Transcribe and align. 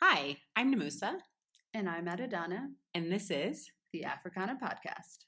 Hi, 0.00 0.36
I'm 0.56 0.74
Nomusa, 0.74 1.14
And 1.74 1.88
I'm 1.88 2.06
Adadana. 2.06 2.68
and 2.94 3.10
this 3.12 3.30
is 3.30 3.70
the 3.92 4.02
Afracanah 4.04 4.58
Podcast. 4.60 5.24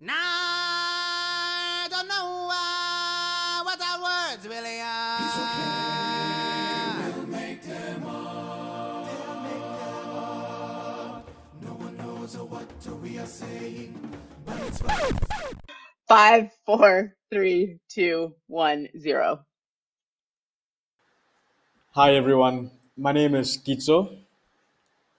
Now 0.00 0.14
I 0.16 1.86
don't 1.90 2.08
know 2.08 2.48
uh, 2.50 3.64
what 3.64 3.80
our 3.80 4.00
words 4.02 4.46
really 4.46 4.80
are. 4.80 5.18
It's 5.24 5.38
okay, 5.44 7.18
we'll 7.18 7.26
make 7.28 7.62
them 7.62 8.06
up. 8.06 9.06
They'll 9.06 9.40
make 9.42 9.78
them 9.80 10.10
up. 10.16 11.30
No 11.62 11.70
one 11.74 11.96
knows 11.96 12.36
what 12.36 12.86
we 13.02 13.18
are 13.18 13.26
saying, 13.26 13.98
but 14.44 14.60
it's 14.60 14.78
fine. 14.80 15.18
Five, 16.08 16.50
four, 16.66 17.14
three, 17.32 17.78
two, 17.88 18.34
one, 18.48 18.88
zero. 18.98 19.40
Hi 21.92 22.14
everyone, 22.16 22.70
my 22.96 23.12
name 23.12 23.34
is 23.34 23.58
Kitso. 23.58 24.16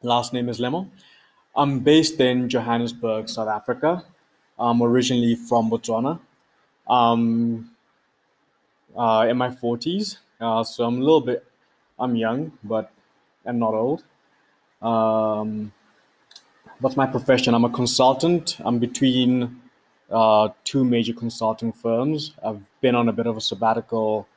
Last 0.01 0.33
name 0.33 0.47
is 0.47 0.59
Lemo. 0.59 0.89
I'm 1.55 1.79
based 1.79 2.20
in 2.20 2.47
Johannesburg, 2.47 3.27
South 3.27 3.49
Africa. 3.49 4.03
I'm 4.57 4.81
originally 4.81 5.35
from 5.35 5.70
Botswana. 5.70 6.19
Um, 6.88 7.71
uh, 8.95 9.27
in 9.30 9.35
my 9.38 9.49
40s, 9.49 10.17
uh, 10.39 10.63
so 10.63 10.85
I'm 10.85 10.97
a 10.97 10.99
little 10.99 11.19
bit, 11.19 11.45
I'm 11.99 12.16
young, 12.16 12.53
but 12.63 12.91
I'm 13.45 13.59
not 13.59 13.73
old. 13.73 14.03
Um, 14.81 15.73
what's 16.80 16.95
my 16.95 17.07
profession? 17.07 17.53
I'm 17.53 17.66
a 17.66 17.69
consultant. 17.69 18.57
I'm 18.63 18.80
between 18.80 19.61
uh, 20.09 20.49
two 20.63 20.85
major 20.85 21.13
consulting 21.13 21.73
firms. 21.73 22.33
I've 22.45 22.61
been 22.80 22.95
on 22.95 23.09
a 23.09 23.13
bit 23.13 23.27
of 23.27 23.35
a 23.35 23.41
sabbatical 23.41 24.27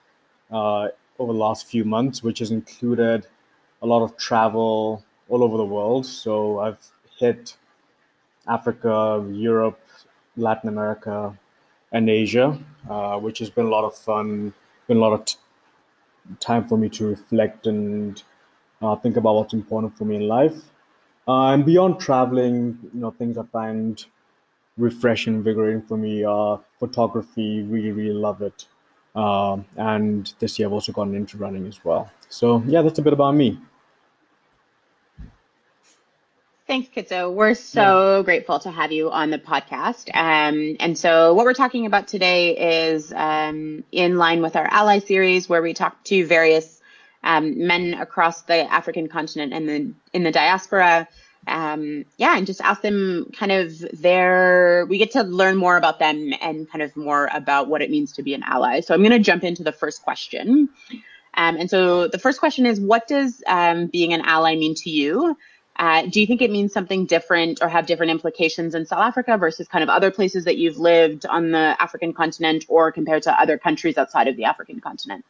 uh, 0.50 0.88
over 1.18 1.32
the 1.32 1.38
last 1.38 1.66
few 1.66 1.84
months, 1.84 2.22
which 2.22 2.38
has 2.40 2.50
included 2.50 3.26
a 3.82 3.86
lot 3.86 4.02
of 4.02 4.16
travel 4.16 5.04
all 5.28 5.42
over 5.44 5.56
the 5.56 5.64
world. 5.64 6.06
So 6.06 6.60
I've 6.60 6.78
hit 7.18 7.56
Africa, 8.48 9.26
Europe, 9.32 9.80
Latin 10.36 10.68
America, 10.68 11.38
and 11.92 12.10
Asia, 12.10 12.58
uh, 12.90 13.18
which 13.18 13.38
has 13.40 13.50
been 13.50 13.66
a 13.66 13.70
lot 13.70 13.84
of 13.84 13.96
fun, 13.96 14.54
been 14.88 14.98
a 14.98 15.00
lot 15.00 15.12
of 15.12 15.24
t- 15.24 15.36
time 16.40 16.66
for 16.68 16.76
me 16.76 16.88
to 16.88 17.06
reflect 17.06 17.66
and 17.66 18.22
uh, 18.82 18.96
think 18.96 19.16
about 19.16 19.34
what's 19.36 19.54
important 19.54 19.96
for 19.96 20.04
me 20.04 20.16
in 20.16 20.28
life. 20.28 20.70
Uh, 21.26 21.52
and 21.52 21.66
beyond 21.66 22.00
traveling, 22.00 22.78
you 22.94 23.00
know, 23.00 23.10
things 23.10 23.36
I 23.38 23.44
find 23.44 24.04
refreshing, 24.78 25.34
and 25.34 25.38
invigorating 25.40 25.82
for 25.82 25.96
me 25.98 26.24
are 26.24 26.60
photography. 26.80 27.62
Really, 27.62 27.92
really 27.92 28.14
love 28.14 28.42
it. 28.42 28.66
Um, 29.18 29.64
and 29.76 30.32
this 30.38 30.58
year 30.58 30.68
I've 30.68 30.72
also 30.72 30.92
gotten 30.92 31.14
into 31.16 31.38
running 31.38 31.66
as 31.66 31.84
well. 31.84 32.08
So 32.28 32.62
yeah, 32.66 32.82
that's 32.82 33.00
a 33.00 33.02
bit 33.02 33.12
about 33.12 33.34
me. 33.34 33.58
Thanks, 36.68 36.88
Kitso. 36.94 37.32
We're 37.32 37.54
so 37.54 38.22
grateful 38.22 38.58
to 38.60 38.70
have 38.70 38.92
you 38.92 39.10
on 39.10 39.30
the 39.30 39.38
podcast. 39.38 40.14
Um, 40.14 40.76
and 40.78 40.96
so, 40.98 41.32
what 41.32 41.46
we're 41.46 41.54
talking 41.54 41.86
about 41.86 42.08
today 42.08 42.84
is 42.90 43.10
um, 43.10 43.84
in 43.90 44.18
line 44.18 44.42
with 44.42 44.54
our 44.54 44.68
ally 44.70 44.98
series, 44.98 45.48
where 45.48 45.62
we 45.62 45.72
talk 45.72 46.04
to 46.04 46.26
various 46.26 46.80
um, 47.24 47.66
men 47.66 47.94
across 47.94 48.42
the 48.42 48.70
African 48.70 49.08
continent 49.08 49.54
and 49.54 49.68
the 49.68 49.94
in 50.12 50.24
the 50.24 50.30
diaspora. 50.30 51.08
Um, 51.48 52.04
yeah, 52.18 52.36
and 52.36 52.46
just 52.46 52.60
ask 52.60 52.82
them 52.82 53.30
kind 53.36 53.50
of 53.50 53.78
their. 53.92 54.86
We 54.88 54.98
get 54.98 55.12
to 55.12 55.22
learn 55.22 55.56
more 55.56 55.76
about 55.76 55.98
them 55.98 56.32
and 56.40 56.70
kind 56.70 56.82
of 56.82 56.96
more 56.96 57.28
about 57.32 57.68
what 57.68 57.82
it 57.82 57.90
means 57.90 58.12
to 58.14 58.22
be 58.22 58.34
an 58.34 58.42
ally. 58.42 58.80
So, 58.80 58.94
I'm 58.94 59.00
going 59.00 59.12
to 59.12 59.18
jump 59.18 59.44
into 59.44 59.62
the 59.62 59.72
first 59.72 60.02
question. 60.02 60.68
Um, 61.34 61.56
and 61.56 61.70
so, 61.70 62.08
the 62.08 62.18
first 62.18 62.38
question 62.38 62.66
is, 62.66 62.80
what 62.80 63.08
does 63.08 63.42
um, 63.46 63.86
being 63.86 64.12
an 64.12 64.20
ally 64.22 64.54
mean 64.56 64.74
to 64.76 64.90
you? 64.90 65.36
Uh, 65.78 66.02
do 66.06 66.20
you 66.20 66.26
think 66.26 66.42
it 66.42 66.50
means 66.50 66.72
something 66.72 67.06
different 67.06 67.62
or 67.62 67.68
have 67.68 67.86
different 67.86 68.10
implications 68.10 68.74
in 68.74 68.84
South 68.84 69.00
Africa 69.00 69.38
versus 69.38 69.68
kind 69.68 69.84
of 69.84 69.88
other 69.88 70.10
places 70.10 70.44
that 70.44 70.56
you've 70.56 70.76
lived 70.76 71.24
on 71.24 71.52
the 71.52 71.76
African 71.80 72.12
continent 72.12 72.64
or 72.68 72.90
compared 72.90 73.22
to 73.22 73.40
other 73.40 73.56
countries 73.56 73.96
outside 73.96 74.26
of 74.26 74.36
the 74.36 74.44
African 74.44 74.80
continent? 74.80 75.24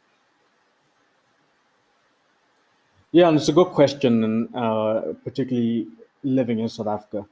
Yeah, 3.11 3.27
and 3.27 3.37
it's 3.37 3.47
a 3.47 3.53
good 3.53 3.69
question, 3.69 4.23
and 4.23 4.55
uh, 4.55 5.13
particularly 5.23 5.87
living 6.23 6.59
in 6.59 6.69
South 6.69 6.87
Africa. 6.87 7.25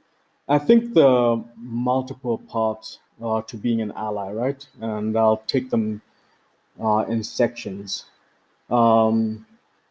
I 0.47 0.59
think 0.59 0.93
the 0.93 1.43
multiple 1.57 2.37
parts 2.37 2.99
uh, 3.21 3.41
to 3.43 3.57
being 3.57 3.81
an 3.81 3.91
ally, 3.95 4.31
right? 4.31 4.65
And 4.79 5.17
I'll 5.17 5.43
take 5.47 5.69
them 5.69 6.01
uh, 6.81 7.05
in 7.07 7.23
sections. 7.23 8.05
Um, 8.69 9.45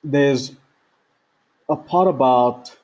there's 0.05 0.53
a 1.69 1.77
part 1.77 2.09
about 2.09 2.77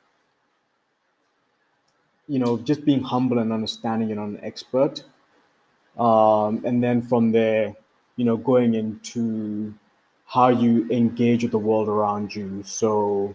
you 2.29 2.39
know 2.39 2.59
just 2.59 2.85
being 2.85 3.03
humble 3.03 3.39
and 3.39 3.53
understanding 3.53 4.15
not 4.15 4.25
an 4.25 4.41
expert, 4.43 5.05
um, 5.99 6.65
and 6.65 6.83
then 6.83 7.03
from 7.03 7.33
there, 7.33 7.75
you 8.17 8.25
know, 8.25 8.37
going 8.37 8.75
into 8.75 9.75
how 10.27 10.49
you 10.49 10.89
engage 10.91 11.43
with 11.43 11.53
the 11.53 11.59
world 11.59 11.89
around 11.89 12.35
you. 12.35 12.63
So 12.65 13.35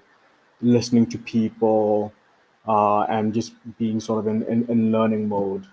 listening 0.62 1.06
to 1.08 1.18
people 1.18 2.12
uh, 2.68 3.02
and 3.04 3.34
just 3.34 3.54
being 3.78 4.00
sort 4.00 4.20
of 4.20 4.28
in, 4.28 4.44
in, 4.44 4.66
in 4.70 4.92
learning 4.92 5.28
mode 5.28 5.66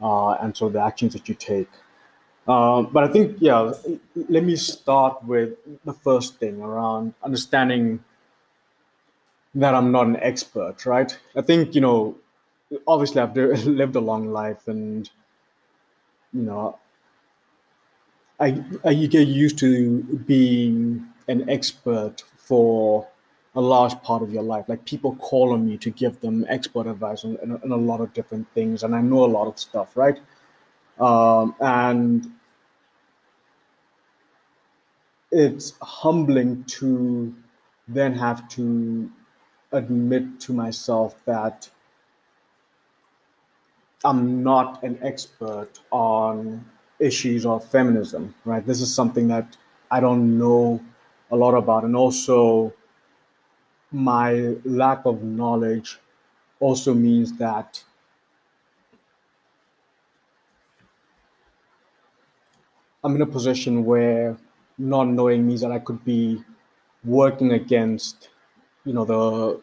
uh, 0.00 0.32
and 0.32 0.56
so 0.56 0.68
the 0.68 0.80
actions 0.80 1.12
that 1.12 1.28
you 1.28 1.34
take. 1.34 1.68
Um, 2.46 2.88
but 2.92 3.04
I 3.04 3.08
think, 3.08 3.36
yeah, 3.40 3.72
let 4.28 4.42
me 4.42 4.56
start 4.56 5.22
with 5.24 5.54
the 5.84 5.92
first 5.92 6.38
thing 6.38 6.62
around 6.62 7.12
understanding 7.22 8.02
that 9.54 9.74
I'm 9.74 9.92
not 9.92 10.06
an 10.06 10.16
expert, 10.16 10.86
right? 10.86 11.16
I 11.36 11.42
think, 11.42 11.74
you 11.74 11.80
know, 11.80 12.16
obviously 12.86 13.20
I've 13.20 13.36
lived 13.66 13.96
a 13.96 14.00
long 14.00 14.32
life 14.32 14.66
and, 14.66 15.10
you 16.32 16.42
know, 16.42 16.78
I, 18.40 18.62
I 18.84 18.90
you 18.90 19.08
get 19.08 19.26
used 19.26 19.58
to 19.58 20.02
being 20.26 21.06
an 21.26 21.50
expert 21.50 22.22
for 22.36 23.06
a 23.58 23.60
large 23.60 24.00
part 24.02 24.22
of 24.22 24.32
your 24.32 24.44
life. 24.44 24.66
Like 24.68 24.84
people 24.84 25.16
call 25.16 25.52
on 25.52 25.66
me 25.66 25.76
to 25.78 25.90
give 25.90 26.20
them 26.20 26.46
expert 26.48 26.86
advice 26.86 27.24
on, 27.24 27.36
on, 27.42 27.60
on 27.64 27.72
a 27.72 27.76
lot 27.76 28.00
of 28.00 28.12
different 28.14 28.46
things, 28.54 28.84
and 28.84 28.94
I 28.94 29.00
know 29.00 29.24
a 29.24 29.32
lot 29.38 29.48
of 29.48 29.58
stuff, 29.58 29.96
right? 29.96 30.20
Um, 31.00 31.56
and 31.60 32.30
it's 35.32 35.74
humbling 35.82 36.64
to 36.78 37.34
then 37.88 38.14
have 38.14 38.48
to 38.50 39.10
admit 39.72 40.38
to 40.42 40.52
myself 40.52 41.16
that 41.24 41.68
I'm 44.04 44.44
not 44.44 44.84
an 44.84 45.00
expert 45.02 45.80
on 45.90 46.64
issues 47.00 47.44
of 47.44 47.68
feminism, 47.68 48.36
right? 48.44 48.64
This 48.64 48.80
is 48.80 48.94
something 48.94 49.26
that 49.28 49.56
I 49.90 49.98
don't 49.98 50.38
know 50.38 50.80
a 51.32 51.36
lot 51.36 51.54
about. 51.54 51.82
And 51.82 51.96
also, 51.96 52.72
my 53.92 54.56
lack 54.64 55.04
of 55.06 55.22
knowledge 55.22 55.98
also 56.60 56.94
means 56.94 57.36
that 57.38 57.84
I'm 63.04 63.14
in 63.16 63.22
a 63.22 63.26
position 63.26 63.84
where 63.84 64.36
not 64.76 65.08
knowing 65.08 65.46
means 65.46 65.60
that 65.60 65.72
I 65.72 65.78
could 65.78 66.04
be 66.04 66.42
working 67.04 67.52
against, 67.52 68.28
you 68.84 68.92
know, 68.92 69.04
the 69.04 69.60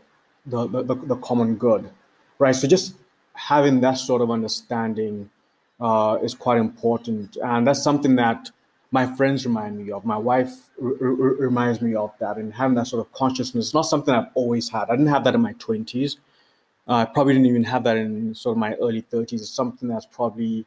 the, 0.48 0.84
the, 0.84 0.96
the 0.96 1.16
common 1.18 1.56
good, 1.56 1.90
right? 2.38 2.56
So 2.56 2.68
just 2.68 2.96
having 3.34 3.82
that 3.82 3.96
sort 3.98 4.22
of 4.22 4.30
understanding 4.30 5.30
uh, 5.80 6.20
is 6.22 6.36
quite 6.36 6.60
important, 6.60 7.38
and 7.44 7.66
that's 7.68 7.84
something 7.84 8.16
that 8.18 8.52
my 9.00 9.06
friends 9.18 9.46
remind 9.50 9.74
me 9.82 9.92
of. 9.96 10.06
My 10.16 10.22
wife 10.32 10.54
r- 10.82 10.98
r- 11.02 11.38
reminds 11.50 11.80
me 11.88 11.92
of 12.04 12.12
that, 12.22 12.38
and 12.38 12.54
having 12.62 12.76
that 12.80 12.88
sort 12.92 13.02
of 13.06 13.08
consciousness 13.22 13.74
not 13.80 13.88
something 13.94 14.14
I've 14.14 14.32
always 14.42 14.66
had. 14.76 14.86
I 14.90 14.94
didn't 14.98 15.14
have 15.16 15.24
that 15.26 15.36
in 15.40 15.42
my 15.50 15.56
twenties. 15.66 16.18
Uh, 16.88 16.98
I 17.04 17.06
probably 17.06 17.34
didn't 17.34 17.50
even 17.54 17.66
have 17.74 17.84
that 17.88 17.98
in 17.98 18.34
sort 18.44 18.54
of 18.56 18.60
my 18.68 18.72
early 18.86 19.02
thirties. 19.14 19.42
It's 19.42 19.58
something 19.62 19.88
that's 19.94 20.10
probably 20.20 20.66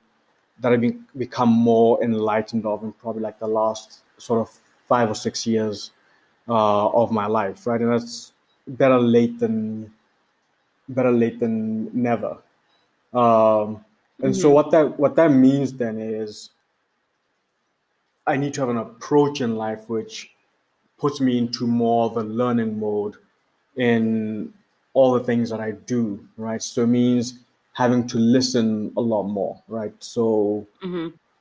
that 0.60 0.72
I've 0.72 0.80
been, 0.86 1.04
become 1.24 1.52
more 1.70 2.02
enlightened 2.02 2.64
of 2.66 2.82
in 2.82 2.92
probably 3.04 3.22
like 3.28 3.38
the 3.38 3.52
last 3.60 4.02
sort 4.18 4.40
of 4.44 4.48
five 4.92 5.08
or 5.14 5.14
six 5.14 5.46
years 5.46 5.92
uh, 6.48 6.88
of 7.02 7.12
my 7.20 7.26
life, 7.26 7.66
right? 7.66 7.80
And 7.80 7.92
that's 7.92 8.32
better 8.66 8.98
late 8.98 9.38
than 9.38 9.58
better 10.88 11.12
late 11.22 11.38
than 11.44 11.54
never. 12.08 12.32
Um, 13.22 13.84
and 14.22 14.34
so 14.36 14.50
what 14.50 14.70
that 14.72 14.98
what 15.02 15.14
that 15.16 15.30
means 15.30 15.72
then 15.72 15.98
is 15.98 16.50
I 18.28 18.36
need 18.36 18.54
to 18.54 18.60
have 18.60 18.68
an 18.68 18.76
approach 18.76 19.40
in 19.40 19.56
life 19.56 19.88
which 19.88 20.30
puts 20.98 21.20
me 21.20 21.38
into 21.38 21.66
more 21.66 22.06
of 22.10 22.16
a 22.16 22.22
learning 22.22 22.78
mode 22.78 23.16
in 23.76 24.52
all 24.94 25.12
the 25.14 25.24
things 25.24 25.50
that 25.50 25.60
I 25.60 25.72
do, 25.72 26.02
right? 26.36 26.62
So 26.62 26.82
it 26.82 26.88
means 26.88 27.38
having 27.72 28.06
to 28.08 28.18
listen 28.18 28.92
a 28.96 29.00
lot 29.00 29.24
more, 29.24 29.62
right? 29.68 29.94
So 30.00 30.66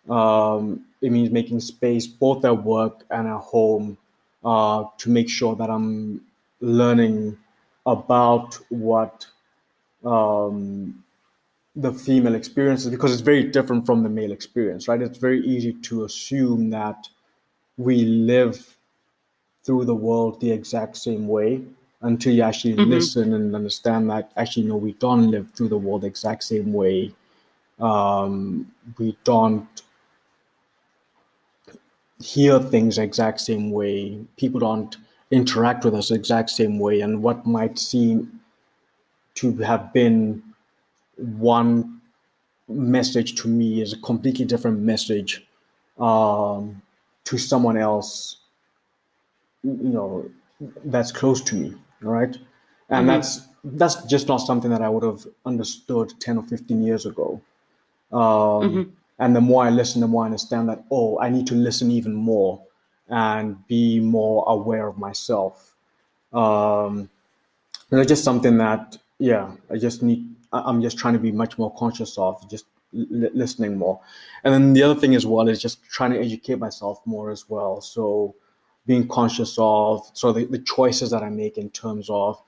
um, 0.10 0.86
it 1.02 1.12
means 1.12 1.30
making 1.32 1.60
space 1.60 2.08
both 2.08 2.46
at 2.46 2.64
work 2.64 3.04
and 3.10 3.28
at 3.28 3.40
home 3.40 3.98
uh, 4.46 4.86
to 5.00 5.10
make 5.10 5.30
sure 5.30 5.56
that 5.56 5.70
I'm 5.70 6.22
learning 6.62 7.38
about 7.86 8.60
what 8.70 9.28
um, 10.06 11.04
the 11.78 11.94
female 11.94 12.34
experience 12.36 12.86
is 12.86 12.92
because 12.92 13.14
it's 13.14 13.22
very 13.22 13.44
different 13.44 13.86
from 13.86 14.02
the 14.02 14.10
male 14.10 14.32
experience, 14.32 14.88
right? 14.88 15.02
It's 15.02 15.20
very 15.20 15.46
easy 15.46 15.74
to 15.74 16.06
assume 16.06 16.72
that 16.72 17.08
we 17.78 18.04
live 18.06 18.78
through 19.64 19.86
the 19.86 19.96
world 19.96 20.42
the 20.42 20.52
exact 20.52 20.98
same 20.98 21.28
way 21.28 21.62
until 22.02 22.34
you 22.34 22.42
actually 22.42 22.76
Mhm. 22.76 22.90
listen 22.90 23.34
and 23.34 23.56
understand 23.56 24.10
that 24.10 24.32
actually 24.38 24.66
no 24.66 24.78
we 24.78 24.94
don't 24.94 25.30
live 25.30 25.52
through 25.52 25.68
the 25.68 25.78
world 25.78 26.02
the 26.02 26.08
exact 26.08 26.44
same 26.44 26.74
way 26.74 27.14
um, 27.80 28.72
we 28.98 29.16
don't 29.24 29.84
hear 32.20 32.60
things 32.60 32.96
the 32.96 33.04
exact 33.04 33.40
same 33.40 33.70
way 33.72 34.20
people 34.38 34.60
don't 34.60 34.98
interact 35.32 35.86
with 35.86 35.94
us 35.94 36.10
the 36.10 36.16
exact 36.16 36.50
same 36.50 36.80
way 36.80 37.02
and 37.02 37.22
what 37.22 37.46
might 37.46 37.78
seem 37.78 38.40
to 39.36 39.56
have 39.58 39.94
been 39.94 40.42
one 41.18 42.02
message 42.70 43.36
to 43.42 43.48
me 43.48 43.82
is 43.82 43.94
a 43.94 43.98
completely 44.02 44.46
different 44.46 44.80
message 44.80 45.46
um, 46.00 46.82
to 47.26 47.38
someone 47.38 47.78
else 47.78 48.38
you 49.64 49.90
know 49.90 50.30
that's 50.86 51.12
close 51.12 51.42
to 51.42 51.56
me 51.56 51.74
right? 52.02 52.38
and 52.90 53.04
Mhm. 53.06 53.08
that's 53.08 53.48
that's 53.64 53.96
just 54.06 54.28
not 54.28 54.38
something 54.38 54.72
that 54.72 54.82
i 54.82 54.90
would 54.90 55.04
have 55.04 55.26
understood 55.46 56.14
10 56.20 56.38
or 56.38 56.44
15 56.44 56.82
years 56.84 57.06
ago 57.06 57.42
um, 58.12 58.20
Mhm. 58.70 58.92
and 59.20 59.36
the 59.36 59.42
more 59.42 59.64
i 59.66 59.70
listen 59.70 60.02
the 60.02 60.08
more 60.08 60.24
i 60.24 60.26
understand 60.26 60.70
that 60.70 60.84
oh 60.92 61.20
i 61.20 61.30
need 61.30 61.48
to 61.48 61.56
listen 61.56 61.92
even 61.92 62.14
more 62.14 62.62
and 63.10 63.66
be 63.68 64.00
more 64.00 64.44
aware 64.48 64.88
of 64.88 64.98
myself 64.98 65.76
um, 66.34 67.10
and 67.92 68.00
it's 68.02 68.10
just 68.10 68.24
something 68.24 68.58
that 68.58 68.98
yeah 69.20 69.52
i 69.72 69.78
just 69.78 70.04
need 70.04 70.26
i'm 70.52 70.82
just 70.82 70.98
trying 70.98 71.14
to 71.14 71.20
be 71.20 71.32
much 71.32 71.58
more 71.58 71.74
conscious 71.76 72.18
of 72.18 72.50
just 72.50 72.66
li- 72.94 73.30
listening 73.34 73.78
more. 73.78 74.00
And 74.44 74.54
then 74.54 74.74
the 74.74 74.84
other 74.84 75.00
thing 75.00 75.16
as 75.16 75.26
well 75.26 75.48
is 75.48 75.62
just 75.62 75.84
trying 75.84 76.12
to 76.12 76.20
educate 76.20 76.58
myself 76.58 77.02
more 77.06 77.32
as 77.32 77.50
well. 77.50 77.82
So 77.82 78.36
being 78.88 79.08
conscious 79.08 79.56
of 79.60 80.10
so 80.14 80.32
the, 80.32 80.46
the 80.46 80.60
choices 80.60 81.12
that 81.12 81.22
i 81.22 81.30
make 81.30 81.58
in 81.58 81.70
terms 81.70 82.10
of 82.10 82.42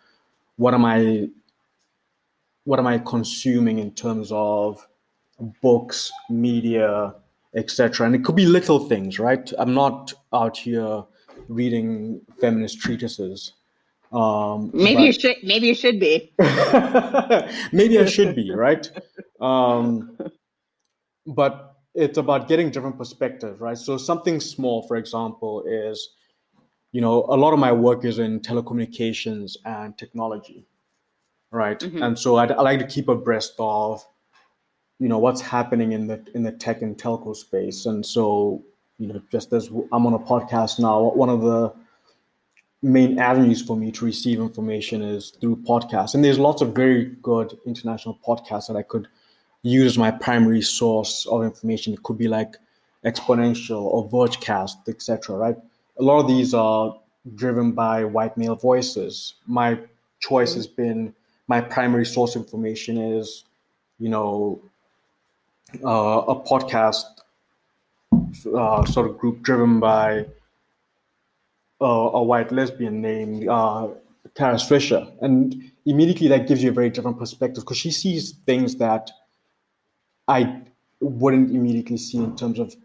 what 0.55 0.73
am 0.73 0.85
i 0.85 1.27
what 2.63 2.79
am 2.79 2.87
i 2.87 2.97
consuming 2.97 3.77
in 3.77 3.91
terms 3.91 4.31
of 4.31 4.87
books 5.61 6.11
media 6.29 7.13
etc 7.55 8.05
and 8.05 8.15
it 8.15 8.23
could 8.23 8.35
be 8.35 8.45
little 8.45 8.79
things 8.87 9.19
right? 9.19 9.51
I'm 9.59 9.73
not 9.73 10.13
out 10.33 10.57
here 10.57 11.03
reading 11.47 12.21
feminist 12.39 12.79
treatises 12.79 13.53
um 14.11 14.71
Maybe 14.73 14.95
but- 14.95 15.03
you 15.03 15.13
should. 15.13 15.35
Maybe 15.43 15.67
you 15.67 15.75
should 15.75 15.99
be. 15.99 16.33
maybe 17.71 17.99
I 17.99 18.05
should 18.05 18.35
be, 18.35 18.51
right? 18.51 18.89
Um, 19.39 20.17
but 21.27 21.75
it's 21.93 22.17
about 22.17 22.47
getting 22.47 22.69
different 22.71 22.97
perspectives, 22.97 23.59
right? 23.59 23.77
So 23.77 23.97
something 23.97 24.39
small, 24.39 24.87
for 24.87 24.95
example, 24.97 25.63
is, 25.67 26.09
you 26.91 27.01
know, 27.01 27.25
a 27.29 27.37
lot 27.37 27.53
of 27.53 27.59
my 27.59 27.71
work 27.71 28.05
is 28.05 28.19
in 28.19 28.39
telecommunications 28.39 29.57
and 29.65 29.97
technology, 29.97 30.65
right? 31.51 31.79
Mhm. 31.79 32.03
And 32.03 32.17
so 32.19 32.37
I'd, 32.37 32.51
I 32.51 32.61
like 32.61 32.79
to 32.79 32.87
keep 32.87 33.09
abreast 33.09 33.53
of, 33.59 34.03
you 34.99 35.07
know, 35.07 35.19
what's 35.19 35.41
happening 35.41 35.91
in 35.93 36.07
the 36.07 36.23
in 36.33 36.43
the 36.43 36.51
tech 36.51 36.81
and 36.81 36.97
telco 36.97 37.35
space. 37.35 37.85
And 37.85 38.05
so, 38.05 38.63
you 38.97 39.07
know, 39.07 39.21
just 39.31 39.53
as 39.53 39.67
I'm 39.91 40.05
on 40.05 40.13
a 40.13 40.19
podcast 40.19 40.79
now, 40.79 41.13
one 41.13 41.29
of 41.29 41.41
the 41.41 41.73
main 42.81 43.19
avenues 43.19 43.61
for 43.61 43.75
me 43.75 43.91
to 43.91 44.05
receive 44.05 44.39
information 44.39 45.01
is 45.01 45.31
through 45.31 45.57
podcasts. 45.57 46.15
And 46.15 46.23
there's 46.23 46.39
lots 46.39 46.61
of 46.61 46.73
very 46.73 47.05
good 47.21 47.57
international 47.65 48.17
podcasts 48.25 48.67
that 48.67 48.77
I 48.77 48.83
could 48.83 49.07
use 49.63 49.93
as 49.93 49.97
my 49.97 50.11
primary 50.11 50.61
source 50.61 51.25
of 51.25 51.43
information. 51.43 51.93
It 51.93 52.03
could 52.03 52.17
be 52.17 52.27
like 52.27 52.55
Exponential 53.05 53.81
or 53.81 54.09
Vergecast, 54.09 54.87
etc. 54.87 55.35
Right? 55.35 55.57
A 55.99 56.03
lot 56.03 56.19
of 56.19 56.27
these 56.27 56.53
are 56.53 56.97
driven 57.35 57.73
by 57.73 58.05
white 58.05 58.37
male 58.37 58.55
voices. 58.55 59.35
My 59.45 59.79
choice 60.19 60.53
has 60.55 60.67
been 60.67 61.13
my 61.47 61.59
primary 61.59 62.05
source 62.05 62.35
of 62.35 62.43
information 62.43 62.97
is, 62.97 63.43
you 63.97 64.07
know, 64.07 64.61
uh, 65.83 66.21
a 66.27 66.35
podcast 66.35 67.03
uh, 68.55 68.85
sort 68.85 69.09
of 69.09 69.17
group 69.17 69.41
driven 69.41 69.79
by 69.79 70.25
uh, 71.81 71.85
a 72.13 72.23
white 72.23 72.51
lesbian 72.51 73.01
named 73.01 73.47
uh, 73.47 73.87
Kara 74.35 74.55
Swisher. 74.55 75.11
And 75.21 75.71
immediately 75.85 76.27
that 76.27 76.47
gives 76.47 76.61
you 76.63 76.69
a 76.69 76.73
very 76.73 76.89
different 76.89 77.17
perspective 77.17 77.63
because 77.63 77.77
she 77.77 77.91
sees 77.91 78.31
things 78.45 78.75
that 78.77 79.11
I 80.27 80.61
wouldn't 81.01 81.51
immediately 81.51 81.97
see 81.97 82.17
in 82.17 82.35
terms 82.35 82.59
of 82.59 82.75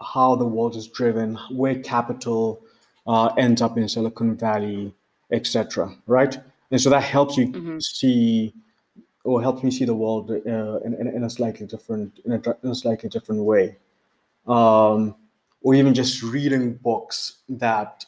how 0.00 0.36
the 0.36 0.46
world 0.46 0.76
is 0.76 0.88
driven, 0.88 1.36
where 1.50 1.78
capital 1.80 2.62
uh, 3.06 3.26
ends 3.38 3.62
up 3.62 3.76
in 3.76 3.88
Silicon 3.88 4.36
Valley, 4.36 4.94
etc. 5.30 5.94
Right? 6.06 6.38
And 6.70 6.80
so 6.80 6.90
that 6.90 7.02
helps 7.02 7.36
you 7.36 7.48
Mhm. 7.48 7.82
see, 7.82 8.52
or 9.24 9.42
helps 9.42 9.62
me 9.62 9.70
see 9.70 9.84
the 9.84 9.94
world 9.94 10.30
uh, 10.30 10.78
in, 10.84 10.94
in, 10.94 11.08
in 11.08 11.24
a 11.24 11.30
slightly 11.30 11.66
different, 11.66 12.20
in 12.24 12.32
a, 12.32 12.40
in 12.62 12.70
a 12.70 12.74
slightly 12.74 13.08
different 13.08 13.42
way. 13.42 13.76
Um, 14.46 15.14
or 15.62 15.74
even 15.74 15.92
just 15.94 16.22
reading 16.22 16.74
books 16.74 17.38
that 17.48 18.06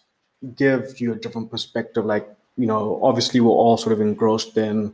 give 0.56 1.00
you 1.00 1.12
a 1.12 1.16
different 1.16 1.50
perspective. 1.50 2.04
Like, 2.04 2.28
you 2.56 2.66
know, 2.66 3.00
obviously 3.02 3.40
we're 3.40 3.50
all 3.50 3.76
sort 3.76 3.92
of 3.92 4.00
engrossed 4.00 4.56
in 4.56 4.92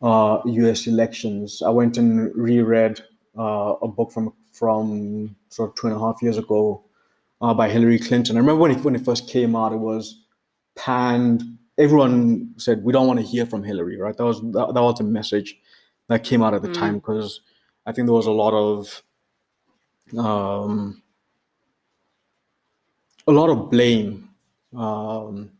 uh, 0.00 0.40
U.S. 0.44 0.86
elections. 0.86 1.62
I 1.62 1.70
went 1.70 1.96
and 1.96 2.34
reread 2.34 3.00
uh, 3.38 3.74
a 3.82 3.88
book 3.88 4.12
from 4.12 4.32
from 4.52 5.34
sort 5.48 5.70
of 5.70 5.76
two 5.76 5.86
and 5.86 5.96
a 5.96 5.98
half 5.98 6.20
years 6.22 6.36
ago 6.36 6.82
uh, 7.40 7.54
by 7.54 7.68
Hillary 7.68 7.98
Clinton. 7.98 8.36
I 8.36 8.40
remember 8.40 8.60
when 8.60 8.70
it 8.72 8.84
when 8.84 8.94
it 8.94 9.04
first 9.04 9.28
came 9.28 9.56
out, 9.56 9.72
it 9.72 9.76
was 9.78 10.22
panned. 10.74 11.42
Everyone 11.78 12.52
said 12.58 12.84
we 12.84 12.92
don't 12.92 13.06
want 13.06 13.18
to 13.20 13.24
hear 13.24 13.46
from 13.46 13.62
Hillary, 13.62 13.96
right? 13.96 14.16
That 14.16 14.24
was 14.24 14.40
that, 14.52 14.72
that 14.74 14.82
was 14.82 15.00
a 15.00 15.04
message 15.04 15.56
that 16.08 16.24
came 16.24 16.42
out 16.42 16.52
at 16.54 16.62
the 16.62 16.68
Mm. 16.68 16.74
time 16.78 16.94
because 16.96 17.40
I 17.86 17.92
think 17.92 18.06
there 18.06 18.14
was 18.14 18.26
a 18.26 18.32
lot 18.32 18.52
of 18.52 19.02
um, 20.18 21.02
a 23.26 23.32
lot 23.32 23.48
of 23.48 23.70
blame 23.70 24.28
um, 24.76 25.50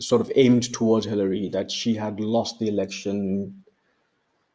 sort 0.00 0.20
of 0.20 0.30
aimed 0.34 0.72
towards 0.72 1.06
Hillary 1.06 1.48
that 1.50 1.70
she 1.70 1.94
had 1.94 2.20
lost 2.20 2.58
the 2.58 2.68
election. 2.68 3.62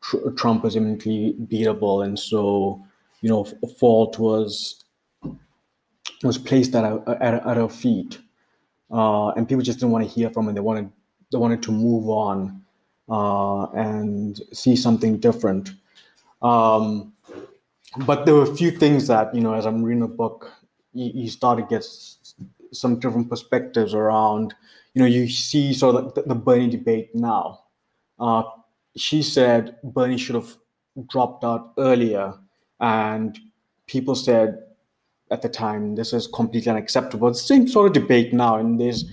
Tr- 0.02 0.30
Trump 0.36 0.64
was 0.64 0.76
imminently 0.76 1.36
beatable, 1.40 2.06
and 2.06 2.18
so 2.20 2.84
you 3.22 3.30
know, 3.30 3.46
fault 3.80 4.20
was 4.20 4.84
was 6.24 6.38
placed 6.38 6.76
at 6.76 6.84
at, 7.08 7.48
at 7.48 7.72
feet, 7.72 8.20
uh, 8.92 9.30
and 9.30 9.48
people 9.48 9.64
just 9.64 9.80
didn't 9.80 9.92
want 9.92 10.06
to 10.06 10.12
hear 10.12 10.30
from 10.30 10.48
her. 10.48 10.54
They 10.54 10.60
wanted 10.60 10.92
they 11.32 11.38
wanted 11.38 11.64
to 11.64 11.72
move 11.72 12.10
on 12.10 12.64
uh, 13.10 13.66
and 13.72 14.40
see 14.54 14.76
something 14.76 15.20
different. 15.20 15.72
Um, 16.42 17.14
but 18.06 18.26
there 18.26 18.36
were 18.36 18.44
a 18.44 18.56
few 18.56 18.72
things 18.72 19.08
that 19.08 19.34
you 19.36 19.42
know, 19.42 19.54
as 19.54 19.66
I'm 19.66 19.84
reading 19.84 20.02
the 20.02 20.08
book, 20.08 20.52
you, 20.94 21.12
you 21.24 21.30
start 21.30 21.60
to 21.60 21.66
get 21.66 21.84
some 22.80 23.00
different 23.00 23.30
perspectives 23.30 23.94
around. 23.94 24.54
You 24.94 25.02
know, 25.02 25.08
you 25.08 25.30
see 25.30 25.74
sort 25.74 25.96
of 25.96 26.14
the, 26.14 26.22
the 26.24 26.36
Bernie 26.36 26.70
debate 26.70 27.14
now. 27.14 27.62
Uh, 28.20 28.44
she 28.96 29.22
said 29.22 29.78
Bernie 29.84 30.18
should 30.18 30.36
have 30.36 30.58
dropped 31.08 31.44
out 31.44 31.74
earlier, 31.78 32.34
and 32.80 33.38
people 33.86 34.16
said 34.16 34.64
at 35.30 35.42
the 35.42 35.50
time 35.50 35.96
this 35.96 36.14
is 36.14 36.28
completely 36.28 36.72
unacceptable. 36.72 37.28
It's 37.28 37.42
the 37.42 37.48
same 37.48 37.68
sort 37.68 37.88
of 37.88 37.94
debate 37.94 38.34
now, 38.34 38.56
and 38.56 38.80
there's 38.80 39.06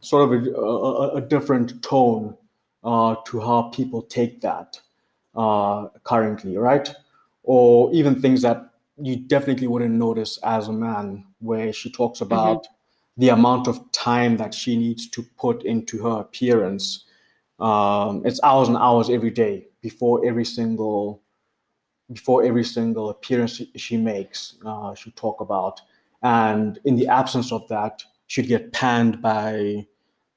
sort 0.00 0.24
of 0.24 0.32
a, 0.32 0.50
a, 0.52 1.14
a 1.16 1.20
different 1.20 1.82
tone 1.82 2.36
uh, 2.84 3.16
to 3.26 3.40
how 3.40 3.62
people 3.74 4.02
take 4.02 4.40
that 4.40 4.80
uh, 5.34 5.88
currently, 6.04 6.56
right? 6.56 6.94
Or 7.42 7.92
even 7.92 8.20
things 8.22 8.42
that 8.42 8.70
you 8.98 9.16
definitely 9.16 9.66
wouldn't 9.66 9.94
notice 9.94 10.38
as 10.42 10.68
a 10.68 10.72
man, 10.72 11.24
where 11.40 11.72
she 11.72 11.90
talks 11.90 12.20
about 12.22 12.66
the 13.16 13.30
amount 13.30 13.66
of 13.66 13.80
time 13.92 14.36
that 14.36 14.54
she 14.54 14.76
needs 14.76 15.08
to 15.10 15.22
put 15.38 15.64
into 15.64 16.02
her 16.02 16.20
appearance. 16.20 17.04
Um, 17.58 18.22
it's 18.26 18.40
hours 18.42 18.68
and 18.68 18.76
hours 18.76 19.08
every 19.08 19.30
day 19.30 19.66
before 19.80 20.26
every 20.26 20.44
single 20.44 21.22
before 22.12 22.44
every 22.44 22.62
single 22.62 23.10
appearance 23.10 23.60
she 23.74 23.96
makes. 23.96 24.56
Uh, 24.64 24.94
she 24.94 25.10
talk 25.12 25.40
about, 25.40 25.80
and 26.22 26.78
in 26.84 26.96
the 26.96 27.08
absence 27.08 27.50
of 27.50 27.66
that, 27.68 28.04
she'd 28.28 28.46
get 28.46 28.72
panned 28.72 29.20
by 29.20 29.86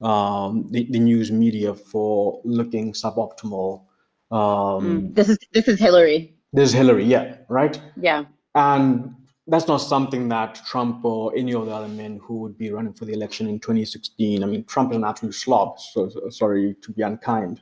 um, 0.00 0.66
the, 0.70 0.86
the 0.90 0.98
news 0.98 1.30
media 1.30 1.74
for 1.74 2.40
looking 2.44 2.92
suboptimal. 2.92 3.82
Um, 4.30 5.12
This 5.12 5.28
is 5.28 5.38
this 5.52 5.68
is 5.68 5.78
Hillary. 5.78 6.34
There's 6.52 6.72
Hillary, 6.72 7.04
yeah, 7.04 7.36
right. 7.48 7.80
Yeah. 7.96 8.24
And 8.54 9.14
that's 9.50 9.66
not 9.66 9.78
something 9.78 10.28
that 10.28 10.60
Trump 10.66 11.04
or 11.04 11.32
any 11.36 11.52
of 11.54 11.66
the 11.66 11.72
other 11.72 11.88
men 11.88 12.20
who 12.22 12.38
would 12.38 12.56
be 12.56 12.70
running 12.70 12.92
for 12.92 13.04
the 13.04 13.12
election 13.12 13.48
in 13.48 13.58
2016. 13.58 14.44
I 14.44 14.46
mean, 14.46 14.64
Trump 14.64 14.92
is 14.92 14.96
an 14.96 15.04
absolute 15.04 15.34
slob. 15.34 15.80
So, 15.80 16.08
so 16.08 16.30
sorry 16.30 16.76
to 16.82 16.92
be 16.92 17.02
unkind. 17.02 17.60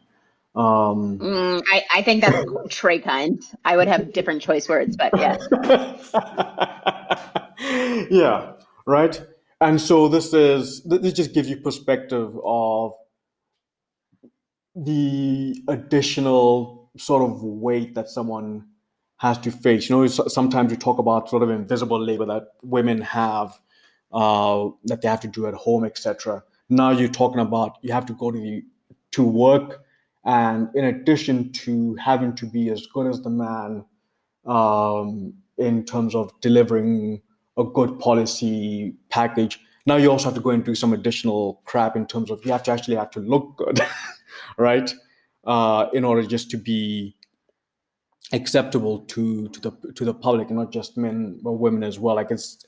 Um, 0.54 1.18
Mm, 1.18 1.62
I, 1.73 1.85
I 1.95 2.02
think 2.02 2.23
that's 2.23 2.45
Trey 2.68 2.99
kind. 2.99 3.42
I 3.64 3.76
would 3.76 3.88
have 3.88 4.12
different 4.12 4.42
choice 4.42 4.68
words, 4.68 4.97
but 4.97 5.12
yes. 5.16 5.49
yeah, 8.11 8.52
right. 8.87 9.23
And 9.61 9.80
so 9.80 10.09
this 10.09 10.35
is 10.35 10.83
this 10.85 11.12
just 11.14 11.33
gives 11.33 11.49
you 11.49 11.57
perspective 11.57 12.37
of 12.45 12.92
the 14.76 15.57
additional 15.68 16.90
sort 16.97 17.28
of 17.28 17.42
weight 17.42 17.95
that 17.95 18.09
someone 18.09 18.66
has 19.18 19.38
to 19.38 19.50
face. 19.50 19.88
You 19.88 19.96
know, 19.96 20.06
sometimes 20.06 20.70
you 20.70 20.76
talk 20.76 20.98
about 20.98 21.28
sort 21.28 21.42
of 21.42 21.50
invisible 21.50 22.00
labor 22.00 22.25
that 22.26 22.48
women 22.62 23.00
have 23.02 23.58
uh, 24.12 24.68
that 24.84 25.02
they 25.02 25.08
have 25.08 25.20
to 25.20 25.28
do 25.28 25.46
at 25.46 25.54
home, 25.54 25.84
etc. 25.84 26.42
Now 26.68 26.90
you're 26.90 27.08
talking 27.08 27.40
about 27.40 27.78
you 27.82 27.92
have 27.92 28.06
to 28.06 28.14
go 28.14 28.30
to 28.30 28.38
the 28.38 28.64
to 29.12 29.22
work, 29.22 29.84
and 30.25 30.68
in 30.75 30.84
addition 30.84 31.52
to 31.52 31.94
having 31.96 32.34
to 32.37 32.46
be 32.46 32.70
as 32.70 32.87
good 32.87 33.06
as 33.06 33.20
the 33.22 33.30
man 33.30 33.84
um, 34.46 35.34
in 35.58 35.84
terms 35.84 36.14
of 36.14 36.32
delivering 36.40 37.20
a 37.56 37.64
good 37.64 37.98
policy 37.98 38.94
package, 39.10 39.58
now 39.84 39.96
you 39.96 40.10
also 40.10 40.26
have 40.26 40.34
to 40.34 40.40
go 40.40 40.50
and 40.50 40.64
do 40.64 40.75
some 40.75 40.92
additional 40.92 41.60
crap 41.64 41.96
in 41.96 42.06
terms 42.06 42.30
of 42.30 42.44
you 42.44 42.52
have 42.52 42.62
to 42.62 42.70
actually 42.70 42.96
have 42.96 43.10
to 43.10 43.20
look 43.20 43.56
good, 43.56 43.80
right? 44.58 44.94
Uh, 45.44 45.87
in 45.92 46.04
order 46.04 46.22
just 46.22 46.50
to 46.50 46.56
be 46.56 47.16
acceptable 48.32 49.00
to 49.00 49.49
to 49.49 49.61
the 49.61 49.92
to 49.94 50.04
the 50.04 50.14
public, 50.14 50.50
not 50.50 50.73
just 50.73 50.97
men 50.97 51.40
but 51.42 51.52
women 51.52 51.82
as 51.82 51.99
well. 51.99 52.16
Like 52.16 52.30
it's 52.30 52.64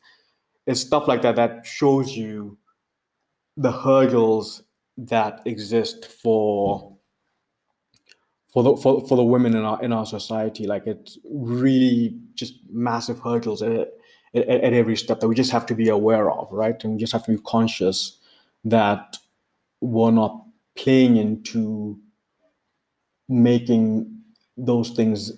it's 0.66 0.80
stuff 0.80 1.08
like 1.08 1.22
that 1.22 1.36
that 1.36 1.66
shows 1.66 2.16
you 2.16 2.58
the 3.56 3.72
hurdles 3.72 4.62
that 4.96 5.40
exist 5.44 6.06
for 6.06 6.96
for 8.52 8.62
the 8.62 8.76
for, 8.76 9.06
for 9.06 9.16
the 9.16 9.24
women 9.24 9.54
in 9.54 9.64
our 9.64 9.82
in 9.82 9.92
our 9.92 10.06
society. 10.06 10.66
Like 10.66 10.86
it's 10.86 11.18
really 11.30 12.18
just 12.34 12.54
massive 12.70 13.18
hurdles 13.20 13.62
at, 13.62 13.88
at, 14.34 14.48
at 14.48 14.72
every 14.72 14.96
step 14.96 15.20
that 15.20 15.28
we 15.28 15.34
just 15.34 15.52
have 15.52 15.66
to 15.66 15.74
be 15.74 15.88
aware 15.88 16.30
of, 16.30 16.50
right? 16.52 16.82
And 16.84 16.94
we 16.94 16.98
just 16.98 17.12
have 17.12 17.24
to 17.24 17.32
be 17.32 17.42
conscious 17.46 18.18
that 18.64 19.16
we're 19.80 20.10
not 20.10 20.44
playing 20.76 21.16
into 21.16 21.98
making 23.28 24.20
those 24.56 24.90
things 24.90 25.32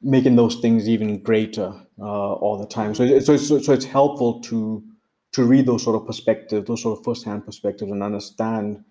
making 0.00 0.36
those 0.36 0.56
things 0.56 0.88
even 0.88 1.22
greater 1.22 1.72
uh, 1.98 2.32
all 2.34 2.58
the 2.58 2.66
time. 2.66 2.94
So, 2.94 3.18
so, 3.20 3.36
so, 3.36 3.58
so 3.60 3.72
it's 3.72 3.84
helpful 3.84 4.40
to 4.42 4.84
to 5.32 5.44
read 5.44 5.66
those 5.66 5.82
sort 5.82 5.94
of 5.94 6.06
perspectives, 6.06 6.66
those 6.66 6.82
sort 6.82 6.98
of 6.98 7.04
first-hand 7.04 7.44
perspectives, 7.44 7.90
and 7.90 8.02
understand 8.02 8.82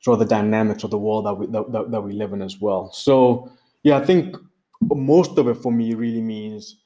sort 0.00 0.20
of 0.20 0.28
the 0.28 0.34
dynamics 0.34 0.82
of 0.82 0.90
the 0.90 0.98
world 0.98 1.26
that 1.26 1.34
we 1.34 1.46
that, 1.46 1.70
that, 1.72 1.90
that 1.90 2.00
we 2.00 2.12
live 2.12 2.32
in 2.32 2.42
as 2.42 2.60
well. 2.60 2.90
So, 2.92 3.50
yeah, 3.82 3.96
I 3.96 4.04
think 4.04 4.36
most 4.80 5.38
of 5.38 5.48
it 5.48 5.54
for 5.54 5.72
me 5.72 5.94
really 5.94 6.22
means 6.22 6.76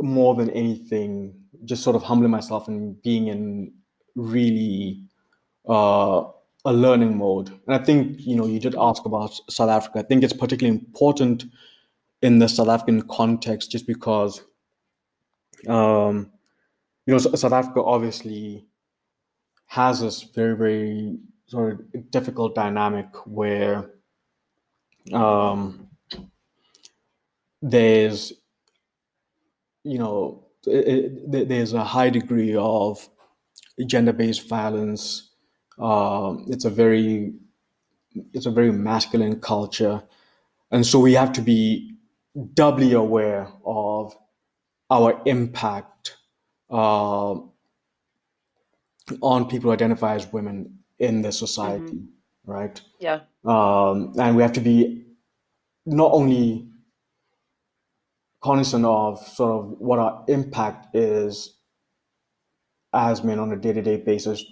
more 0.00 0.34
than 0.34 0.50
anything, 0.50 1.34
just 1.64 1.82
sort 1.82 1.96
of 1.96 2.02
humbling 2.02 2.30
myself 2.30 2.68
and 2.68 3.00
being 3.02 3.28
in 3.28 3.72
really 4.14 5.02
uh, 5.68 6.24
a 6.64 6.72
learning 6.72 7.16
mode. 7.16 7.48
And 7.66 7.74
I 7.74 7.78
think 7.78 8.20
you 8.20 8.36
know 8.36 8.46
you 8.46 8.58
did 8.58 8.74
ask 8.76 9.04
about 9.04 9.38
South 9.48 9.70
Africa. 9.70 10.00
I 10.00 10.02
think 10.02 10.24
it's 10.24 10.32
particularly 10.32 10.78
important 10.78 11.44
in 12.22 12.38
the 12.38 12.48
South 12.48 12.68
African 12.68 13.02
context, 13.02 13.70
just 13.70 13.86
because 13.86 14.42
um, 15.68 16.30
you 17.06 17.12
know 17.12 17.18
South 17.18 17.52
Africa 17.52 17.82
obviously 17.82 18.66
has 19.66 20.00
this 20.00 20.22
very 20.22 20.56
very 20.56 21.18
sort 21.46 21.72
of 21.72 22.10
difficult 22.10 22.54
dynamic 22.54 23.06
where 23.26 23.90
um, 25.12 25.88
there's 27.62 28.32
you 29.84 29.98
know 29.98 30.44
it, 30.66 31.12
it, 31.32 31.48
there's 31.48 31.72
a 31.72 31.84
high 31.84 32.10
degree 32.10 32.56
of 32.56 33.08
gender-based 33.86 34.48
violence. 34.48 35.30
Um, 35.78 36.46
it's 36.48 36.64
a 36.64 36.70
very 36.70 37.32
it's 38.34 38.46
a 38.46 38.50
very 38.50 38.72
masculine 38.72 39.40
culture, 39.40 40.02
and 40.70 40.84
so 40.84 40.98
we 40.98 41.12
have 41.14 41.32
to 41.34 41.40
be 41.40 41.94
doubly 42.54 42.92
aware 42.92 43.48
of 43.64 44.14
our 44.90 45.20
impact 45.26 46.16
uh, 46.70 47.34
on 49.22 49.48
people 49.48 49.70
who 49.70 49.72
identify 49.72 50.14
as 50.14 50.32
women 50.32 50.78
in 50.98 51.22
the 51.22 51.32
society, 51.32 52.00
right? 52.44 52.80
Yeah. 52.98 53.20
Um, 53.44 54.14
and 54.18 54.36
we 54.36 54.42
have 54.42 54.52
to 54.54 54.60
be 54.60 55.04
not 55.86 56.12
only 56.12 56.68
cognizant 58.42 58.84
of 58.84 59.26
sort 59.26 59.52
of 59.52 59.78
what 59.78 59.98
our 59.98 60.24
impact 60.28 60.94
is 60.94 61.54
as 62.92 63.24
men 63.24 63.38
on 63.38 63.52
a 63.52 63.56
day-to-day 63.56 63.98
basis 63.98 64.44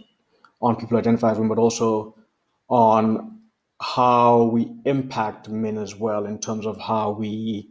on 0.61 0.75
people 0.75 0.91
who 0.91 0.99
identify 0.99 1.31
as 1.31 1.39
women, 1.39 1.55
but 1.55 1.61
also 1.61 2.17
on 2.69 3.41
how 3.81 4.45
we 4.45 4.75
impact 4.87 5.49
men 5.49 5.77
as 5.77 5.95
well 5.95 6.25
in 6.27 6.39
terms 6.39 6.67
of 6.67 6.81
how 6.81 7.11
we 7.11 7.69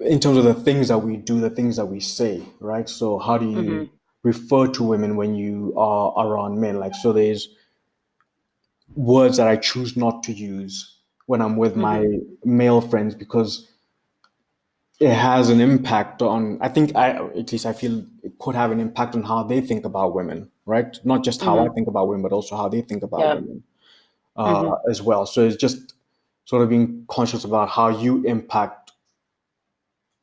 in 0.00 0.20
terms 0.20 0.36
of 0.38 0.44
the 0.44 0.54
things 0.54 0.88
that 0.88 0.98
we 0.98 1.16
do, 1.16 1.40
the 1.40 1.50
things 1.50 1.76
that 1.76 1.86
we 1.86 2.00
say, 2.00 2.42
right? 2.60 2.88
So 2.88 3.18
how 3.18 3.38
do 3.38 3.46
you 3.48 3.84
Mhm. 3.84 3.90
refer 4.22 4.66
to 4.68 4.82
women 4.84 5.16
when 5.16 5.34
you 5.34 5.74
are 5.76 6.26
around 6.26 6.60
men? 6.60 6.78
Like 6.78 6.94
so 6.94 7.12
there's 7.12 7.48
words 8.94 9.36
that 9.36 9.48
I 9.48 9.56
choose 9.56 9.96
not 9.96 10.22
to 10.24 10.32
use 10.32 10.98
when 11.26 11.40
I'm 11.40 11.56
with 11.56 11.76
my 11.76 12.06
male 12.44 12.80
friends 12.80 13.14
because 13.14 13.68
it 15.00 15.12
has 15.14 15.48
an 15.48 15.60
impact 15.60 16.20
on 16.20 16.58
I 16.60 16.68
think 16.68 16.94
I 16.94 17.10
at 17.12 17.52
least 17.52 17.64
I 17.64 17.72
feel 17.72 18.04
it 18.22 18.38
could 18.38 18.54
have 18.54 18.70
an 18.70 18.80
impact 18.80 19.14
on 19.14 19.22
how 19.22 19.42
they 19.42 19.60
think 19.60 19.84
about 19.84 20.14
women, 20.14 20.50
right? 20.66 20.98
Not 21.04 21.24
just 21.24 21.40
how 21.42 21.58
I 21.58 21.68
think 21.74 21.88
about 21.88 22.08
women, 22.08 22.22
but 22.22 22.32
also 22.32 22.56
how 22.56 22.68
they 22.68 22.82
think 22.82 23.02
about 23.02 23.20
Yeah. 23.20 23.34
women 23.34 23.62
uh, 24.36 24.72
as 24.90 25.02
well. 25.02 25.26
So 25.26 25.46
it's 25.46 25.56
just 25.56 25.94
sort 26.46 26.62
of 26.62 26.68
being 26.70 27.04
conscious 27.08 27.44
about 27.44 27.68
how 27.70 27.88
you 27.88 28.24
impact 28.26 28.79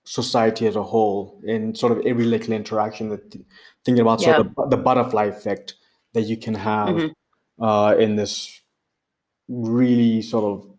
society 0.08 0.66
as 0.68 0.76
a 0.78 0.84
whole 0.84 1.40
in 1.44 1.76
sort 1.76 1.92
of 1.92 2.06
every 2.06 2.24
little 2.24 2.54
interaction 2.54 3.10
that 3.10 3.36
thinking 3.84 4.00
about 4.02 4.22
sort 4.22 4.38
of 4.40 4.70
the, 4.70 4.78
butterfly 4.78 5.26
effect 5.26 5.76
that 6.14 6.22
you 6.22 6.38
can 6.38 6.54
have 6.56 6.96
Mhm. 6.96 7.12
uh, 7.60 7.96
in 8.00 8.16
this 8.16 8.62
really 9.50 10.22
sort 10.22 10.46
of 10.46 10.70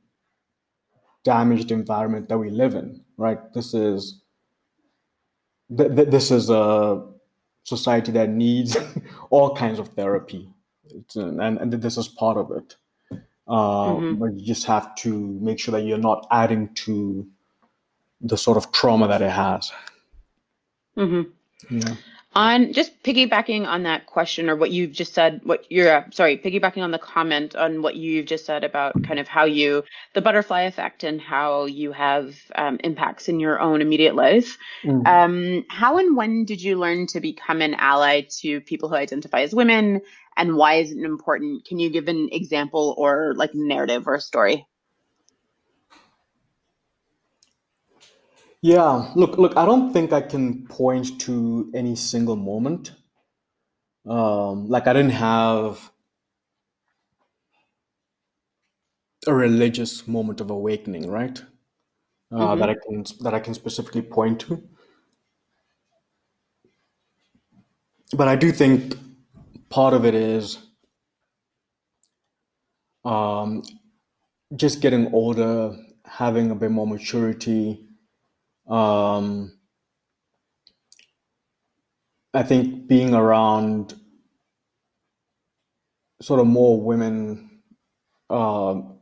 damaged 1.24 1.70
environment 1.70 2.28
that 2.30 2.38
we 2.38 2.48
live 2.48 2.74
in 2.74 3.04
right 3.18 3.52
this 3.52 3.74
is 3.74 4.22
th- 5.76 5.94
th- 5.94 6.08
this 6.08 6.30
is 6.30 6.48
a 6.48 7.04
society 7.64 8.12
that 8.12 8.30
needs 8.30 8.76
all 9.30 9.54
kinds 9.54 9.78
of 9.78 9.88
therapy 9.88 10.48
it's, 10.86 11.16
and, 11.16 11.40
and 11.58 11.72
this 11.72 11.98
is 11.98 12.08
part 12.08 12.36
of 12.38 12.50
it 12.50 12.76
uh, 13.46 13.92
Mhm. 13.94 14.18
but 14.18 14.32
you 14.34 14.44
just 14.44 14.64
have 14.66 14.94
to 14.94 15.10
make 15.48 15.58
sure 15.58 15.72
that 15.72 15.84
you're 15.84 15.98
not 15.98 16.26
adding 16.30 16.72
to 16.74 17.26
the 18.20 18.36
sort 18.36 18.56
of 18.56 18.72
trauma 18.72 19.08
that 19.08 19.22
it 19.22 19.30
has 19.30 19.72
hmm 20.94 21.22
yeah 21.70 21.94
On 22.34 22.72
just 22.72 23.02
piggybacking 23.02 23.66
on 23.66 23.82
that 23.82 24.06
question 24.06 24.48
or 24.48 24.54
what 24.54 24.70
you've 24.70 24.92
just 24.92 25.12
said, 25.12 25.40
what 25.42 25.64
you're 25.72 25.90
uh, 25.90 26.04
sorry, 26.12 26.38
piggybacking 26.38 26.84
on 26.84 26.92
the 26.92 26.98
comment 26.98 27.56
on 27.56 27.82
what 27.82 27.96
you've 27.96 28.26
just 28.26 28.46
said 28.46 28.62
about 28.62 29.02
kind 29.02 29.18
of 29.18 29.26
how 29.26 29.44
you, 29.44 29.82
the 30.14 30.20
butterfly 30.20 30.62
effect 30.62 31.02
and 31.02 31.20
how 31.20 31.64
you 31.64 31.90
have 31.90 32.36
um, 32.54 32.78
impacts 32.84 33.28
in 33.28 33.40
your 33.40 33.58
own 33.58 33.80
immediate 33.80 34.14
life. 34.14 34.56
Mm. 34.84 35.06
Um, 35.06 35.64
how 35.68 35.98
and 35.98 36.16
when 36.16 36.44
did 36.44 36.62
you 36.62 36.78
learn 36.78 37.08
to 37.08 37.20
become 37.20 37.60
an 37.60 37.74
ally 37.74 38.20
to 38.40 38.60
people 38.60 38.88
who 38.88 38.94
identify 38.94 39.40
as 39.40 39.52
women 39.52 40.00
and 40.36 40.54
why 40.54 40.74
is 40.74 40.92
it 40.92 40.98
important? 40.98 41.64
Can 41.64 41.80
you 41.80 41.90
give 41.90 42.06
an 42.06 42.28
example 42.30 42.94
or 42.98 43.34
like 43.36 43.52
narrative 43.52 44.06
or 44.06 44.14
a 44.14 44.20
story? 44.20 44.67
Yeah, 48.62 49.10
look, 49.16 49.36
look, 49.36 49.56
I 49.56 49.64
don't 49.66 49.92
think 49.92 50.12
I 50.12 50.20
can 50.20 50.64
point 50.68 51.20
to 51.22 51.72
any 51.74 51.96
single 51.96 52.36
moment. 52.36 52.92
Um, 54.06 54.68
like 54.68 54.86
I 54.88 54.92
didn't 54.92 55.10
have 55.12 55.90
a 59.28 59.32
religious 59.34 60.08
moment 60.08 60.40
of 60.40 60.50
awakening, 60.50 61.08
right? 61.08 61.42
Uh, 62.32 62.56
that 62.56 62.70
I 62.70 62.74
can 62.74 63.04
that 63.20 63.34
I 63.34 63.40
can 63.40 63.54
specifically 63.54 64.02
point 64.02 64.40
to. 64.42 64.62
But 68.14 68.28
I 68.28 68.36
do 68.36 68.52
think 68.52 68.96
part 69.70 69.94
of 69.94 70.04
it 70.04 70.14
is 70.14 70.58
um, 73.04 73.62
just 74.56 74.82
getting 74.82 75.12
older, 75.14 75.76
having 76.06 76.52
a 76.52 76.56
bit 76.56 76.72
more 76.72 76.88
maturity, 76.88 77.87
um, 78.68 79.58
I 82.32 82.42
think 82.42 82.86
being 82.88 83.12
around 83.14 83.94
sort 86.20 86.40
of 86.40 86.46
more 86.46 86.80
women, 86.80 87.62
um, 88.30 89.00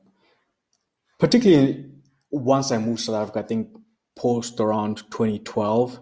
particularly 1.18 1.90
once 2.30 2.70
I 2.72 2.78
moved 2.78 2.98
to 3.00 3.04
South 3.06 3.22
Africa, 3.22 3.40
I 3.40 3.42
think 3.42 3.76
post 4.16 4.60
around 4.60 4.98
2012, 5.10 6.00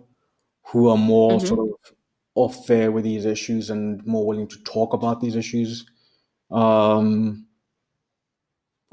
who 0.68 0.88
are 0.88 0.96
more 0.96 1.40
Mhm. 1.40 1.46
sort 1.46 1.60
of 1.60 1.94
off 2.34 2.66
fair 2.66 2.90
with 2.90 3.04
these 3.04 3.24
issues 3.24 3.70
and 3.70 4.04
more 4.06 4.26
willing 4.26 4.48
to 4.48 4.62
talk 4.64 4.92
about 4.92 5.20
these 5.20 5.36
issues. 5.36 5.86
Um, 6.50 7.43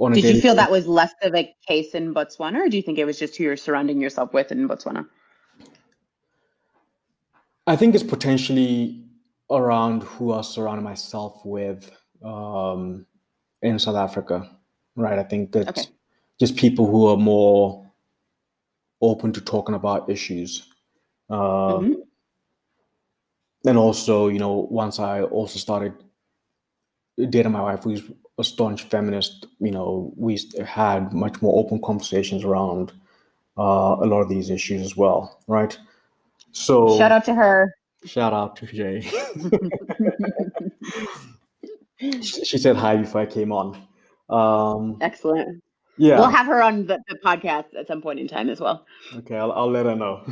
on 0.02 0.14
Did 0.14 0.26
you 0.26 0.42
feel 0.42 0.56
that 0.56 0.72
was 0.72 0.88
less 0.88 1.14
of 1.22 1.36
a 1.36 1.54
case 1.68 1.94
in 1.94 2.14
Botswana, 2.14 2.66
or 2.66 2.70
do 2.70 2.78
you 2.78 2.84
think 2.84 2.98
it 2.98 3.06
was 3.06 3.20
just 3.20 3.36
who 3.36 3.44
you're 3.44 3.58
surrounding 3.58 4.02
yourself 4.02 4.34
with 4.34 4.52
in 4.52 4.68
Botswana? 4.68 5.08
I 7.68 7.76
think 7.76 7.94
it's 7.94 8.04
potentially 8.04 9.04
around 9.50 10.04
who 10.04 10.34
I 10.34 10.42
surround 10.42 10.84
myself 10.84 11.46
with 11.46 11.92
um, 12.24 13.06
in 13.62 13.78
South 13.78 13.96
Africa, 13.96 14.50
right? 14.96 15.20
I 15.20 15.24
think 15.24 15.56
it's 15.56 15.70
Okay. 15.70 15.84
just 16.40 16.56
people 16.56 16.88
who 16.88 17.08
are 17.08 17.18
more 17.18 17.86
open 19.02 19.32
to 19.34 19.42
talking 19.42 19.76
about 19.76 20.10
issues. 20.10 20.68
Um, 21.30 21.40
Mhm. 21.40 21.96
And 23.64 23.78
also, 23.78 24.28
you 24.28 24.40
know, 24.40 24.68
once 24.72 24.98
I 24.98 25.22
also 25.22 25.60
started 25.60 25.94
dating 27.18 27.52
my 27.52 27.62
wife, 27.62 27.84
who's 27.84 28.04
a 28.38 28.44
staunch 28.44 28.84
feminist, 28.84 29.48
you 29.60 29.72
know, 29.72 30.14
we 30.16 30.40
had 30.66 31.14
much 31.14 31.42
more 31.42 31.60
open 31.60 31.82
conversations 31.82 32.44
around 32.44 32.92
uh, 33.58 33.96
a 34.00 34.06
lot 34.06 34.22
of 34.22 34.30
these 34.30 34.50
issues 34.50 34.82
as 34.82 34.98
well, 34.98 35.40
right? 35.48 35.78
So 36.52 36.98
Shout 36.98 37.12
out 37.12 37.26
to 37.26 37.34
her. 37.34 37.76
Shout 38.06 38.34
out 38.34 38.56
to 38.58 38.66
Jay. 38.66 39.02
she 42.22 42.58
said 42.58 42.76
hi 42.76 42.98
before 42.98 43.22
I 43.22 43.26
came 43.26 43.52
on. 43.52 43.80
Um, 44.30 44.98
Excellent. 45.02 45.62
yeah. 45.98 46.18
We'll 46.18 46.30
have 46.30 46.48
her 46.48 46.62
on 46.64 46.88
the, 46.88 47.00
the 47.08 47.16
podcast 47.24 47.76
at 47.78 47.88
some 47.88 48.02
point 48.02 48.20
in 48.20 48.28
time 48.28 48.50
as 48.50 48.60
well. 48.60 48.86
okay, 49.18 49.38
I'll, 49.38 49.52
I'll 49.52 49.70
let 49.70 49.86
her 49.86 49.96
know. 49.96 50.26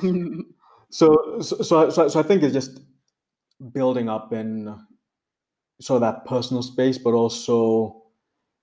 so, 0.90 1.40
so, 1.40 1.62
so, 1.62 1.90
so, 1.90 2.08
so 2.08 2.20
I 2.20 2.22
think 2.22 2.42
it's 2.42 2.54
just 2.54 2.80
building 3.72 4.08
up 4.08 4.32
in 4.32 4.74
so 5.82 5.98
that 5.98 6.24
personal 6.24 6.62
space, 6.62 6.98
but 6.98 7.12
also 7.12 8.02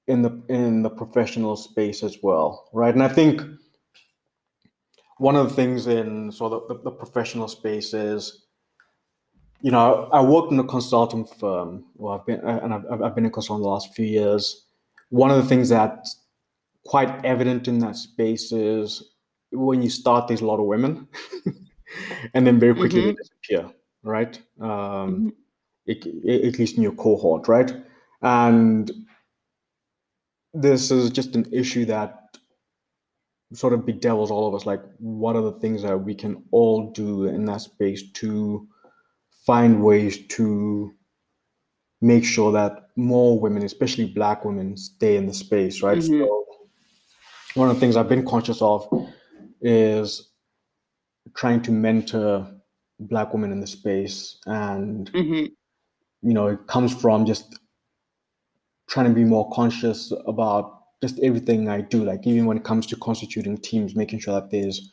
in 0.08 0.22
the 0.22 0.42
in 0.50 0.82
the 0.82 0.90
professional 0.90 1.56
space 1.56 2.02
as 2.04 2.18
well, 2.24 2.70
right? 2.74 2.94
And 2.94 3.04
I 3.04 3.10
think 3.10 3.42
one 5.18 5.36
of 5.36 5.50
the 5.50 5.56
things 5.56 5.88
in 5.88 6.32
so 6.32 6.50
the, 6.50 6.74
the, 6.74 6.84
the 6.86 6.92
professional 6.92 7.48
space 7.48 7.94
is 7.94 8.46
you 9.62 9.72
know, 9.72 10.08
I 10.14 10.22
worked 10.22 10.54
in 10.54 10.60
a 10.60 10.64
consulting 10.64 11.26
firm. 11.26 11.84
Well, 11.96 12.18
I've 12.18 12.26
been 12.26 12.40
and 12.40 12.74
I've, 12.74 13.02
I've 13.04 13.16
been 13.16 13.26
a 13.26 13.30
consultant 13.30 13.66
the 13.66 13.70
last 13.70 13.94
few 13.94 14.06
years. 14.06 14.66
One 15.10 15.32
of 15.32 15.38
the 15.38 15.48
things 15.48 15.70
that's 15.70 16.18
quite 16.86 17.26
evident 17.26 17.68
in 17.68 17.80
that 17.80 17.98
space 17.98 18.52
is 18.52 19.04
when 19.52 19.82
you 19.82 19.90
start, 19.90 20.28
there's 20.28 20.42
a 20.42 20.46
lot 20.46 20.60
of 20.60 20.66
women, 20.66 21.08
and 22.34 22.48
then 22.48 22.60
very 22.60 22.74
quickly 22.74 23.02
they 23.02 23.14
disappear, 23.14 23.70
right? 24.04 24.40
Um, 24.62 25.28
it, 25.28 25.34
it- 25.90 26.46
at 26.46 26.60
least 26.60 26.78
in 26.78 26.84
your 26.84 26.94
cohort, 26.96 27.48
right? 27.48 27.72
And 28.22 28.92
this 30.54 30.92
is 30.92 31.10
just 31.10 31.36
an 31.36 31.46
issue 31.52 31.86
that 31.86 32.38
sort 33.54 33.74
of 33.74 33.86
bedevils 33.86 34.30
all 34.32 34.48
of 34.48 34.54
us. 34.54 34.66
Like, 34.66 34.84
what 35.00 35.36
are 35.36 35.42
the 35.42 35.60
things 35.60 35.82
that 35.82 35.98
we 35.98 36.14
can 36.16 36.44
all 36.52 36.92
do 36.92 37.26
in 37.26 37.46
that 37.46 37.62
space 37.62 38.04
to 38.22 38.68
find 39.46 39.84
ways 39.84 40.26
to 40.28 40.92
make 42.02 42.24
sure 42.24 42.52
that 42.52 42.90
more 42.96 43.40
women, 43.40 43.64
especially 43.64 44.06
Black 44.06 44.46
women, 44.46 44.78
stay 44.78 45.16
in 45.18 45.26
the 45.26 45.34
space, 45.34 45.82
right? 45.82 45.98
Mhm. 45.98 46.26
So, 46.26 46.46
one 47.56 47.70
of 47.70 47.76
the 47.76 47.80
things 47.80 47.96
I've 47.96 48.08
been 48.10 48.26
conscious 48.26 48.62
of 48.62 48.88
is 49.62 50.30
trying 51.34 51.62
to 51.64 51.72
mentor 51.72 52.48
Black 53.00 53.34
women 53.34 53.52
in 53.52 53.60
the 53.62 53.68
space, 53.68 54.38
and 54.46 55.12
Mhm. 55.14 55.52
You 56.22 56.34
know, 56.34 56.48
it 56.48 56.68
comes 56.68 56.94
from 56.94 57.26
just 57.26 57.60
trying 58.88 59.08
to 59.08 59.14
be 59.14 59.24
more 59.24 59.50
conscious 59.52 60.12
about 60.26 60.84
just 61.02 61.20
everything 61.20 61.70
I 61.70 61.82
do. 61.82 62.04
Like 62.04 62.26
even 62.28 62.46
when 62.46 62.58
it 62.58 62.64
comes 62.64 62.86
to 62.88 62.96
constituting 62.98 63.58
teams, 63.58 63.96
making 63.96 64.20
sure 64.20 64.34
that 64.40 64.52
there's 64.52 64.92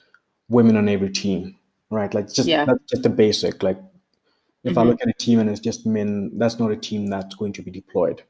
women 0.48 0.76
on 0.76 0.88
every 0.88 1.10
team, 1.10 1.56
right? 1.90 2.12
Like 2.12 2.32
just 2.32 2.48
Yeah. 2.48 2.64
that's 2.64 2.84
just 2.90 3.02
the 3.02 3.08
basic. 3.08 3.62
Like 3.62 3.78
if 4.64 4.76
I 4.78 4.82
Mhm. 4.82 4.86
look 4.88 5.02
at 5.02 5.08
a 5.08 5.14
team 5.18 5.38
and 5.40 5.48
it's 5.50 5.60
just 5.60 5.86
men, 5.86 6.36
that's 6.38 6.58
not 6.58 6.70
a 6.70 6.76
team 6.76 7.06
that's 7.08 7.34
going 7.34 7.52
to 7.54 7.62
be 7.62 7.70
deployed. 7.70 8.22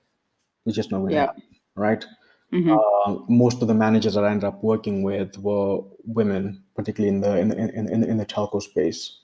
It's 0.64 0.76
just 0.76 0.90
not 0.90 0.98
going 1.00 1.10
to 1.10 1.16
Yeah. 1.16 1.26
happen, 1.26 1.42
right? 1.74 2.04
Mhm. 2.52 2.78
Uh, 2.78 3.18
most 3.28 3.62
of 3.62 3.68
the 3.68 3.74
managers 3.74 4.14
that 4.14 4.24
I 4.24 4.30
ended 4.30 4.44
up 4.44 4.62
working 4.62 5.02
with 5.02 5.36
were 5.38 5.80
women, 6.04 6.64
particularly 6.74 7.14
in 7.14 7.20
the 7.20 7.38
in 7.38 7.48
the, 7.48 7.58
in, 7.58 7.88
in, 7.88 8.04
in 8.04 8.16
the 8.16 8.26
telco 8.26 8.62
space. 8.62 9.20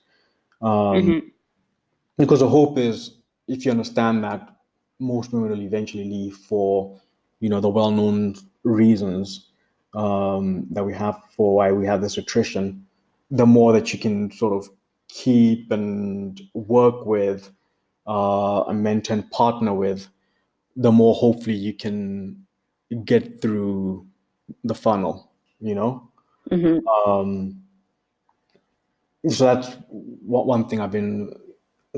Um, 0.61 1.03
Mhm. 1.03 1.33
because 2.19 2.41
the 2.41 2.49
hope 2.49 2.79
is 2.79 3.22
if 3.49 3.65
you 3.65 3.71
understand 3.71 4.25
that 4.25 4.57
most 4.99 5.33
women 5.33 5.51
will 5.51 5.63
eventually 5.63 6.05
leave 6.05 6.37
for 6.37 6.99
you 7.41 7.49
know 7.49 7.61
the 7.61 7.69
well-known 7.69 8.35
reasons 8.63 9.49
um, 9.95 10.67
that 10.71 10.85
we 10.85 10.95
have 10.95 11.21
for 11.37 11.57
why 11.57 11.73
we 11.73 11.87
have 11.87 12.01
this 12.01 12.19
attrition 12.19 12.87
the 13.31 13.47
more 13.47 13.73
that 13.73 13.93
you 13.93 13.99
can 13.99 14.31
sort 14.31 14.53
of 14.53 14.71
keep 15.09 15.71
and 15.71 16.41
work 16.55 17.05
with 17.07 17.51
uh, 18.07 18.63
and 18.65 18.83
mentor 18.83 19.15
and 19.15 19.31
partner 19.31 19.75
with 19.75 20.09
the 20.77 20.93
more 20.93 21.15
hopefully 21.15 21.55
you 21.57 21.73
can 21.75 22.37
get 23.05 23.41
through 23.41 24.07
the 24.65 24.75
funnel 24.75 25.31
you 25.61 25.75
know 25.75 26.09
Mhm. 26.51 26.81
um, 27.07 27.63
so 29.29 29.45
that's 29.45 29.77
one 29.91 30.69
thing 30.69 30.81
I've 30.81 30.91
been 30.91 31.33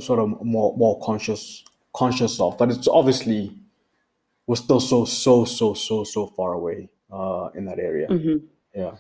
sort 0.01 0.19
of 0.19 0.43
more 0.45 0.77
more 0.77 1.01
conscious 1.01 1.65
conscious 1.93 2.41
of. 2.41 2.59
But 2.59 2.71
it's 2.71 2.89
obviously 2.89 3.57
we're 4.47 4.57
still 4.57 4.81
so 4.81 5.05
so 5.05 5.45
so 5.45 5.75
so 5.75 6.05
so 6.05 6.27
far 6.27 6.53
away 6.53 6.89
uh, 7.13 7.51
in 7.55 7.67
that 7.67 7.79
area. 7.79 8.09
Mhm. 8.09 8.43
Yeah. 8.75 8.97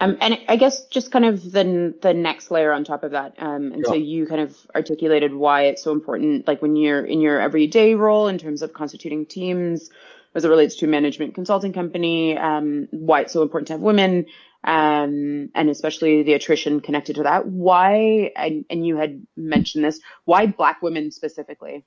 Um, 0.00 0.16
and 0.20 0.36
I 0.48 0.56
guess 0.56 0.86
just 0.86 1.12
kind 1.12 1.24
of 1.24 1.52
the 1.52 1.94
the 2.02 2.12
next 2.12 2.50
layer 2.50 2.72
on 2.72 2.82
top 2.82 3.04
of 3.04 3.12
that, 3.12 3.34
um, 3.38 3.70
and 3.72 3.86
so 3.86 3.94
you 3.94 4.26
kind 4.26 4.40
of 4.40 4.56
articulated 4.74 5.32
why 5.32 5.66
it's 5.66 5.80
so 5.80 5.92
important, 5.92 6.48
like 6.48 6.60
when 6.60 6.74
you're 6.74 7.04
in 7.04 7.20
your 7.20 7.40
everyday 7.40 7.94
role 7.94 8.26
in 8.26 8.36
terms 8.36 8.62
of 8.62 8.72
constituting 8.72 9.26
teams, 9.26 9.90
as 10.34 10.44
it 10.44 10.48
relates 10.48 10.74
to 10.76 10.86
a 10.86 10.88
management 10.88 11.36
consulting 11.36 11.72
company, 11.72 12.36
um, 12.36 12.88
why 12.90 13.20
it's 13.20 13.32
so 13.32 13.42
important 13.42 13.68
to 13.68 13.74
have 13.74 13.80
women, 13.80 14.26
um, 14.64 15.50
and 15.54 15.70
especially 15.70 16.22
the 16.22 16.34
attrition 16.34 16.80
connected 16.80 17.16
to 17.16 17.22
that. 17.24 17.46
Why, 17.46 18.32
and, 18.36 18.64
and 18.70 18.86
you 18.86 18.96
had 18.96 19.26
mentioned 19.36 19.84
this, 19.84 20.00
why 20.24 20.46
Black 20.46 20.82
women 20.82 21.10
specifically 21.10 21.84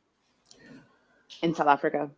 in 1.42 1.56
South 1.56 1.68
Africa? 1.68 2.10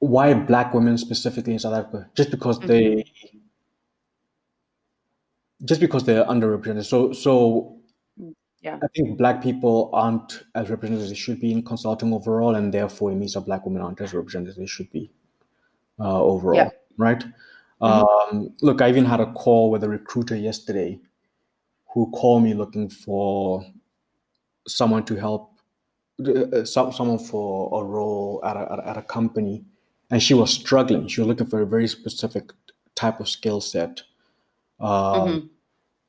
Why 0.00 0.32
black 0.32 0.74
women 0.74 0.96
specifically 0.96 1.54
in 1.54 1.58
South 1.58 1.74
Africa? 1.74 2.08
Just 2.14 2.30
because 2.30 2.60
they 2.60 3.04
just 5.64 5.80
because 5.80 6.04
they're 6.04 6.24
underrepresented. 6.24 6.84
So 6.84 7.12
so 7.12 7.80
Yeah. 8.60 8.78
I 8.82 8.86
think 8.94 9.18
black 9.18 9.42
people 9.42 9.90
aren't 9.92 10.44
as 10.54 10.70
represented 10.70 11.02
as 11.02 11.08
they 11.08 11.14
should 11.16 11.40
be 11.40 11.50
in 11.52 11.62
consulting 11.62 12.12
overall, 12.12 12.54
and 12.54 12.72
therefore 12.72 13.10
it 13.12 13.16
means 13.16 13.34
that 13.34 13.42
black 13.42 13.64
women 13.64 13.82
aren't 13.82 14.00
as 14.00 14.14
represented 14.14 14.50
as 14.50 14.56
they 14.56 14.66
should 14.66 14.90
be 14.90 15.10
uh, 15.98 16.22
overall, 16.22 16.56
Yeah. 16.56 16.70
right? 16.96 17.24
Um, 17.80 18.54
look, 18.60 18.80
I 18.82 18.88
even 18.88 19.04
had 19.04 19.20
a 19.20 19.32
call 19.32 19.70
with 19.70 19.84
a 19.84 19.88
recruiter 19.88 20.36
yesterday 20.36 20.98
who 21.94 22.10
called 22.10 22.42
me 22.42 22.54
looking 22.54 22.88
for 22.88 23.64
someone 24.66 25.04
to 25.04 25.14
help, 25.14 25.52
uh, 26.26 26.64
some, 26.64 26.92
someone 26.92 27.18
for 27.18 27.80
a 27.80 27.84
role 27.84 28.40
at 28.44 28.56
a, 28.56 28.82
at 28.86 28.96
a- 28.96 29.02
company, 29.02 29.64
and 30.10 30.22
she 30.22 30.34
was 30.34 30.52
struggling. 30.52 31.06
She 31.08 31.20
was 31.20 31.28
looking 31.28 31.46
for 31.46 31.60
a 31.62 31.66
very 31.66 31.86
specific 31.88 32.52
type 32.94 33.20
of 33.20 33.28
skill 33.28 33.60
set. 33.60 34.02
Um, 34.80 34.90
Mhm. 35.28 35.48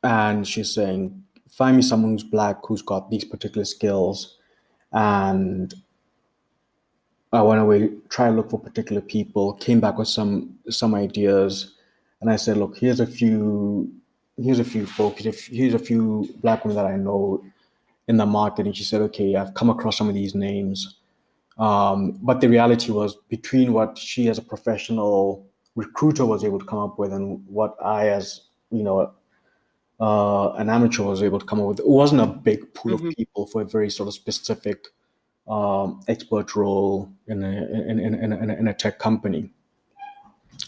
and 0.03 0.47
she's 0.47 0.73
saying, 0.73 1.23
find 1.49 1.77
me 1.77 1.83
someone 1.83 2.11
who's 2.11 2.23
black 2.23 2.57
who's 2.65 2.81
got 2.81 3.09
these 3.09 3.25
particular 3.25 3.65
skills, 3.65 4.37
and 4.91 5.73
I 7.31 7.41
went 7.43 7.61
away, 7.61 7.91
try 8.09 8.29
to 8.29 8.35
look 8.35 8.49
for 8.49 8.59
particular 8.59 9.01
people, 9.01 9.53
came 9.53 9.79
back 9.79 9.97
with 9.97 10.07
some 10.07 10.57
some 10.69 10.95
ideas, 10.95 11.75
and 12.21 12.29
I 12.29 12.35
said, 12.37 12.57
look, 12.57 12.77
here's 12.77 12.99
a 12.99 13.05
few, 13.05 13.91
here's 14.37 14.59
a 14.59 14.63
few 14.63 14.85
folks, 14.85 15.21
here's 15.23 15.35
a 15.35 15.37
few- 15.37 15.57
here's 15.57 15.73
a 15.75 15.79
few 15.79 16.27
black 16.41 16.65
women 16.65 16.75
that 16.77 16.85
I 16.85 16.95
know 16.97 17.43
in 18.07 18.17
the 18.17 18.25
market, 18.25 18.65
and 18.65 18.75
she 18.75 18.83
said, 18.83 19.01
okay, 19.01 19.35
I've 19.35 19.53
come 19.53 19.69
across 19.69 19.97
some 19.97 20.09
of 20.09 20.15
these 20.15 20.33
names, 20.33 20.97
um, 21.59 22.17
but 22.21 22.41
the 22.41 22.49
reality 22.49 22.91
was 22.91 23.15
between 23.29 23.73
what 23.73 23.97
she 23.97 24.27
as 24.29 24.39
a 24.39 24.41
professional 24.41 25.45
recruiter 25.75 26.25
was 26.25 26.43
able 26.43 26.57
to 26.59 26.65
come 26.65 26.79
up 26.79 26.97
with 26.97 27.13
and 27.13 27.45
what 27.47 27.75
I, 27.83 28.09
as 28.09 28.41
you 28.71 28.81
know, 28.83 29.11
uh, 30.01 30.51
an 30.53 30.69
amateur 30.69 31.03
was 31.03 31.21
able 31.21 31.39
to 31.39 31.45
come 31.45 31.59
up 31.61 31.67
with. 31.67 31.79
It 31.79 31.87
wasn't 31.87 32.21
a 32.21 32.25
big 32.25 32.73
pool 32.73 32.97
Mhm. 32.97 33.09
of 33.09 33.15
people 33.15 33.45
for 33.45 33.61
a 33.61 33.65
very 33.65 33.89
sort 33.89 34.07
of 34.07 34.13
specific 34.13 34.87
um, 35.49 36.01
expert 36.07 36.55
role 36.55 37.11
in 37.27 37.43
a, 37.43 37.49
in, 37.49 37.99
in, 37.99 38.13
in, 38.15 38.49
a, 38.49 38.53
in 38.53 38.67
a 38.67 38.73
tech 38.73 38.99
company, 38.99 39.49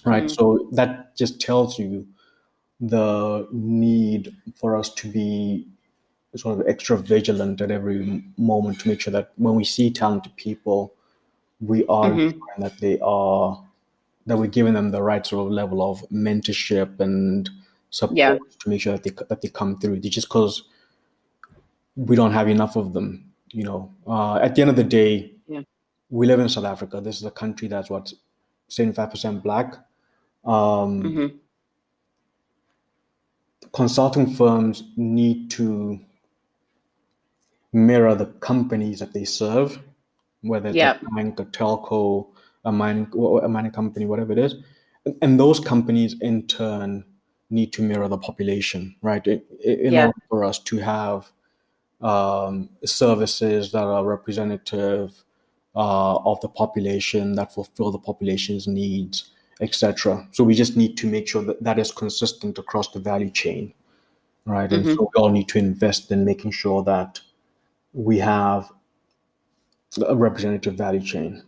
right? 0.06 0.24
Mm. 0.24 0.36
So 0.36 0.70
that 0.72 1.16
just 1.16 1.40
tells 1.40 1.78
you 1.78 2.08
the 2.80 3.48
need 3.52 4.36
for 4.56 4.76
us 4.76 4.92
to 4.96 5.08
be 5.08 5.68
sort 6.36 6.60
of 6.60 6.68
extra 6.68 6.98
vigilant 6.98 7.62
at 7.62 7.70
every 7.70 8.24
moment 8.38 8.80
to 8.80 8.88
make 8.88 9.02
sure 9.02 9.12
that 9.12 9.32
when 9.36 9.54
we 9.56 9.64
see 9.64 9.92
talented 9.92 10.36
people, 10.36 10.94
we 11.60 11.86
are 11.88 12.10
Mhm. 12.10 12.40
that 12.58 12.78
they 12.80 12.98
are 13.02 13.64
that 14.26 14.38
we're 14.38 14.48
giving 14.48 14.74
them 14.74 14.92
the 14.92 15.02
right 15.02 15.26
sort 15.26 15.48
of 15.48 15.52
level 15.52 15.82
of 15.82 16.02
mentorship 16.10 17.00
and 17.00 17.50
support 17.90 18.18
Yeah. 18.18 18.38
to 18.60 18.70
make 18.70 18.82
sure 18.82 18.94
that 18.94 19.04
they 19.04 19.12
that 19.30 19.42
they 19.42 19.50
come 19.50 19.78
through. 19.78 20.00
Just 20.00 20.28
because 20.28 20.64
we 21.96 22.16
don't 22.16 22.32
have 22.32 22.48
enough 22.48 22.76
of 22.76 22.94
them, 22.94 23.31
you 23.54 23.64
know. 23.64 23.94
Uh, 24.08 24.36
at 24.36 24.56
the 24.56 24.62
end 24.62 24.70
of 24.70 24.76
the 24.76 24.84
day, 24.84 25.34
Yeah. 25.48 25.62
we 26.10 26.28
live 26.28 26.40
in 26.40 26.50
South 26.50 26.66
Africa. 26.66 27.02
This 27.02 27.18
is 27.18 27.24
a 27.26 27.32
country 27.32 27.68
that's 27.68 27.90
what 27.90 28.14
seventy 28.68 28.96
five 28.96 29.10
percent 29.12 29.44
black. 29.44 29.76
Um, 30.46 31.04
Mhm. 31.04 31.40
consulting 33.74 34.28
firms 34.34 34.84
need 34.98 35.50
to 35.52 36.00
mirror 37.74 38.16
the 38.16 38.26
companies 38.26 39.00
that 39.00 39.14
they 39.14 39.24
serve, 39.24 39.80
whether 40.42 40.68
it's 40.70 40.76
Yep. 40.76 41.04
a 41.04 41.16
bank, 41.16 41.40
a 41.40 41.46
telco, 41.46 42.28
a 42.66 42.72
mining, 42.72 43.08
a 43.44 43.48
mining 43.48 43.72
company, 43.72 44.06
whatever 44.06 44.32
it 44.34 44.40
is. 44.40 44.56
And- 45.06 45.16
And 45.22 45.40
those 45.40 45.60
companies 45.60 46.20
in 46.20 46.48
turn 46.48 47.06
need 47.50 47.72
to 47.74 47.82
mirror 47.82 48.08
the 48.08 48.18
population, 48.18 48.96
right? 49.02 49.26
In, 49.26 49.42
in 49.64 49.94
Yeah. 49.94 50.08
order 50.08 50.20
for 50.30 50.44
us 50.44 50.60
to 50.60 50.78
have 50.78 51.32
um, 52.02 52.70
services 52.84 53.72
that 53.72 53.84
are 53.84 54.04
representative 54.04 55.24
uh, 55.76 56.16
of 56.18 56.42
the 56.42 56.50
population, 56.50 57.34
that 57.36 57.54
fulfill 57.54 57.92
the 57.92 58.00
population's 58.00 58.68
needs, 58.68 59.32
etc. 59.62 60.28
So 60.32 60.44
we 60.44 60.54
just 60.56 60.76
need 60.76 60.98
to 60.98 61.08
make 61.08 61.28
sure 61.28 61.44
that 61.44 61.64
that 61.64 61.80
is 61.80 61.92
consistent 61.92 62.58
across 62.58 62.92
the 62.92 63.00
value 63.00 63.30
chain, 63.30 63.74
right? 64.46 64.72
And 64.72 64.86
Mhm. 64.86 64.96
so 64.96 65.10
we 65.14 65.22
all 65.22 65.30
need 65.30 65.48
to 65.50 65.60
invest 65.60 66.12
in 66.12 66.26
making 66.26 66.52
sure 66.52 66.84
that 66.84 67.22
we 67.94 68.18
have 68.20 68.72
a 70.08 70.16
representative 70.16 70.76
value 70.76 71.02
chain. 71.02 71.44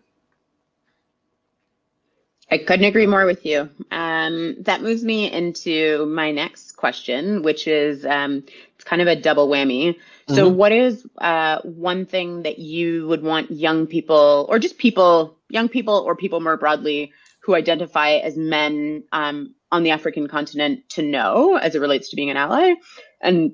I 2.52 2.58
couldn't 2.60 2.86
agree 2.86 3.08
more 3.08 3.26
with 3.26 3.46
you. 3.46 3.68
Um, 3.92 4.56
that 4.60 4.84
moves 4.84 5.04
me 5.04 5.32
into 5.32 6.06
my 6.06 6.32
next 6.32 6.74
question, 6.74 7.42
which 7.42 7.68
is 7.68 8.06
um, 8.06 8.44
it's 8.76 8.84
kind 8.84 9.02
of 9.02 9.08
a 9.08 9.16
double 9.16 9.48
whammy. 9.48 9.98
So, 10.30 10.50
Mhm. 10.50 10.56
what 10.56 10.72
is 10.72 11.06
uh, 11.18 11.60
one 11.64 12.06
thing 12.06 12.44
that 12.44 12.60
you 12.60 13.08
would 13.08 13.24
want 13.24 13.52
young 13.52 13.88
people, 13.88 14.46
or 14.50 14.58
just 14.60 14.78
people, 14.78 15.38
young 15.50 15.70
people, 15.70 16.04
or 16.06 16.16
people 16.16 16.40
more 16.40 16.58
broadly 16.58 17.12
who 17.42 17.56
identify 17.56 18.14
as 18.14 18.38
men 18.38 19.04
um, 19.12 19.54
on 19.72 19.84
the 19.84 19.92
African 19.92 20.28
continent 20.28 20.88
to 20.90 21.02
know 21.02 21.56
as 21.56 21.76
it 21.76 21.80
relates 21.80 22.10
to 22.10 22.16
being 22.16 22.30
an 22.30 22.38
ally? 22.38 22.76
And 23.22 23.54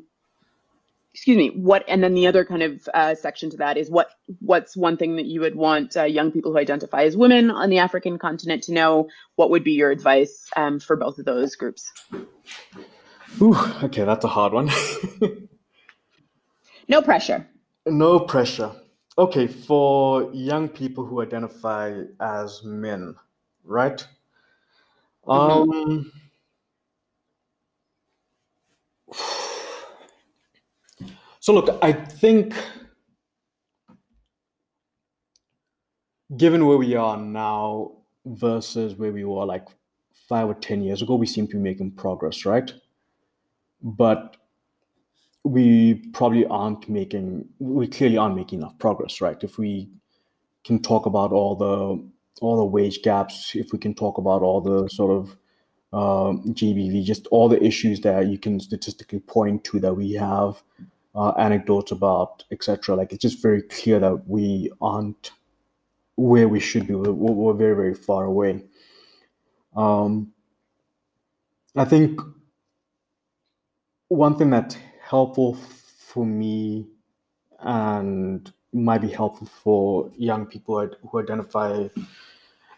excuse 1.14 1.38
me, 1.38 1.50
what? 1.50 1.84
And 1.88 2.04
then 2.04 2.14
the 2.14 2.28
other 2.28 2.46
kind 2.46 2.62
of 2.62 2.88
uh, 2.94 3.16
section 3.16 3.50
to 3.50 3.58
that 3.58 3.78
is 3.78 3.90
what 3.90 4.12
what's 4.40 4.78
one 4.78 4.96
thing 4.96 5.16
that 5.16 5.26
you 5.26 5.42
would 5.42 5.56
want 5.56 5.98
uh, 5.98 6.04
young 6.04 6.32
people 6.32 6.52
who 6.52 6.58
identify 6.58 7.04
as 7.04 7.18
women 7.18 7.50
on 7.52 7.70
the 7.70 7.80
African 7.80 8.20
continent 8.20 8.64
to 8.64 8.74
know? 8.74 9.10
What 9.36 9.50
would 9.50 9.64
be 9.64 9.74
your 9.74 9.92
advice 9.92 10.48
um, 10.56 10.80
for 10.80 10.96
both 10.96 11.18
of 11.18 11.26
those 11.26 11.56
groups? 11.56 11.92
Ooh, 13.42 13.58
okay, 13.84 14.04
that's 14.04 14.24
a 14.24 14.30
hard 14.30 14.54
one. 14.54 14.70
No 16.90 17.02
pressure. 17.02 17.48
no 17.86 18.20
pressure. 18.20 18.72
Okay, 19.18 19.48
for 19.48 20.32
young 20.34 20.68
people 20.68 21.06
who 21.06 21.22
identify 21.22 22.02
as 22.20 22.64
men, 22.64 23.16
right? 23.64 24.06
Um, 25.28 26.12
so 31.40 31.54
look, 31.54 31.78
I 31.82 31.92
think 31.92 32.56
given 36.38 36.66
where 36.66 36.78
we 36.78 36.96
are 36.96 37.18
now 37.18 37.92
versus 38.26 38.96
where 38.96 39.12
we 39.12 39.26
were 39.26 39.46
like 39.46 39.68
five 40.28 40.48
or 40.48 40.56
ten 40.56 40.82
years 40.82 41.02
ago, 41.02 41.16
we 41.16 41.28
seem 41.28 41.48
to 41.48 41.58
be 41.58 41.62
making 41.62 41.92
progress, 41.92 42.46
right? 42.46 42.74
But 43.82 44.38
we 45.44 45.96
probably 46.14 46.46
aren't 46.48 46.88
making 46.90 47.48
we 47.60 47.88
clearly 47.88 48.18
aren't 48.18 48.36
making 48.36 48.60
enough 48.60 48.78
progress 48.80 49.22
right? 49.22 49.44
If 49.44 49.58
we 49.58 49.90
can 50.64 50.82
talk 50.82 51.06
about 51.06 51.32
all 51.32 51.56
the 51.56 52.04
all 52.42 52.58
the 52.58 52.66
wage 52.66 53.02
gaps 53.02 53.56
if 53.56 53.72
we 53.72 53.80
can 53.80 53.94
talk 53.94 54.18
about 54.18 54.42
all 54.42 54.62
the 54.62 54.88
sort 54.90 55.12
of 55.12 55.38
um, 55.92 56.44
gbv 56.54 57.04
just 57.04 57.28
all 57.28 57.50
the 57.50 57.62
issues 57.64 58.02
that 58.02 58.28
you 58.28 58.38
can 58.38 58.60
statistically 58.60 59.20
point 59.20 59.64
to 59.64 59.80
that 59.80 59.96
we 59.96 60.14
have 60.14 60.62
uh, 61.16 61.32
anecdotes 61.32 61.92
about 61.92 62.44
etc 62.52 62.96
like 62.96 63.12
it's 63.12 63.22
just 63.22 63.42
very 63.42 63.64
clear 63.64 64.00
that 64.00 64.28
we 64.28 64.72
aren't 64.80 65.32
where 66.20 66.50
we 66.50 66.60
should 66.60 66.86
be. 66.86 66.96
We're, 66.96 67.12
we're 67.12 67.54
very 67.54 67.76
very 67.76 67.96
far 67.96 68.26
away. 68.26 68.64
Um, 69.76 70.34
i 71.76 71.86
think 71.86 72.20
one 74.08 74.36
thing 74.36 74.50
that's 74.50 74.76
helpful 75.10 75.56
for 75.56 76.26
me 76.26 76.88
and 77.62 78.52
might 78.72 79.02
be 79.02 79.10
helpful 79.10 79.48
for 79.48 80.12
young 80.18 80.46
people 80.46 80.88
who 81.10 81.20
identify 81.20 81.88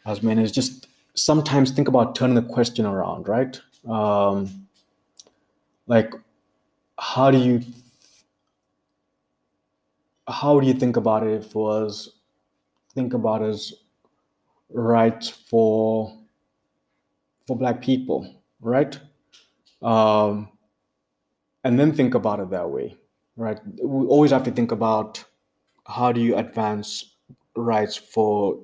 as 0.05 0.23
men 0.23 0.39
is 0.39 0.51
just 0.51 0.87
sometimes 1.15 1.71
think 1.71 1.87
about 1.87 2.15
turning 2.15 2.35
the 2.35 2.41
question 2.41 2.85
around, 2.85 3.27
right? 3.27 3.59
Um, 3.87 4.67
like, 5.87 6.13
how 6.97 7.31
do 7.31 7.37
you 7.37 7.61
how 10.27 10.59
do 10.59 10.67
you 10.67 10.73
think 10.73 10.95
about 10.95 11.23
it 11.27 11.33
if 11.33 11.47
it 11.47 11.55
was 11.55 12.13
think 12.93 13.13
about 13.13 13.43
as 13.43 13.73
rights 14.69 15.29
for 15.29 16.17
for 17.45 17.57
black 17.57 17.81
people, 17.81 18.35
right? 18.61 18.97
Um, 19.81 20.50
and 21.63 21.79
then 21.79 21.93
think 21.93 22.13
about 22.13 22.39
it 22.39 22.49
that 22.49 22.69
way, 22.69 22.95
right? 23.35 23.59
We 23.81 24.05
always 24.07 24.31
have 24.31 24.43
to 24.43 24.51
think 24.51 24.71
about 24.71 25.23
how 25.85 26.11
do 26.11 26.21
you 26.21 26.35
advance 26.37 27.15
rights 27.55 27.95
for 27.95 28.59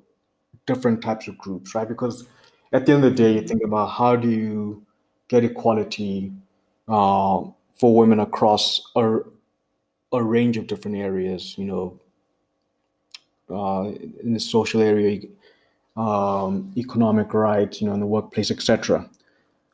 different 0.65 1.01
types 1.01 1.27
of 1.27 1.37
groups, 1.37 1.75
right? 1.75 1.87
Because 1.87 2.27
at 2.71 2.85
the 2.85 2.93
end 2.93 3.03
of 3.03 3.11
the 3.11 3.23
day, 3.23 3.33
you 3.33 3.41
think 3.41 3.63
about 3.63 3.87
how 3.87 4.15
do 4.15 4.29
you 4.29 4.85
get 5.27 5.43
equality 5.43 6.31
uh, 6.87 7.43
for 7.73 7.95
women 7.95 8.19
across 8.19 8.81
a, 8.95 9.19
a 10.13 10.23
range 10.23 10.57
of 10.57 10.67
different 10.67 10.97
areas, 10.97 11.57
you 11.57 11.65
know, 11.65 11.99
uh, 13.49 13.91
in 14.23 14.33
the 14.33 14.39
social 14.39 14.81
area, 14.81 15.21
um, 15.95 16.71
economic 16.77 17.33
rights, 17.33 17.81
you 17.81 17.87
know, 17.87 17.93
in 17.93 17.99
the 17.99 18.05
workplace, 18.05 18.51
etc. 18.51 19.09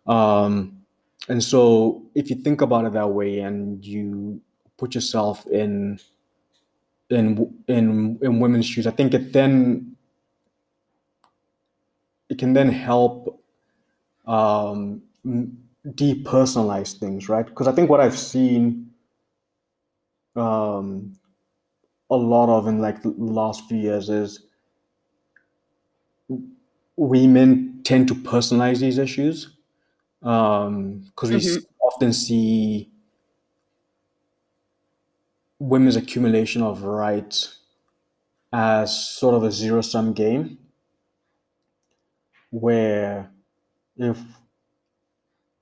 Um, 0.06 0.83
and 1.30 1.44
so, 1.44 2.04
if 2.16 2.30
you 2.30 2.36
think 2.36 2.62
about 2.62 2.86
it 2.86 2.94
that 2.94 3.10
way, 3.10 3.40
and 3.40 3.84
you 3.86 4.42
put 4.78 4.96
yourself 4.96 5.46
in 5.48 6.00
in 7.10 7.54
in 7.68 8.20
in 8.22 8.40
women's 8.40 8.66
shoes, 8.66 8.88
I 8.88 8.92
think 8.92 9.14
it 9.14 9.34
then 9.34 9.96
it 12.30 12.38
can 12.38 12.54
then 12.54 12.70
help 12.70 13.42
um, 14.26 15.02
depersonalize 15.88 16.98
things, 16.98 17.30
right? 17.30 17.46
Because 17.46 17.68
I 17.68 17.72
think 17.72 17.90
what 17.90 18.00
I've 18.00 18.18
seen 18.18 18.90
um, 20.36 21.14
a 22.10 22.16
lot 22.16 22.50
of 22.50 22.68
in 22.68 22.80
like 22.80 23.02
the 23.02 23.10
last 23.18 23.68
few 23.68 23.78
years 23.78 24.10
is 24.10 24.46
women 26.96 27.82
tend 27.84 28.08
to 28.08 28.16
personalize 28.16 28.80
these 28.80 28.98
issues 28.98 29.56
because 30.24 30.68
um, 30.68 31.12
we 31.22 31.36
Mhm. 31.38 31.66
often 31.82 32.14
see 32.14 32.90
women's 35.60 35.98
accumulation 35.98 36.62
of 36.62 36.84
rights 36.84 37.60
as 38.54 38.98
sort 39.08 39.36
of 39.36 39.44
a 39.44 39.52
zero 39.52 39.82
sum 39.82 40.14
game 40.14 40.58
where 42.52 43.32
if 43.98 44.18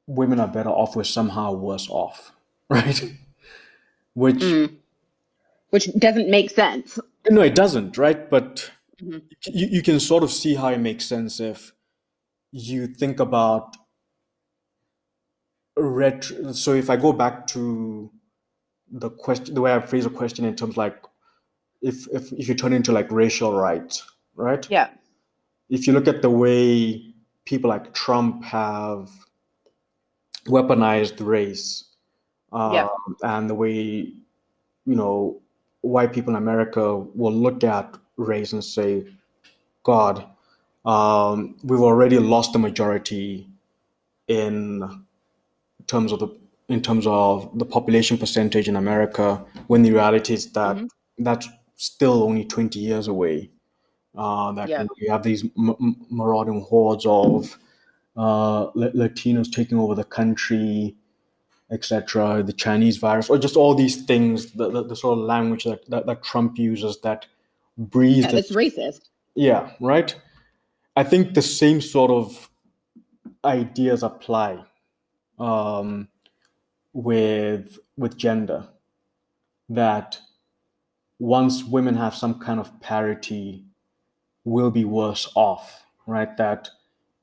women 0.07 0.39
are 0.39 0.47
better 0.47 0.69
off, 0.69 0.95
we're 0.95 1.03
somehow 1.03 1.53
worse 1.53 1.87
off, 1.89 2.31
right? 2.69 3.01
Which 4.13 4.43
Mm. 4.43 4.77
Which 5.71 5.89
doesn't 5.97 6.29
make 6.29 6.49
sense. 6.51 6.99
no, 7.29 7.41
it 7.41 7.55
doesn't, 7.55 7.97
right? 7.97 8.29
But 8.29 8.69
Mhm. 9.01 9.21
you, 9.47 9.67
you 9.67 9.81
can 9.81 9.99
sort 9.99 10.21
of 10.23 10.31
see 10.31 10.53
how 10.55 10.67
it 10.67 10.79
makes 10.79 11.05
sense 11.05 11.39
if 11.39 11.71
you 12.51 12.87
think 12.87 13.19
about 13.21 13.77
retro. 15.77 16.51
So 16.53 16.73
if 16.73 16.89
I 16.89 16.95
go 16.97 17.13
back 17.13 17.47
to 17.47 18.11
the 18.91 19.09
question, 19.09 19.55
the 19.55 19.61
way 19.61 19.73
I 19.73 19.79
phrase 19.79 20.05
a 20.05 20.09
question 20.09 20.45
in 20.45 20.55
terms 20.55 20.77
like, 20.77 21.03
if 21.81 22.07
if 22.11 22.31
if 22.33 22.47
you 22.47 22.55
turn 22.55 22.73
into 22.73 22.91
like 22.91 23.11
racial 23.11 23.53
rights, 23.55 24.03
right? 24.35 24.69
Yeah. 24.69 24.89
If 25.69 25.87
you 25.87 25.93
look 25.93 26.07
at 26.07 26.21
the 26.21 26.29
way 26.29 27.03
people 27.45 27.69
like 27.69 27.93
Trump 27.93 28.43
have 28.43 29.09
weaponized 30.45 31.25
race, 31.25 31.85
um, 32.51 32.73
Yeah. 32.73 32.87
and 33.23 33.49
the 33.49 33.55
way 33.55 34.13
you 34.85 34.95
know 34.95 35.41
white 35.81 36.13
people 36.13 36.31
in 36.31 36.35
America 36.35 36.97
will 36.97 37.33
look 37.33 37.63
at 37.63 37.97
race 38.17 38.53
and 38.53 38.63
say, 38.63 39.07
"God, 39.83 40.25
um, 40.85 41.55
we've 41.63 41.81
already 41.81 42.19
lost 42.19 42.53
the 42.53 42.59
majority 42.59 43.47
in 44.27 45.03
terms 45.91 46.11
of 46.13 46.19
the 46.23 46.29
in 46.75 46.81
terms 46.81 47.05
of 47.07 47.33
the 47.61 47.65
population 47.77 48.17
percentage 48.23 48.67
in 48.71 48.75
America." 48.85 49.25
When 49.71 49.81
the 49.85 49.91
reality 49.99 50.33
is 50.39 50.43
that 50.59 50.75
Mhm. 50.77 50.87
that's 51.27 51.47
still 51.75 52.17
only 52.27 52.45
twenty 52.55 52.79
years 52.89 53.07
away. 53.15 53.37
Uh, 54.23 54.51
that 54.57 54.67
Yeah. 54.69 54.85
you, 55.01 55.09
have 55.15 55.23
these 55.23 55.41
m- 55.57 55.95
marauding 56.09 56.59
hordes 56.69 57.05
of 57.05 57.57
uh, 58.17 58.61
Latinos 59.01 59.49
taking 59.59 59.77
over 59.83 59.95
the 59.95 60.03
country, 60.19 60.95
etc. 61.75 62.43
The 62.43 62.57
Chinese 62.65 62.97
virus, 62.97 63.29
or 63.29 63.37
just 63.37 63.55
all 63.55 63.73
these 63.73 63.97
things, 64.11 64.51
the, 64.59 64.67
the, 64.69 64.81
the 64.83 64.95
sort 64.97 65.17
of 65.17 65.23
language 65.23 65.63
that, 65.63 65.79
that, 65.89 66.03
that 66.07 66.19
Trump 66.29 66.51
uses 66.59 66.99
that 67.07 67.25
breathes. 67.77 68.27
Yeah, 68.33 68.39
it's 68.39 68.51
racist. 68.51 69.01
Yeah, 69.35 69.61
right. 69.79 70.13
I 70.97 71.03
think 71.11 71.33
the 71.33 71.41
same 71.41 71.79
sort 71.79 72.11
of 72.11 72.49
ideas 73.45 74.03
apply 74.03 74.51
um, 75.39 76.09
with 76.93 77.79
with 77.97 78.17
gender. 78.17 78.67
That 79.69 80.19
once 81.19 81.63
women 81.63 81.95
have 81.95 82.15
some 82.15 82.39
kind 82.39 82.59
of 82.59 82.79
parity, 82.81 83.65
will 84.43 84.71
be 84.71 84.83
worse 84.85 85.31
off, 85.35 85.85
right? 86.05 86.35
That 86.37 86.69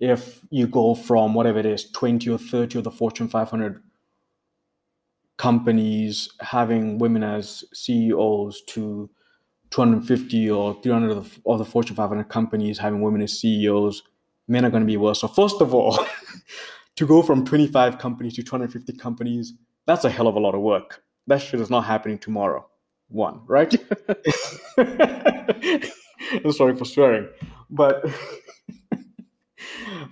if 0.00 0.40
you 0.50 0.66
go 0.66 0.94
from 0.94 1.34
whatever 1.34 1.58
it 1.58 1.66
is, 1.66 1.90
twenty 1.90 2.30
or 2.30 2.38
thirty 2.38 2.78
of 2.78 2.84
the 2.84 2.90
Fortune 2.90 3.28
500 3.28 3.82
companies 5.38 6.28
having 6.40 6.98
women 6.98 7.22
as 7.22 7.64
CEOs 7.72 8.62
to 8.66 9.08
250 9.70 10.50
or 10.50 10.80
300 10.82 11.10
of 11.10 11.24
the, 11.24 11.40
of 11.50 11.58
the 11.58 11.64
Fortune 11.64 11.96
500 11.96 12.28
companies 12.28 12.78
having 12.78 13.00
women 13.00 13.22
as 13.22 13.38
CEOs, 13.38 14.02
men 14.46 14.64
are 14.64 14.70
going 14.70 14.82
to 14.82 14.86
be 14.86 14.96
worse. 14.96 15.20
So, 15.20 15.28
first 15.28 15.60
of 15.60 15.74
all, 15.74 16.04
to 16.98 17.06
go 17.06 17.22
from 17.22 17.44
25 17.44 17.98
companies 17.98 18.34
to 18.34 18.42
250 18.42 18.92
companies, 18.94 19.54
that's 19.86 20.04
a 20.04 20.10
hell 20.10 20.26
of 20.26 20.34
a 20.34 20.40
lot 20.40 20.54
of 20.56 20.60
work. 20.60 21.02
That 21.28 21.38
shit 21.40 21.60
is 21.60 21.70
not 21.70 21.82
happening 21.84 22.18
tomorrow. 22.18 22.66
One, 23.08 23.40
right? 23.46 23.72
I'm 24.76 26.52
sorry 26.52 26.74
for 26.76 26.84
swearing, 26.84 27.28
but 27.70 28.04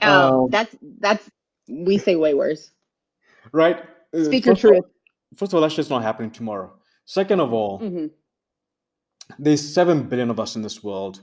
Oh, 0.02 0.44
um, 0.44 0.50
that's 0.50 0.76
that's 1.00 1.30
we 1.68 1.98
say 1.98 2.16
way 2.16 2.34
worse. 2.34 2.70
right. 3.52 3.78
Uh, 4.14 4.24
Speak 4.24 4.46
your 4.46 4.54
first 4.54 4.64
of 4.64 4.70
all- 4.70 4.80
truth. 4.82 4.90
First 5.36 5.52
of 5.52 5.56
all, 5.56 5.60
that 5.62 5.72
shit's 5.72 5.90
not 5.90 6.02
happening 6.02 6.30
tomorrow. 6.30 6.72
Second 7.04 7.40
of 7.40 7.52
all, 7.52 7.78
hmm 7.78 8.06
there's 9.40 9.74
7 9.74 10.04
billion 10.04 10.30
of 10.30 10.38
us 10.38 10.54
in 10.54 10.62
this 10.62 10.84
world. 10.84 11.20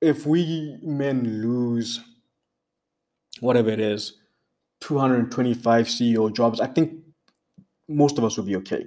If 0.00 0.26
we 0.26 0.76
men 0.82 1.40
lose 1.40 2.00
whatever 3.40 3.70
it 3.70 3.80
is, 3.80 4.14
225 4.80 5.86
CEO 5.86 6.32
jobs, 6.34 6.60
I 6.60 6.66
think 6.66 6.94
most 7.88 8.18
of 8.18 8.24
us 8.24 8.36
would 8.36 8.46
be 8.46 8.56
okay. 8.56 8.86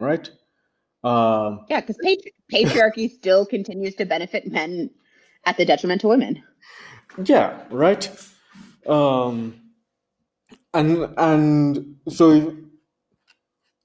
Right? 0.00 0.30
Um, 1.04 1.64
Yeah, 1.68 1.80
because 1.80 1.98
patri- 2.02 2.34
patriarchy 2.52 3.10
still 3.10 3.46
continues 3.46 3.94
to 3.96 4.04
benefit 4.04 4.50
men 4.50 4.90
at 5.46 5.56
the 5.56 5.64
detriment 5.64 6.00
to 6.02 6.08
women. 6.08 6.42
yeah, 7.24 7.62
right? 7.70 8.10
Um, 8.86 9.60
and 10.74 11.08
and 11.16 11.96
so 12.08 12.56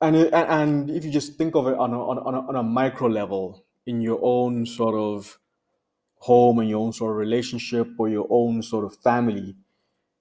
and 0.02 0.16
and 0.16 0.90
if 0.90 1.06
you 1.06 1.12
just 1.12 1.36
think 1.36 1.56
of 1.56 1.68
it 1.68 1.78
on 1.78 1.94
a, 1.94 2.04
on 2.04 2.18
a, 2.18 2.40
on 2.48 2.56
a 2.56 2.64
micro 2.64 3.08
level 3.08 3.66
in 3.86 4.02
your 4.02 4.20
own 4.22 4.66
sort 4.66 4.96
of 4.96 5.40
home 6.16 6.60
and 6.60 6.70
your 6.70 6.80
own 6.80 6.94
sort 6.94 7.12
of 7.12 7.18
relationship 7.18 7.88
or 7.98 8.10
your 8.10 8.28
own 8.30 8.62
sort 8.62 8.86
of 8.86 8.96
family 8.98 9.56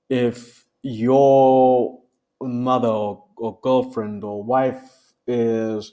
if 0.09 0.65
your 0.83 2.01
mother 2.41 2.89
or, 2.89 3.25
or 3.37 3.59
girlfriend 3.63 4.25
or 4.25 4.43
wife 4.43 5.15
is 5.27 5.93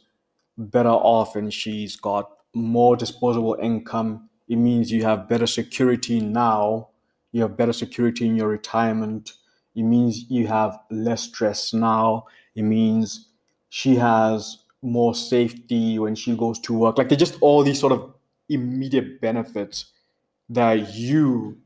better 0.57 0.89
off 0.89 1.35
and 1.35 1.53
she's 1.53 1.95
got 1.95 2.29
more 2.53 2.95
disposable 2.95 3.57
income 3.61 4.29
it 4.49 4.55
means 4.55 4.91
you 4.91 5.03
have 5.03 5.29
better 5.29 5.45
security 5.45 6.19
now. 6.19 6.89
You 7.31 7.43
have 7.43 7.55
better 7.55 7.71
security 7.71 8.25
in 8.25 8.35
your 8.35 8.47
retirement. 8.47 9.33
It 9.75 9.83
means 9.83 10.29
you 10.29 10.47
have 10.47 10.79
less 10.89 11.21
stress 11.21 11.71
now. 11.71 12.25
It 12.55 12.63
means 12.63 13.29
she 13.69 13.95
has 13.97 14.57
more 14.81 15.13
safety 15.13 15.99
when 15.99 16.15
she 16.15 16.35
goes 16.35 16.59
to 16.61 16.73
work. 16.73 16.97
Like 16.97 17.09
there's 17.09 17.19
just 17.19 17.37
all 17.41 17.63
these 17.63 17.79
sort 17.79 17.93
of 17.93 18.11
immediate 18.49 19.21
benefits 19.21 19.91
that 20.49 20.95
you, 20.95 21.59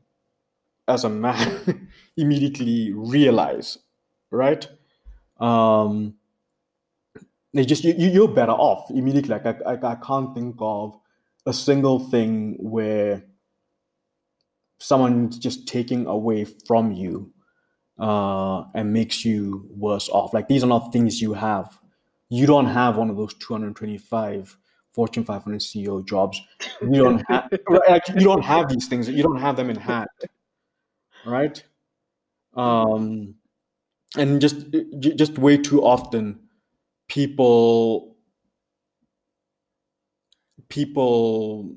as 0.86 1.04
a 1.04 1.08
man, 1.08 1.83
immediately 2.16 2.92
realize, 2.92 3.78
right? 4.30 4.66
Um, 5.38 6.14
they 7.52 7.64
just 7.64 7.84
you, 7.84 7.94
you- 7.96 8.10
you're 8.10 8.28
better 8.28 8.52
off 8.52 8.90
immediately. 8.90 9.30
Like 9.30 9.46
I, 9.46 9.72
I, 9.74 9.92
I 9.92 9.94
can't 9.96 10.34
think 10.34 10.56
of 10.60 10.98
a 11.46 11.52
single 11.52 11.98
thing 11.98 12.56
where 12.58 13.24
someone's 14.78 15.38
just 15.38 15.66
taking 15.68 16.06
away 16.06 16.44
from 16.44 16.92
you 16.92 17.32
uh, 17.98 18.64
and 18.74 18.92
makes 18.92 19.24
you 19.24 19.66
worse 19.70 20.08
off. 20.08 20.34
Like 20.34 20.48
these 20.48 20.64
are 20.64 20.68
not 20.68 20.92
things 20.92 21.20
you 21.22 21.34
have. 21.34 21.78
You 22.28 22.46
don't 22.46 22.66
have 22.66 22.96
one 22.96 23.10
of 23.10 23.16
those 23.16 23.34
225 23.34 24.56
Fortune 24.92 25.24
500 25.24 25.60
CEO 25.60 26.04
jobs. 26.04 26.40
You 26.80 27.02
don't 27.04 27.24
have. 27.28 27.48
you 28.16 28.24
don't 28.24 28.42
have 28.44 28.68
these 28.68 28.88
things. 28.88 29.08
You 29.08 29.22
don't 29.22 29.38
have 29.40 29.56
them 29.56 29.70
in 29.70 29.76
hand, 29.76 30.08
right? 31.24 31.62
Um, 32.56 33.34
and 34.16 34.40
just 34.40 34.66
just 35.00 35.38
way 35.38 35.56
too 35.56 35.82
often, 35.82 36.40
people 37.08 38.16
people 40.68 41.74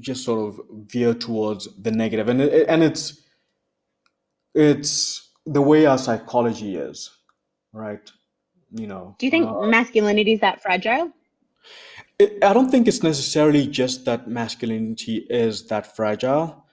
just 0.00 0.24
sort 0.24 0.48
of 0.48 0.60
veer 0.90 1.14
towards 1.14 1.68
the 1.80 1.90
negative, 1.90 2.28
and 2.28 2.40
and 2.40 2.82
it's 2.82 3.22
it's 4.54 5.30
the 5.46 5.62
way 5.62 5.86
our 5.86 5.98
psychology 5.98 6.76
is, 6.76 7.10
right? 7.72 8.10
You 8.72 8.86
know. 8.86 9.16
Do 9.18 9.26
you 9.26 9.30
think 9.30 9.48
uh, 9.48 9.62
masculinity 9.62 10.34
is 10.34 10.40
that 10.40 10.60
fragile? 10.62 11.12
it, 12.18 12.42
I 12.42 12.52
don't 12.52 12.70
think 12.70 12.88
it's 12.88 13.02
necessarily 13.02 13.66
just 13.66 14.04
that 14.04 14.28
masculinity 14.28 15.26
is 15.30 15.66
that 15.68 15.94
fragile. 15.94 16.64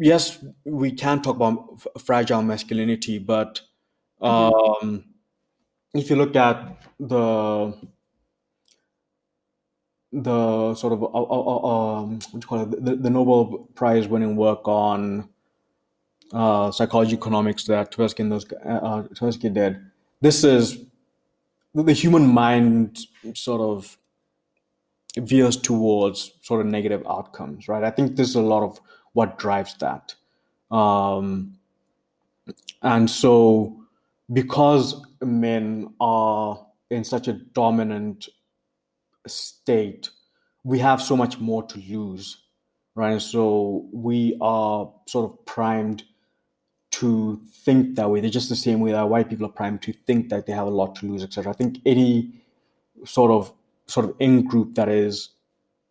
Yes, 0.00 0.44
we 0.64 0.92
can 0.92 1.22
talk 1.22 1.36
about 1.36 1.82
fragile 2.00 2.42
masculinity, 2.42 3.18
but 3.18 3.60
um, 4.20 5.04
if 5.94 6.10
you 6.10 6.16
look 6.16 6.36
at 6.36 6.82
the 7.00 7.74
the 10.12 10.74
sort 10.74 10.92
of 10.94 11.02
uh, 11.02 11.06
uh, 11.06 11.10
uh, 11.10 11.98
um, 12.00 12.18
what 12.30 12.42
you 12.42 12.48
call 12.48 12.62
it, 12.62 12.84
the, 12.84 12.96
the 12.96 13.10
Nobel 13.10 13.68
Prize 13.74 14.08
winning 14.08 14.36
work 14.36 14.66
on 14.66 15.28
uh, 16.32 16.70
psychology 16.70 17.14
economics 17.14 17.64
that 17.64 17.92
Tversky 17.92 18.20
and 18.20 18.32
those 18.32 18.46
uh, 18.52 18.68
uh, 18.68 19.02
Tversky 19.08 19.52
did. 19.52 19.80
This 20.20 20.44
is 20.44 20.84
the 21.74 21.92
human 21.92 22.26
mind 22.26 22.98
sort 23.34 23.60
of 23.60 23.98
veers 25.18 25.56
towards 25.56 26.32
sort 26.42 26.60
of 26.60 26.66
negative 26.66 27.04
outcomes, 27.08 27.68
right? 27.68 27.82
I 27.82 27.90
think 27.90 28.16
this 28.16 28.28
is 28.28 28.34
a 28.36 28.42
lot 28.42 28.62
of 28.62 28.80
what 29.12 29.38
drives 29.38 29.74
that. 29.78 30.14
Um, 30.70 31.58
and 32.82 33.10
so, 33.10 33.84
because 34.32 35.02
men 35.22 35.94
are 36.00 36.66
in 36.90 37.04
such 37.04 37.28
a 37.28 37.32
dominant 37.32 38.28
state, 39.26 40.10
we 40.64 40.78
have 40.78 41.02
so 41.02 41.16
much 41.16 41.38
more 41.38 41.62
to 41.64 41.78
lose, 41.78 42.38
right? 42.94 43.12
And 43.12 43.22
so, 43.22 43.88
we 43.92 44.36
are 44.40 44.92
sort 45.06 45.30
of 45.30 45.46
primed 45.46 46.04
to 46.90 47.40
think 47.64 47.96
that 47.96 48.10
way. 48.10 48.20
They're 48.20 48.30
just 48.30 48.48
the 48.48 48.56
same 48.56 48.80
way 48.80 48.92
that 48.92 49.08
white 49.08 49.28
people 49.28 49.46
are 49.46 49.52
primed 49.52 49.82
to 49.82 49.92
think 49.92 50.30
that 50.30 50.46
they 50.46 50.52
have 50.52 50.66
a 50.66 50.70
lot 50.70 50.96
to 50.96 51.06
lose, 51.06 51.22
etc. 51.22 51.52
I 51.52 51.56
think 51.56 51.80
any 51.84 52.32
sort 53.04 53.30
of 53.30 53.52
sort 53.86 54.06
of 54.06 54.14
in 54.18 54.44
group 54.44 54.74
that 54.74 54.88
is 54.88 55.30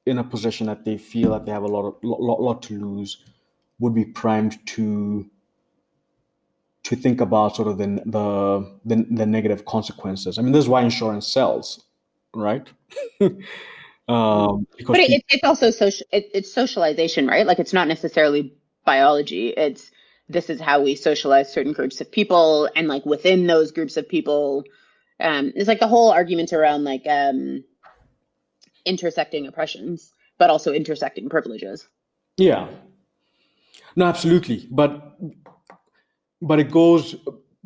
in 0.08 0.18
a 0.18 0.24
position 0.24 0.68
that 0.68 0.86
they 0.86 0.98
feel 0.98 1.32
that 1.32 1.46
they 1.46 1.52
have 1.52 1.64
a 1.64 1.68
lot 1.68 1.86
of 1.86 1.96
lot, 2.04 2.42
lot 2.42 2.62
to 2.64 2.80
lose 2.80 3.24
would 3.80 3.94
be 3.94 4.06
primed 4.06 4.66
to 4.68 5.30
to 6.84 6.96
think 6.96 7.20
about 7.20 7.56
sort 7.56 7.68
of 7.68 7.78
the 7.78 8.02
the 8.06 8.80
the, 8.86 9.06
the 9.12 9.26
negative 9.26 9.66
consequences. 9.66 10.40
I 10.40 10.42
mean, 10.42 10.54
this 10.54 10.64
is 10.64 10.70
why 10.70 10.82
insurance 10.82 11.28
sells, 11.28 11.84
right? 12.34 12.68
um, 14.08 14.68
because 14.78 14.94
But 14.94 15.00
it, 15.02 15.10
peop- 15.10 15.18
it's 15.18 15.26
it's 15.36 15.44
also 15.44 15.70
social. 15.72 16.08
It, 16.12 16.30
it's 16.34 16.54
socialization, 16.54 17.28
right? 17.28 17.46
Like 17.46 17.60
it's 17.60 17.74
not 17.74 17.88
necessarily 17.88 18.54
biology. 18.86 19.50
It's 19.50 19.92
this 20.30 20.50
is 20.50 20.60
how 20.62 20.82
we 20.82 20.96
socialize 20.96 21.52
certain 21.52 21.74
groups 21.74 22.00
of 22.02 22.12
people, 22.12 22.70
and 22.76 22.88
like 22.88 23.06
within 23.06 23.48
those 23.48 23.72
groups 23.72 23.98
of 23.98 24.08
people, 24.08 24.64
um, 25.20 25.52
it's 25.56 25.68
like 25.68 25.80
the 25.80 25.88
whole 25.88 26.12
argument 26.12 26.54
around 26.54 26.84
like 26.84 27.04
um, 27.10 27.64
intersecting 28.88 29.46
oppressions, 29.48 30.14
but 30.38 30.50
also 30.50 30.74
intersecting 30.74 31.30
privileges. 31.30 31.88
Yeah. 32.38 32.68
No, 33.96 34.06
absolutely. 34.06 34.68
But 34.72 35.18
but 36.42 36.60
it 36.60 36.72
goes 36.72 37.16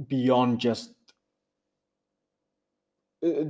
beyond 0.07 0.60
just 0.60 0.91
uh, 3.23 3.45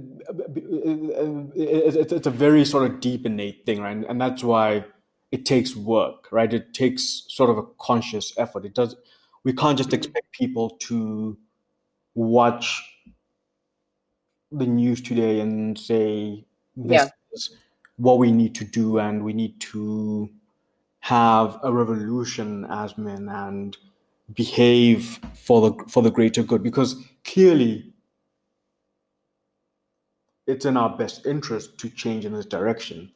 it's, 1.55 1.95
it's 1.95 2.11
it's 2.11 2.27
a 2.27 2.31
very 2.31 2.65
sort 2.65 2.89
of 2.89 2.99
deep 2.99 3.25
innate 3.25 3.65
thing, 3.65 3.81
right? 3.81 4.03
And 4.09 4.19
that's 4.19 4.43
why 4.43 4.85
it 5.31 5.45
takes 5.45 5.75
work, 5.75 6.27
right? 6.31 6.53
It 6.53 6.73
takes 6.73 7.23
sort 7.29 7.49
of 7.49 7.57
a 7.57 7.63
conscious 7.79 8.33
effort. 8.37 8.65
It 8.65 8.73
does. 8.73 8.95
We 9.43 9.53
can't 9.53 9.77
just 9.77 9.93
expect 9.93 10.31
people 10.33 10.71
to 10.87 11.37
watch 12.15 12.83
the 14.51 14.65
news 14.65 15.01
today 15.01 15.39
and 15.39 15.77
say 15.79 16.45
this 16.75 16.91
Yeah. 16.91 17.09
Is 17.33 17.55
what 17.97 18.17
we 18.17 18.31
need 18.31 18.55
to 18.55 18.65
do, 18.65 18.99
and 18.99 19.23
we 19.23 19.33
need 19.33 19.59
to 19.59 20.29
have 20.99 21.59
a 21.63 21.71
revolution 21.71 22.65
as 22.69 22.97
men 22.97 23.27
and 23.29 23.77
behave 24.33 25.19
for 25.33 25.69
the 25.69 25.83
for 25.87 26.03
the 26.03 26.11
greater 26.11 26.43
good. 26.43 26.63
Because 26.63 26.95
clearly 27.23 27.93
it's 30.47 30.65
in 30.65 30.77
our 30.77 30.95
best 30.95 31.25
interest 31.25 31.77
to 31.79 31.89
change 31.89 32.25
in 32.25 32.33
this 32.33 32.45
direction. 32.45 33.11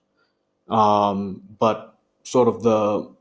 Um, 0.67 1.43
but 1.59 1.97
sort 2.23 2.47
of 2.47 2.63
the 2.63 3.13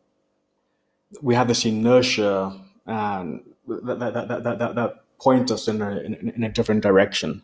we 1.22 1.34
have 1.34 1.48
this 1.48 1.64
inertia 1.64 2.58
and 2.86 3.42
that 3.68 3.98
that 3.98 4.14
that 4.14 4.28
that, 4.28 4.58
that, 4.58 4.74
that 4.74 5.04
point 5.20 5.50
us 5.50 5.68
in 5.68 5.80
a 5.80 5.98
in, 6.00 6.32
in 6.36 6.44
a 6.44 6.48
different 6.48 6.82
direction. 6.82 7.42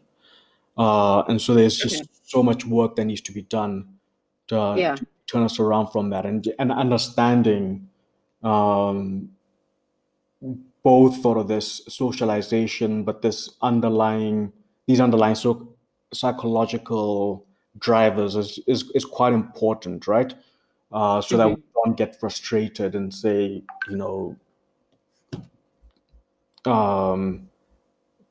Uh, 0.77 1.23
and 1.29 1.41
so 1.41 1.55
there's 1.55 1.77
just 1.77 2.01
Okay. 2.03 2.09
So 2.31 2.43
much 2.43 2.65
work 2.65 2.95
that 2.97 3.05
needs 3.07 3.21
to 3.23 3.33
be 3.33 3.43
done 3.43 3.75
to, 4.47 4.75
Yeah. 4.77 4.95
to 4.95 5.07
turn 5.27 5.43
us 5.43 5.59
around 5.59 5.89
from 5.89 6.11
that 6.11 6.25
and 6.27 6.47
and 6.59 6.71
understanding 6.73 7.89
um, 8.43 9.31
both 10.83 11.21
sort 11.21 11.39
of 11.39 11.47
this 11.49 11.83
socialization, 11.89 13.05
but 13.05 13.23
this 13.23 13.51
underlying 13.61 14.53
these 14.87 15.01
underlying 15.01 15.35
so 15.35 15.69
psychological 16.13 17.45
drivers 17.79 18.37
is 18.37 18.59
is, 18.67 18.91
is 18.95 19.05
quite 19.05 19.33
important, 19.33 20.07
right? 20.07 20.35
Uh, 20.93 21.21
so 21.21 21.37
that 21.37 21.49
we 21.49 21.63
don't 21.75 21.97
get 21.97 22.19
frustrated 22.19 22.95
and 22.95 23.15
say, 23.15 23.63
you 23.89 23.97
know, 23.97 24.37
um, 26.65 27.49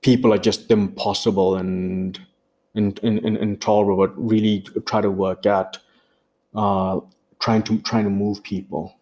people 0.02 0.34
are 0.34 0.38
just 0.50 0.70
impossible 0.72 1.56
and 1.56 2.20
and, 2.80 3.00
and, 3.04 3.20
and 3.26 3.38
intolerable, 3.38 4.08
but 4.08 4.14
really 4.18 4.62
try 4.86 5.02
to 5.02 5.12
work 5.12 5.46
at 5.46 5.78
uh, 6.56 7.00
trying 7.40 7.64
to 7.64 7.78
trying 7.80 8.06
to 8.06 8.10
move 8.10 8.42
people. 8.44 8.96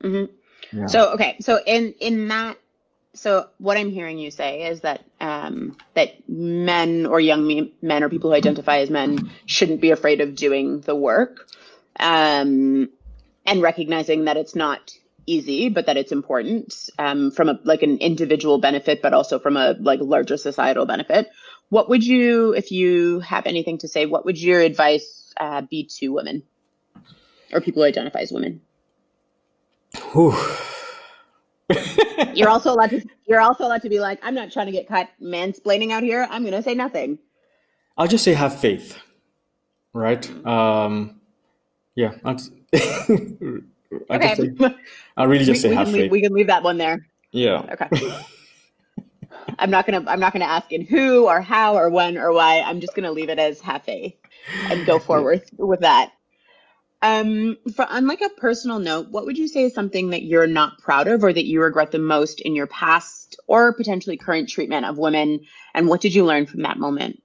hmm 0.00 0.24
Yeah. 0.72 0.86
So 0.86 1.12
okay, 1.14 1.36
so 1.40 1.60
in 1.66 1.94
in 2.00 2.28
that, 2.28 2.56
so 3.14 3.48
what 3.58 3.76
I'm 3.76 3.90
hearing 3.90 4.18
you 4.18 4.30
say 4.30 4.68
is 4.70 4.80
that 4.82 5.04
um, 5.20 5.76
that 5.94 6.28
men 6.28 7.06
or 7.06 7.20
young 7.20 7.70
men 7.82 8.02
or 8.02 8.08
people 8.08 8.30
who 8.30 8.36
identify 8.36 8.78
as 8.78 8.90
men 8.90 9.30
shouldn't 9.46 9.80
be 9.80 9.90
afraid 9.90 10.20
of 10.20 10.34
doing 10.34 10.80
the 10.80 10.94
work, 10.94 11.48
um, 11.98 12.88
and 13.46 13.62
recognizing 13.62 14.26
that 14.26 14.36
it's 14.36 14.54
not 14.54 14.94
easy, 15.26 15.68
but 15.68 15.86
that 15.86 15.96
it's 15.96 16.12
important 16.12 16.88
um, 16.98 17.30
from 17.30 17.48
a 17.48 17.60
like 17.64 17.82
an 17.82 17.98
individual 17.98 18.58
benefit, 18.58 19.02
but 19.02 19.12
also 19.12 19.38
from 19.38 19.56
a 19.56 19.76
like 19.80 20.00
larger 20.00 20.36
societal 20.36 20.86
benefit. 20.86 21.28
What 21.70 21.88
would 21.88 22.04
you, 22.04 22.54
if 22.54 22.72
you 22.72 23.20
have 23.20 23.46
anything 23.46 23.78
to 23.78 23.88
say, 23.88 24.06
what 24.06 24.24
would 24.24 24.40
your 24.40 24.60
advice 24.60 25.32
uh, 25.36 25.62
be 25.62 25.84
to 25.98 26.08
women 26.08 26.42
or 27.52 27.60
people 27.60 27.82
who 27.82 27.88
identify 27.88 28.20
as 28.20 28.32
women? 28.32 28.60
Whew. 30.12 30.34
You're 32.34 32.48
also 32.48 32.72
allowed 32.72 32.90
to. 32.90 33.02
You're 33.26 33.40
also 33.40 33.66
allowed 33.66 33.82
to 33.82 33.88
be 33.90 34.00
like, 34.00 34.18
I'm 34.22 34.34
not 34.34 34.50
trying 34.50 34.66
to 34.66 34.72
get 34.72 34.88
caught 34.88 35.10
mansplaining 35.22 35.90
out 35.92 36.02
here. 36.02 36.26
I'm 36.30 36.44
gonna 36.44 36.62
say 36.62 36.74
nothing. 36.74 37.18
I'll 37.96 38.06
just 38.06 38.24
say 38.24 38.32
have 38.32 38.58
faith, 38.58 38.96
right? 39.92 40.46
Um, 40.46 41.20
yeah, 41.94 42.12
I 42.24 42.36
Okay, 44.10 44.34
just 44.34 44.36
say, 44.36 44.76
I 45.16 45.24
really 45.24 45.40
we, 45.40 45.44
just 45.44 45.62
say 45.62 45.70
we 45.70 45.74
have 45.76 45.88
leave, 45.88 45.96
faith. 45.96 46.10
we 46.12 46.20
can 46.22 46.32
leave 46.32 46.46
that 46.46 46.62
one 46.62 46.78
there. 46.78 47.06
Yeah, 47.32 47.66
Okay. 47.72 47.88
I'm 49.58 49.70
not 49.70 49.86
gonna. 49.86 50.04
I'm 50.08 50.20
not 50.20 50.32
gonna 50.32 50.44
ask 50.44 50.72
in 50.72 50.84
who 50.84 51.26
or 51.26 51.40
how 51.40 51.76
or 51.76 51.90
when 51.90 52.18
or 52.18 52.32
why. 52.32 52.60
I'm 52.60 52.80
just 52.80 52.94
gonna 52.94 53.12
leave 53.12 53.28
it 53.28 53.38
as 53.38 53.60
have 53.60 53.82
faith 53.84 54.14
and 54.70 54.86
go 54.86 54.98
forward 54.98 55.42
with 55.56 55.80
that. 55.80 56.12
Um, 57.00 57.56
for 57.74 57.86
on 57.86 58.06
like 58.08 58.22
a 58.22 58.28
personal 58.28 58.80
note, 58.80 59.10
what 59.10 59.24
would 59.24 59.38
you 59.38 59.46
say 59.46 59.64
is 59.64 59.74
something 59.74 60.10
that 60.10 60.24
you're 60.24 60.48
not 60.48 60.78
proud 60.78 61.06
of 61.06 61.22
or 61.22 61.32
that 61.32 61.46
you 61.46 61.62
regret 61.62 61.92
the 61.92 61.98
most 61.98 62.40
in 62.40 62.56
your 62.56 62.66
past 62.66 63.38
or 63.46 63.72
potentially 63.72 64.16
current 64.16 64.48
treatment 64.48 64.84
of 64.84 64.98
women? 64.98 65.40
And 65.74 65.88
what 65.88 66.00
did 66.00 66.14
you 66.14 66.24
learn 66.24 66.46
from 66.46 66.62
that 66.62 66.76
moment? 66.76 67.22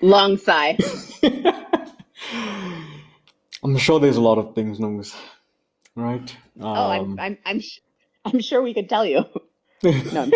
Long 0.00 0.38
sigh. 0.38 0.78
I'm 3.62 3.76
sure 3.76 4.00
there's 4.00 4.16
a 4.16 4.20
lot 4.22 4.38
of 4.38 4.54
things, 4.54 4.78
Nungus, 4.78 5.14
right? 5.94 6.34
Oh, 6.60 6.90
I'm 6.90 7.00
Um, 7.02 7.16
I'm 7.18 7.38
I'm 7.44 7.60
sh- 7.60 7.80
I'm 8.24 8.40
sure 8.40 8.62
we 8.62 8.74
could 8.74 8.88
tell 8.88 9.04
you. 9.04 9.24
No, 10.12 10.22
I'm 10.22 10.30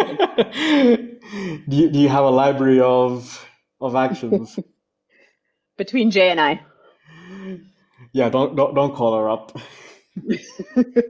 do 1.69 1.77
you, 1.77 1.91
do 1.91 1.99
you 1.99 2.09
have 2.09 2.25
a 2.25 2.31
library 2.31 2.81
of 2.81 3.47
of 3.81 3.95
actions? 3.95 4.59
Between 5.77 6.11
Jay 6.11 6.31
and 6.31 6.41
I. 6.41 6.63
yeah, 8.13 8.31
don't 8.31 8.57
don't 8.57 8.75
don't 8.75 8.95
call 8.95 9.19
her 9.19 9.29
up. 9.29 9.53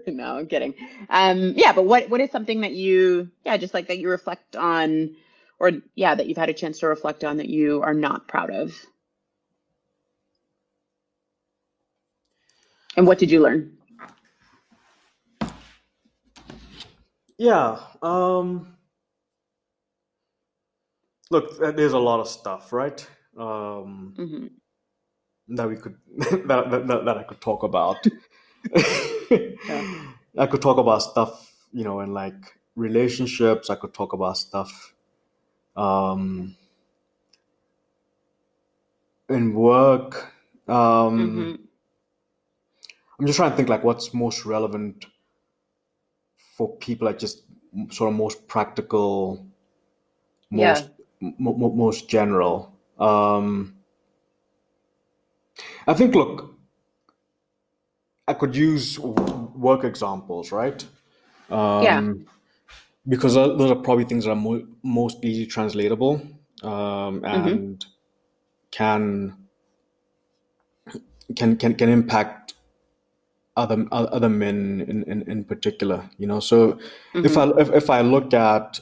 no, 0.07 0.39
I'm 0.39 0.47
kidding. 0.47 0.75
Um, 1.11 1.55
yeah, 1.57 1.73
but 1.73 1.85
what 1.85 2.09
what 2.09 2.21
is 2.21 2.31
something 2.31 2.63
that 2.63 2.73
you 2.73 3.31
yeah, 3.45 3.57
just 3.57 3.75
like 3.75 3.89
that 3.89 3.99
you 3.99 4.09
reflect 4.09 4.57
on 4.57 5.15
or 5.61 5.73
yeah, 5.97 6.15
that 6.15 6.27
you've 6.29 6.39
had 6.39 6.51
a 6.51 6.55
chance 6.55 6.81
to 6.81 6.89
reflect 6.89 7.25
on 7.25 7.39
that 7.39 7.49
you 7.49 7.83
are 7.83 7.95
not 7.95 8.29
proud 8.29 8.51
of? 8.51 8.75
And 12.97 13.07
what 13.07 13.19
did 13.19 13.31
you 13.31 13.43
learn? 13.43 13.77
Yeah. 17.39 17.81
Um, 18.03 18.77
look, 21.31 21.59
there's 21.77 21.95
a 21.95 21.99
lot 21.99 22.21
of 22.21 22.29
stuff, 22.29 22.73
right? 22.73 23.07
Um, 23.39 24.15
hmm 24.17 24.47
that 25.49 25.69
we 25.69 25.77
could 25.77 25.97
that, 26.49 26.71
that, 26.71 26.89
that 26.89 27.05
that 27.07 27.19
I 27.19 27.25
could 27.25 27.41
talk 27.41 27.63
about. 27.65 28.07
I 30.39 30.47
could 30.47 30.63
talk 30.63 30.79
about 30.79 31.03
stuff, 31.03 31.55
you 31.73 31.85
know, 31.85 32.01
in 32.01 32.15
like 32.15 32.35
relationships. 32.77 33.71
I 33.71 33.77
could 33.77 33.95
talk 33.95 34.13
about 34.15 34.39
stuff 34.39 34.94
um, 35.77 36.57
in 39.29 39.55
work. 39.55 40.33
Um, 40.69 41.53
hmm 41.53 41.55
I'm 43.19 43.27
just 43.27 43.37
trying 43.37 43.51
to 43.51 43.57
think 43.57 43.69
like 43.69 43.85
what's 43.85 44.15
most 44.15 44.45
relevant 44.45 45.07
for 46.57 46.77
people, 46.79 47.07
like 47.07 47.19
just 47.19 47.43
sort 47.91 48.13
of 48.13 48.17
most 48.19 48.47
practical, 48.49 49.47
Yeah. 50.51 50.75
most 50.75 50.91
m- 51.23 51.35
m- 51.39 51.77
most 51.77 52.09
general. 52.09 52.73
Um, 52.99 53.77
I 55.87 55.95
think, 55.95 56.15
look, 56.15 56.55
I 58.29 58.35
could 58.35 58.57
use 58.57 58.99
work 58.99 59.85
examples, 59.85 60.53
right? 60.53 60.85
Um, 61.51 61.81
Yeah. 61.83 62.01
Because 63.07 63.35
those 63.35 63.71
are 63.71 63.77
probably 63.77 64.05
things 64.05 64.25
that 64.25 64.31
are 64.31 64.37
mo- 64.37 64.67
most 64.83 65.23
easily 65.25 65.47
translatable 65.47 66.15
um, 66.63 67.21
Mm-hmm. 67.21 67.49
and 67.49 67.87
can 68.71 69.37
can 71.37 71.57
can 71.57 71.75
can 71.75 71.89
impact 71.89 72.55
other 73.57 73.87
other 73.93 74.29
men 74.29 74.85
in, 74.89 75.03
in, 75.05 75.23
in 75.31 75.45
particular. 75.45 76.09
You 76.19 76.27
know, 76.27 76.41
so 76.41 76.79
if 77.15 77.37
I 77.37 77.49
if, 77.59 77.71
if 77.71 77.91
I 77.91 78.01
look 78.01 78.33
at 78.35 78.81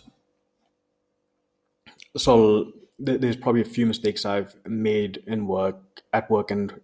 so 2.16 2.73
th- 3.05 3.20
there's 3.20 3.37
probably 3.37 3.62
a 3.62 3.66
few 3.66 3.87
mistakes 3.87 4.25
I've 4.25 4.55
made 4.66 5.23
in 5.27 5.47
work 5.47 5.77
at 6.12 6.31
work, 6.31 6.51
and 6.51 6.81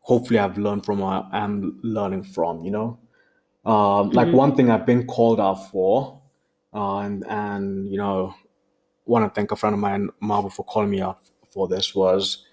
hopefully 0.00 0.38
I've 0.38 0.58
learned 0.58 0.84
from 0.84 1.00
or 1.00 1.28
am 1.32 1.78
learning 1.82 2.24
from. 2.24 2.64
You 2.64 2.70
know, 2.70 2.98
um, 3.64 4.10
like 4.10 4.28
Mhm. 4.28 4.32
one 4.32 4.54
thing 4.56 4.70
I've 4.70 4.86
been 4.86 5.06
called 5.06 5.40
out 5.40 5.70
for, 5.70 6.19
uh, 6.74 6.98
and 7.00 7.88
you 7.90 7.98
know, 7.98 8.34
want 9.06 9.24
to 9.24 9.38
thank 9.38 9.52
a 9.52 9.56
friend 9.56 9.74
of 9.74 9.80
mine, 9.80 10.10
Marvel, 10.20 10.50
for 10.50 10.64
calling 10.64 10.90
me 10.90 11.00
out 11.00 11.18
for 11.50 11.68
this 11.68 11.94
was 11.94 12.44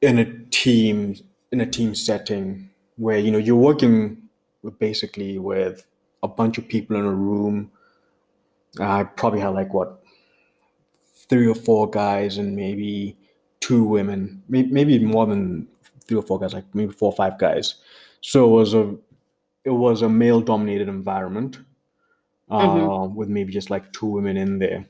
in 0.00 0.18
a 0.18 0.24
team 0.50 1.16
in 1.52 1.60
a 1.60 1.66
team 1.66 1.94
setting 1.94 2.70
where 2.96 3.18
you 3.18 3.30
know 3.30 3.38
you're 3.38 3.56
working 3.56 4.22
with 4.62 4.78
basically 4.78 5.38
with 5.38 5.86
a 6.22 6.28
bunch 6.28 6.58
of 6.58 6.68
people 6.68 6.96
in 6.96 7.04
a 7.04 7.12
room. 7.12 7.70
I 8.80 9.04
probably 9.04 9.40
had 9.40 9.50
like 9.50 9.74
what 9.74 10.02
three 11.28 11.46
or 11.46 11.54
four 11.54 11.88
guys 11.90 12.38
and 12.38 12.56
maybe 12.56 13.16
two 13.60 13.84
women, 13.84 14.42
may- 14.48 14.64
maybe 14.64 14.98
more 14.98 15.26
than 15.26 15.68
three 16.06 16.16
or 16.16 16.22
four 16.22 16.38
guys, 16.38 16.52
like 16.54 16.64
maybe 16.74 16.92
four 16.92 17.12
or 17.12 17.16
five 17.16 17.38
guys. 17.38 17.76
So 18.20 18.44
it 18.46 18.50
was 18.50 18.74
a 18.74 18.96
it 19.64 19.70
was 19.70 20.02
a 20.02 20.08
male 20.08 20.40
dominated 20.40 20.88
environment 20.88 21.58
uh, 22.52 22.58
Mhm. 22.60 23.14
with 23.14 23.28
maybe 23.28 23.52
just 23.52 23.70
like 23.70 23.92
two 23.92 24.06
women 24.06 24.36
in 24.36 24.58
there. 24.58 24.84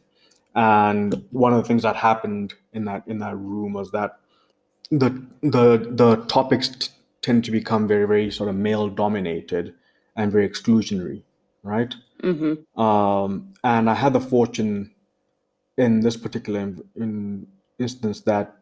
And 0.55 1.25
one 1.31 1.53
of 1.55 1.63
the 1.63 1.69
things 1.69 1.83
that 1.85 1.97
happened 1.97 2.55
in 2.73 2.85
that 2.87 3.03
in 3.07 3.19
that 3.21 3.37
room 3.37 3.73
was 3.73 3.91
that 3.93 4.19
the 4.91 5.11
the 5.43 5.67
the 6.03 6.17
topics 6.29 6.69
t- 6.69 6.89
tend 7.23 7.45
to 7.45 7.51
become 7.51 7.87
very 7.89 8.07
very 8.07 8.31
sort 8.31 8.49
of 8.51 8.57
male 8.57 8.89
dominated 8.89 9.75
and 10.17 10.33
very 10.33 10.47
exclusionary, 10.49 11.23
right? 11.63 11.95
hmm 12.23 12.55
um, 12.77 13.55
and 13.65 13.91
I 13.91 13.95
had 13.95 14.13
the 14.13 14.21
fortune 14.21 14.91
in 15.77 16.01
this 16.01 16.17
particular 16.17 16.61
in, 16.61 16.83
in 16.97 17.47
instance 17.79 18.21
that 18.23 18.57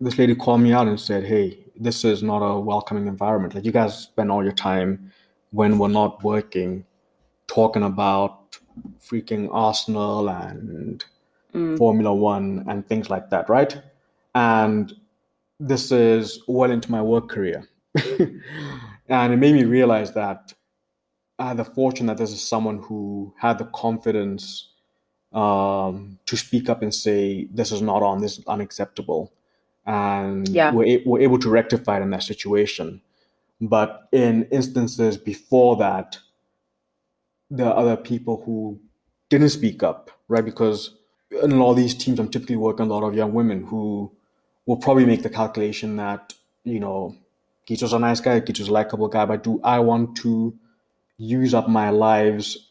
this 0.00 0.18
lady 0.18 0.34
called 0.34 0.60
me 0.60 0.72
out 0.72 0.88
and 0.88 1.00
said, 1.00 1.24
"Hey, 1.24 1.58
this 1.86 2.04
is 2.04 2.22
not 2.22 2.40
a 2.42 2.60
welcoming 2.60 3.06
environment. 3.06 3.54
Like 3.54 3.64
you 3.64 3.72
guys 3.72 3.96
spend 3.98 4.30
all 4.30 4.42
your 4.44 4.52
time 4.70 5.12
when 5.52 5.78
we're 5.78 5.88
not 6.02 6.22
working 6.24 6.84
talking 7.46 7.82
about 7.82 8.58
freaking 9.00 9.48
Arsenal 9.52 10.28
and 10.28 11.04
Mm. 11.54 11.78
Formula 11.78 12.14
One 12.14 12.64
and 12.68 12.86
things 12.86 13.08
like 13.08 13.30
that, 13.30 13.48
right? 13.48 13.80
And 14.34 14.92
this 15.58 15.90
is 15.90 16.42
well 16.46 16.70
into 16.70 16.90
my 16.90 17.00
work 17.00 17.30
career. 17.30 17.66
and 19.08 19.32
it 19.32 19.36
made 19.38 19.54
me 19.54 19.64
realize 19.64 20.12
that 20.12 20.52
I 21.38 21.48
had 21.48 21.56
the 21.56 21.64
fortune 21.64 22.06
that 22.06 22.18
this 22.18 22.30
is 22.30 22.42
someone 22.46 22.78
who 22.82 23.32
had 23.38 23.56
the 23.58 23.64
confidence 23.66 24.68
um, 25.32 26.18
to 26.26 26.36
speak 26.36 26.68
up 26.68 26.82
and 26.82 26.94
say, 26.94 27.48
this 27.50 27.72
is 27.72 27.80
not 27.80 28.02
on, 28.02 28.20
this 28.20 28.38
is 28.38 28.46
unacceptable. 28.46 29.32
And 29.86 30.46
Yeah. 30.48 30.72
we're, 30.72 31.00
we're 31.06 31.20
able 31.20 31.38
to 31.38 31.48
rectify 31.48 31.98
it 31.98 32.02
in 32.02 32.10
that 32.10 32.22
situation. 32.22 33.00
But 33.62 34.08
in 34.12 34.44
instances 34.50 35.16
before 35.16 35.76
that, 35.76 36.18
there 37.50 37.66
are 37.66 37.76
other 37.76 37.96
people 37.96 38.42
who 38.44 38.78
didn't 39.28 39.50
speak 39.50 39.82
up, 39.82 40.10
right? 40.28 40.44
Because 40.44 40.94
in 41.42 41.52
a 41.52 41.56
lot 41.56 41.70
of 41.72 41.76
these 41.76 41.94
teams, 41.94 42.18
I'm 42.18 42.28
typically 42.28 42.56
working 42.56 42.86
a 42.86 42.88
lot 42.88 43.02
of 43.04 43.14
young 43.14 43.32
women 43.32 43.64
who 43.64 44.10
will 44.66 44.76
probably 44.76 45.04
make 45.06 45.22
the 45.22 45.30
calculation 45.30 45.96
that, 45.96 46.34
you 46.64 46.80
know, 46.80 47.14
Kitso's 47.66 47.92
a 47.92 47.98
nice 47.98 48.20
guy, 48.20 48.40
Kitso's 48.40 48.68
a 48.68 48.72
likable 48.72 49.08
guy, 49.08 49.24
but 49.24 49.42
do 49.42 49.60
I 49.64 49.80
want 49.80 50.16
to 50.18 50.56
use 51.18 51.54
up 51.54 51.68
my 51.68 51.90
lives 51.90 52.70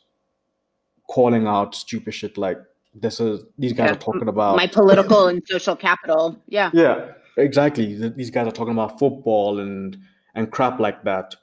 calling 1.10 1.48
out 1.48 1.76
stupid 1.76 2.14
shit 2.14 2.38
like 2.38 2.58
this 2.94 3.20
is 3.20 3.44
these 3.58 3.74
guys 3.74 3.90
Yeah. 3.90 3.94
are 3.96 4.00
talking 4.00 4.28
about 4.28 4.56
My 4.56 4.68
political 4.68 5.28
and 5.28 5.42
social 5.46 5.76
capital. 5.76 6.38
Yeah. 6.48 6.72
yeah, 6.74 7.12
exactly. 7.38 8.10
These 8.10 8.32
guys 8.32 8.48
are 8.48 8.52
talking 8.52 8.72
about 8.74 8.98
football 9.00 9.60
and 9.60 9.98
and 10.34 10.50
crap 10.52 10.80
like 10.80 11.04
that. 11.04 11.36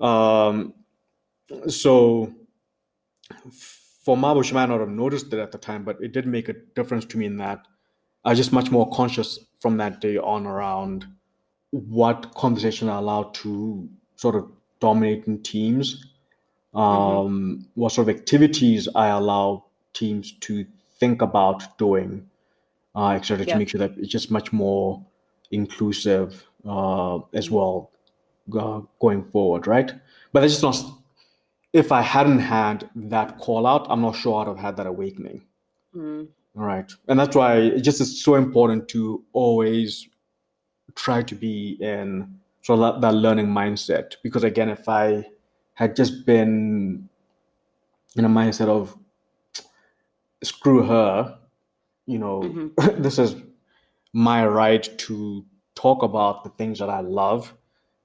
Um, 0.00 0.74
so 1.68 2.32
for 4.04 4.16
Marvel, 4.16 4.42
she 4.42 4.54
might 4.54 4.68
not 4.68 4.80
have 4.80 4.88
noticed 4.88 5.32
it 5.32 5.38
at 5.38 5.52
the 5.52 5.58
time, 5.58 5.84
but 5.84 6.00
it 6.00 6.12
did 6.12 6.26
make 6.26 6.48
a 6.48 6.54
difference 6.74 7.04
to 7.06 7.18
me 7.18 7.26
in 7.26 7.36
that 7.38 7.66
I 8.24 8.30
was 8.30 8.38
just 8.38 8.52
much 8.52 8.70
more 8.70 8.90
conscious 8.90 9.38
from 9.60 9.76
that 9.78 10.00
day 10.00 10.18
on 10.18 10.46
around 10.46 11.06
what 11.70 12.34
conversation 12.34 12.88
I 12.88 12.98
allowed 12.98 13.34
to 13.34 13.88
sort 14.16 14.34
of 14.34 14.50
dominate 14.80 15.26
in 15.26 15.42
teams, 15.42 16.06
um, 16.74 17.66
what 17.74 17.92
sort 17.92 18.08
of 18.08 18.14
activities 18.16 18.88
I 18.94 19.08
allow 19.08 19.64
teams 19.92 20.32
to 20.40 20.64
think 20.98 21.22
about 21.22 21.78
doing, 21.78 22.28
uh, 22.94 23.10
et 23.10 23.24
cetera, 23.24 23.46
Yeah. 23.46 23.52
to 23.54 23.58
make 23.58 23.68
sure 23.68 23.78
that 23.78 23.96
it's 23.98 24.08
just 24.08 24.30
much 24.30 24.52
more 24.52 25.04
inclusive 25.50 26.46
uh, 26.66 27.18
as 27.34 27.50
well 27.50 27.90
uh, 28.58 28.80
going 29.00 29.24
forward, 29.24 29.66
right? 29.66 29.92
But 30.32 30.44
it's 30.44 30.60
just 30.60 30.62
not. 30.84 30.97
If 31.72 31.92
I 31.92 32.00
hadn't 32.02 32.38
had 32.40 32.88
that 32.94 33.38
call 33.38 33.66
out, 33.66 33.86
I'm 33.90 34.00
not 34.00 34.16
sure 34.16 34.40
I'd 34.40 34.48
have 34.48 34.58
had 34.58 34.76
that 34.78 34.86
awakening. 34.86 35.44
Mm. 35.94 36.28
All 36.56 36.64
right. 36.64 36.90
And 37.08 37.18
that's 37.18 37.36
why 37.36 37.56
it 37.56 37.80
just 37.82 38.00
is 38.00 38.22
so 38.22 38.34
important 38.34 38.88
to 38.88 39.22
always 39.32 40.08
try 40.94 41.22
to 41.22 41.34
be 41.34 41.76
in 41.80 42.38
sort 42.62 42.80
of 42.80 42.94
that, 42.94 43.00
that 43.06 43.14
learning 43.14 43.46
mindset. 43.46 44.14
Because 44.22 44.44
again, 44.44 44.68
if 44.68 44.88
I 44.88 45.26
had 45.74 45.94
just 45.94 46.26
been 46.26 47.08
in 48.16 48.24
a 48.24 48.28
mindset 48.28 48.68
of 48.68 48.96
screw 50.42 50.82
her, 50.84 51.38
you 52.06 52.18
know, 52.18 52.40
Mhm. 52.42 52.72
this 53.02 53.18
is 53.18 53.36
my 54.12 54.46
right 54.46 54.88
to 54.98 55.44
talk 55.74 56.02
about 56.02 56.44
the 56.44 56.50
things 56.50 56.78
that 56.78 56.88
I 56.90 57.00
love. 57.00 57.54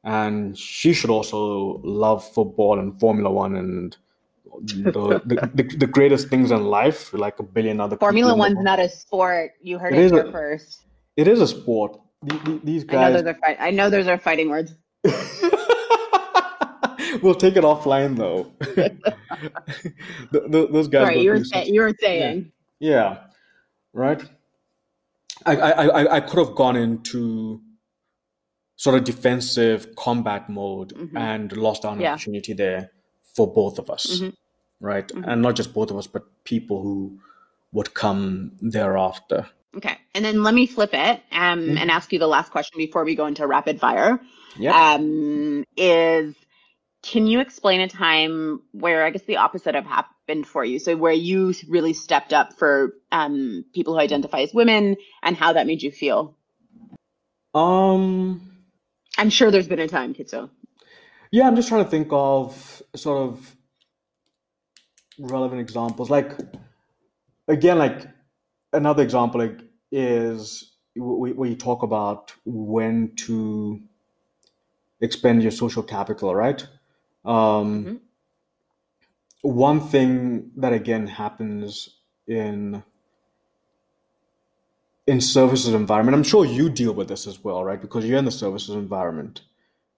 And 0.03 0.57
she 0.57 0.93
should 0.93 1.09
also 1.09 1.79
love 1.83 2.27
football 2.33 2.79
and 2.79 2.99
Formula 2.99 3.31
One 3.31 3.55
and 3.55 3.95
the, 4.61 4.91
the, 5.25 5.49
the, 5.55 5.63
the 5.77 5.87
greatest 5.87 6.27
things 6.29 6.51
in 6.51 6.65
life, 6.65 7.13
like 7.13 7.39
a 7.39 7.43
billion 7.43 7.79
other 7.79 7.95
people 7.95 8.07
Formula 8.07 8.35
One's 8.35 8.59
not 8.59 8.79
a 8.79 8.89
sport. 8.89 9.51
You 9.61 9.77
heard 9.79 9.93
It 9.93 9.99
it, 9.99 10.05
is 10.05 10.11
here 10.11 10.25
a- 10.27 10.31
first. 10.31 10.85
It 11.15 11.27
is 11.27 11.39
a 11.41 11.47
sport. 11.47 11.99
The- 12.23 12.35
the- 12.39 12.59
These 12.63 12.83
I 12.89 12.93
know 12.93 12.99
guys. 12.99 13.13
those 13.23 13.25
are 13.33 13.33
fight. 13.39 13.57
I 13.59 13.71
know 13.71 13.89
those 13.89 14.07
are 14.07 14.17
fighting 14.17 14.49
words. 14.49 14.73
we'll 17.21 17.35
take 17.35 17.55
it 17.55 17.63
offline 17.63 18.15
though. 18.17 18.51
Th- 18.75 18.91
th- 20.51 20.69
Those 20.71 20.87
guys. 20.87 21.07
Right, 21.07 21.19
you 21.19 21.29
were 21.29 21.37
through 21.37 21.45
saying. 21.45 21.73
You 21.73 21.81
were 21.81 21.93
saying. 21.99 22.51
Yeah, 22.79 23.19
right. 23.93 24.23
I, 25.45 25.55
I, 25.57 25.85
I, 26.03 26.15
I 26.17 26.19
could 26.21 26.39
have 26.39 26.55
gone 26.55 26.75
into 26.77 27.61
sort 28.75 28.97
of 28.97 29.03
defensive 29.03 29.95
combat 29.95 30.49
mode 30.49 30.93
Mhm. 30.93 31.17
and 31.19 31.55
lost 31.57 31.85
an 31.85 31.99
Yeah. 31.99 32.13
opportunity 32.13 32.53
there 32.53 32.91
for 33.35 33.51
both 33.51 33.79
of 33.79 33.89
us, 33.89 34.19
Mhm. 34.19 34.33
right? 34.81 35.07
Mhm. 35.07 35.23
And 35.27 35.41
not 35.41 35.55
just 35.55 35.73
both 35.73 35.91
of 35.91 35.97
us, 35.97 36.07
but 36.07 36.23
people 36.43 36.81
who 36.81 37.19
would 37.71 37.93
come 37.93 38.51
thereafter. 38.61 39.47
Okay, 39.75 39.97
and 40.13 40.23
then 40.23 40.43
let 40.43 40.53
me 40.53 40.67
flip 40.67 40.93
it 40.93 41.21
um, 41.31 41.61
Mhm. 41.61 41.77
and 41.79 41.89
ask 41.91 42.13
you 42.13 42.19
the 42.19 42.27
last 42.27 42.51
question 42.51 42.77
before 42.77 43.03
we 43.03 43.15
go 43.15 43.25
into 43.25 43.47
rapid 43.47 43.79
fire. 43.79 44.19
Yeah. 44.57 44.93
Um, 44.93 45.63
is 45.77 46.35
can 47.01 47.27
you 47.27 47.39
explain 47.41 47.81
a 47.81 47.87
time 47.87 48.61
where 48.71 49.03
I 49.03 49.09
guess 49.09 49.23
the 49.23 49.37
opposite 49.37 49.75
have 49.75 49.85
happened 49.85 50.47
for 50.47 50.63
you? 50.63 50.79
So 50.79 50.95
where 50.95 51.11
you 51.11 51.53
really 51.67 51.91
stepped 51.93 52.31
up 52.33 52.53
for 52.53 52.93
um, 53.11 53.65
people 53.73 53.93
who 53.93 53.99
identify 53.99 54.41
as 54.41 54.53
women 54.53 54.95
and 55.21 55.35
how 55.35 55.53
that 55.53 55.67
made 55.67 55.81
you 55.83 55.91
feel? 55.91 56.37
um. 57.55 58.52
I'm 59.17 59.29
sure 59.29 59.51
there's 59.51 59.67
been 59.67 59.79
a 59.79 59.87
time, 59.87 60.13
Kitso. 60.13 60.49
Yeah, 61.31 61.47
I'm 61.47 61.55
just 61.55 61.67
trying 61.69 61.83
to 61.83 61.89
think 61.89 62.07
of 62.11 62.81
sort 62.95 63.29
of 63.29 63.55
relevant 65.19 65.61
examples. 65.61 66.09
Like 66.09 66.37
again, 67.47 67.77
like 67.77 68.07
another 68.71 69.03
example 69.03 69.41
like 69.41 69.61
is 69.91 70.73
we, 70.95 71.33
where 71.33 71.49
you 71.49 71.55
talk 71.55 71.83
about 71.83 72.33
when 72.45 73.15
to 73.15 73.81
expend 75.01 75.41
your 75.41 75.51
social 75.51 75.83
capital, 75.83 76.33
right? 76.35 76.65
Um, 77.25 77.85
Mhm. 77.85 77.99
One 79.41 79.81
thing 79.81 80.51
that 80.55 80.71
again 80.71 81.05
happens 81.07 81.89
in 82.27 82.81
in 85.07 85.19
services 85.19 85.73
environment, 85.73 86.15
I'm 86.15 86.23
sure 86.23 86.45
you 86.45 86.69
deal 86.69 86.93
with 86.93 87.07
this 87.07 87.27
as 87.27 87.43
well, 87.43 87.63
right? 87.63 87.81
Because 87.81 88.05
you're 88.05 88.17
in 88.17 88.25
the 88.25 88.31
services 88.31 88.75
environment 88.75 89.41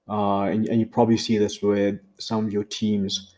uh, 0.09 0.43
and, 0.43 0.67
and 0.67 0.79
you 0.79 0.85
probably 0.85 1.17
see 1.17 1.37
this 1.37 1.61
with 1.61 1.99
some 2.19 2.45
of 2.45 2.53
your 2.53 2.63
teams, 2.63 3.35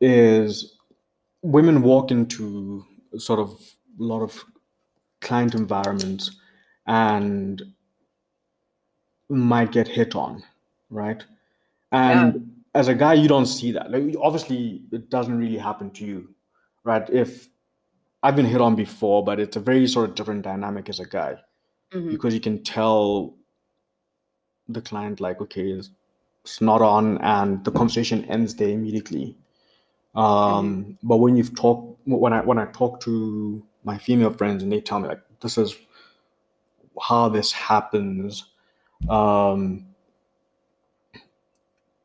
is 0.00 0.76
women 1.42 1.82
walk 1.82 2.10
into 2.10 2.84
sort 3.16 3.38
of 3.38 3.50
a 3.50 4.02
lot 4.02 4.22
of 4.22 4.44
client 5.20 5.54
environments 5.54 6.38
and 6.86 7.62
might 9.28 9.72
get 9.72 9.88
hit 9.88 10.14
on, 10.14 10.42
right? 10.90 11.24
And 11.92 12.62
as 12.74 12.88
a 12.88 12.94
guy, 12.94 13.14
you 13.14 13.28
don't 13.28 13.46
see 13.46 13.72
that. 13.72 13.90
Like, 13.90 14.14
obviously, 14.20 14.82
it 14.90 15.08
doesn't 15.08 15.38
really 15.38 15.58
happen 15.58 15.90
to 15.92 16.04
you, 16.04 16.34
right? 16.82 17.08
If 17.08 17.48
I've 18.24 18.34
been 18.36 18.46
hit 18.46 18.60
on 18.60 18.74
before, 18.74 19.22
but 19.22 19.38
it's 19.38 19.56
a 19.56 19.60
very 19.60 19.86
sort 19.86 20.08
of 20.08 20.14
different 20.16 20.42
dynamic 20.42 20.88
as 20.88 20.98
a 20.98 21.04
guy 21.06 21.32
Mhm. 21.92 22.10
because 22.10 22.32
you 22.34 22.40
can 22.40 22.62
tell 22.64 23.34
the 24.66 24.80
client 24.80 25.20
like, 25.20 25.42
okay, 25.42 25.66
it's, 25.70 25.90
it's 26.42 26.60
not 26.62 26.80
on, 26.80 27.18
and 27.18 27.62
the 27.64 27.70
conversation 27.70 28.24
ends 28.24 28.54
there 28.56 28.70
immediately. 28.70 29.36
Um, 30.14 30.96
But 31.02 31.18
when 31.18 31.36
you've 31.36 31.54
talked, 31.54 31.98
when 32.06 32.32
I 32.32 32.40
when 32.40 32.58
I 32.58 32.66
talk 32.66 33.00
to 33.00 33.62
my 33.84 33.98
female 33.98 34.30
friends 34.30 34.62
and 34.62 34.72
they 34.72 34.80
tell 34.80 35.00
me 35.00 35.08
like, 35.08 35.22
this 35.40 35.58
is 35.58 35.76
how 37.08 37.28
this 37.28 37.52
happens, 37.52 38.44
um, 39.08 39.86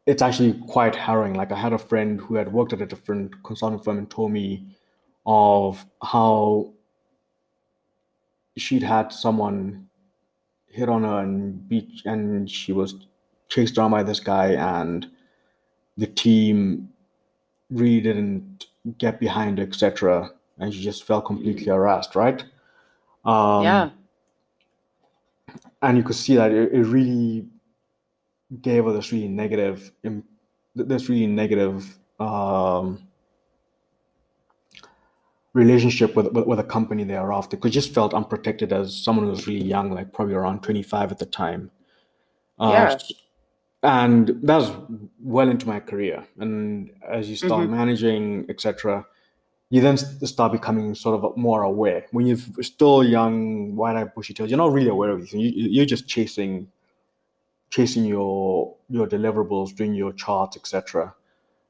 it's 0.06 0.22
actually 0.22 0.54
quite 0.68 0.96
harrowing. 0.96 1.36
Like 1.36 1.52
I 1.52 1.56
had 1.66 1.72
a 1.74 1.78
friend 1.78 2.20
who 2.20 2.36
had 2.36 2.52
worked 2.52 2.74
at 2.74 2.82
a 2.82 2.86
different 2.86 3.42
consulting 3.44 3.80
firm 3.80 3.98
and 4.00 4.10
told 4.10 4.32
me 4.32 4.66
of 5.26 5.86
how 6.02 6.74
she'd 8.58 8.84
had 8.84 9.12
someone 9.12 9.88
hit 10.68 10.90
on 10.90 11.04
her 11.04 11.20
and 11.20 11.68
beat, 11.68 12.02
and 12.06 12.50
she 12.50 12.74
was 12.74 12.96
chased 13.48 13.78
around 13.78 13.92
by 13.92 14.04
this 14.04 14.20
guy, 14.20 14.54
and 14.54 15.10
the 15.98 16.08
team 16.08 16.90
really 17.70 18.02
didn't 18.02 18.68
get 18.98 19.20
behind 19.20 19.58
her, 19.58 19.64
etc. 19.64 20.32
And 20.58 20.74
she 20.74 20.82
just 20.82 21.04
felt 21.04 21.26
completely 21.26 21.66
harassed, 21.66 22.16
right? 22.16 22.44
Um, 23.26 23.64
yeah. 23.64 23.90
and 25.82 25.98
you 25.98 26.04
could 26.04 26.16
see 26.16 26.36
that 26.36 26.52
it, 26.52 26.72
it 26.72 26.84
really 26.84 27.46
gave 28.62 28.86
her 28.86 28.94
this 28.94 29.12
really 29.12 29.28
negative 29.28 29.92
this 30.76 31.10
really 31.10 31.28
negative 31.28 32.00
um, 32.20 33.02
relationship 35.64 36.16
with, 36.16 36.28
with 36.36 36.46
with 36.52 36.60
a 36.60 36.64
company 36.78 37.04
thereafter 37.04 37.58
because 37.58 37.72
just 37.72 37.94
felt 37.94 38.14
unprotected 38.14 38.70
as 38.80 38.86
someone 39.06 39.26
who 39.26 39.32
was 39.32 39.48
really 39.48 39.66
young 39.76 39.92
like 39.98 40.14
probably 40.14 40.36
around 40.36 40.62
25 40.64 41.12
at 41.12 41.20
the 41.20 41.26
time 41.26 41.70
uh, 42.60 42.72
Yeah. 42.74 42.98
and 44.00 44.28
that 44.48 44.58
was 44.58 44.72
well 45.36 45.50
into 45.50 45.68
my 45.68 45.80
career 45.92 46.18
and 46.44 46.92
as 47.18 47.30
you 47.30 47.36
start 47.36 47.70
managing 47.70 48.46
etc 48.54 49.06
you 49.72 49.82
then 49.82 49.98
start 49.98 50.52
becoming 50.52 50.96
sort 50.96 51.24
of 51.24 51.38
more 51.38 51.62
aware. 51.62 52.06
When 52.12 52.26
you're 52.26 52.40
still 52.62 53.04
young, 53.04 53.76
wide-eyed, 53.76 54.16
bushy-tailed, 54.16 54.50
you're 54.50 54.58
not 54.58 54.74
really 54.74 54.90
aware 54.90 55.12
of 55.12 55.20
things. 55.30 55.34
You, 55.34 55.52
you're 55.76 55.86
just 55.86 56.08
chasing, 56.08 56.72
chasing 57.70 58.06
your 58.06 58.76
your 58.90 59.06
deliverables, 59.08 59.76
doing 59.76 59.94
your 59.94 60.12
charts, 60.14 60.58
etc. 60.58 61.14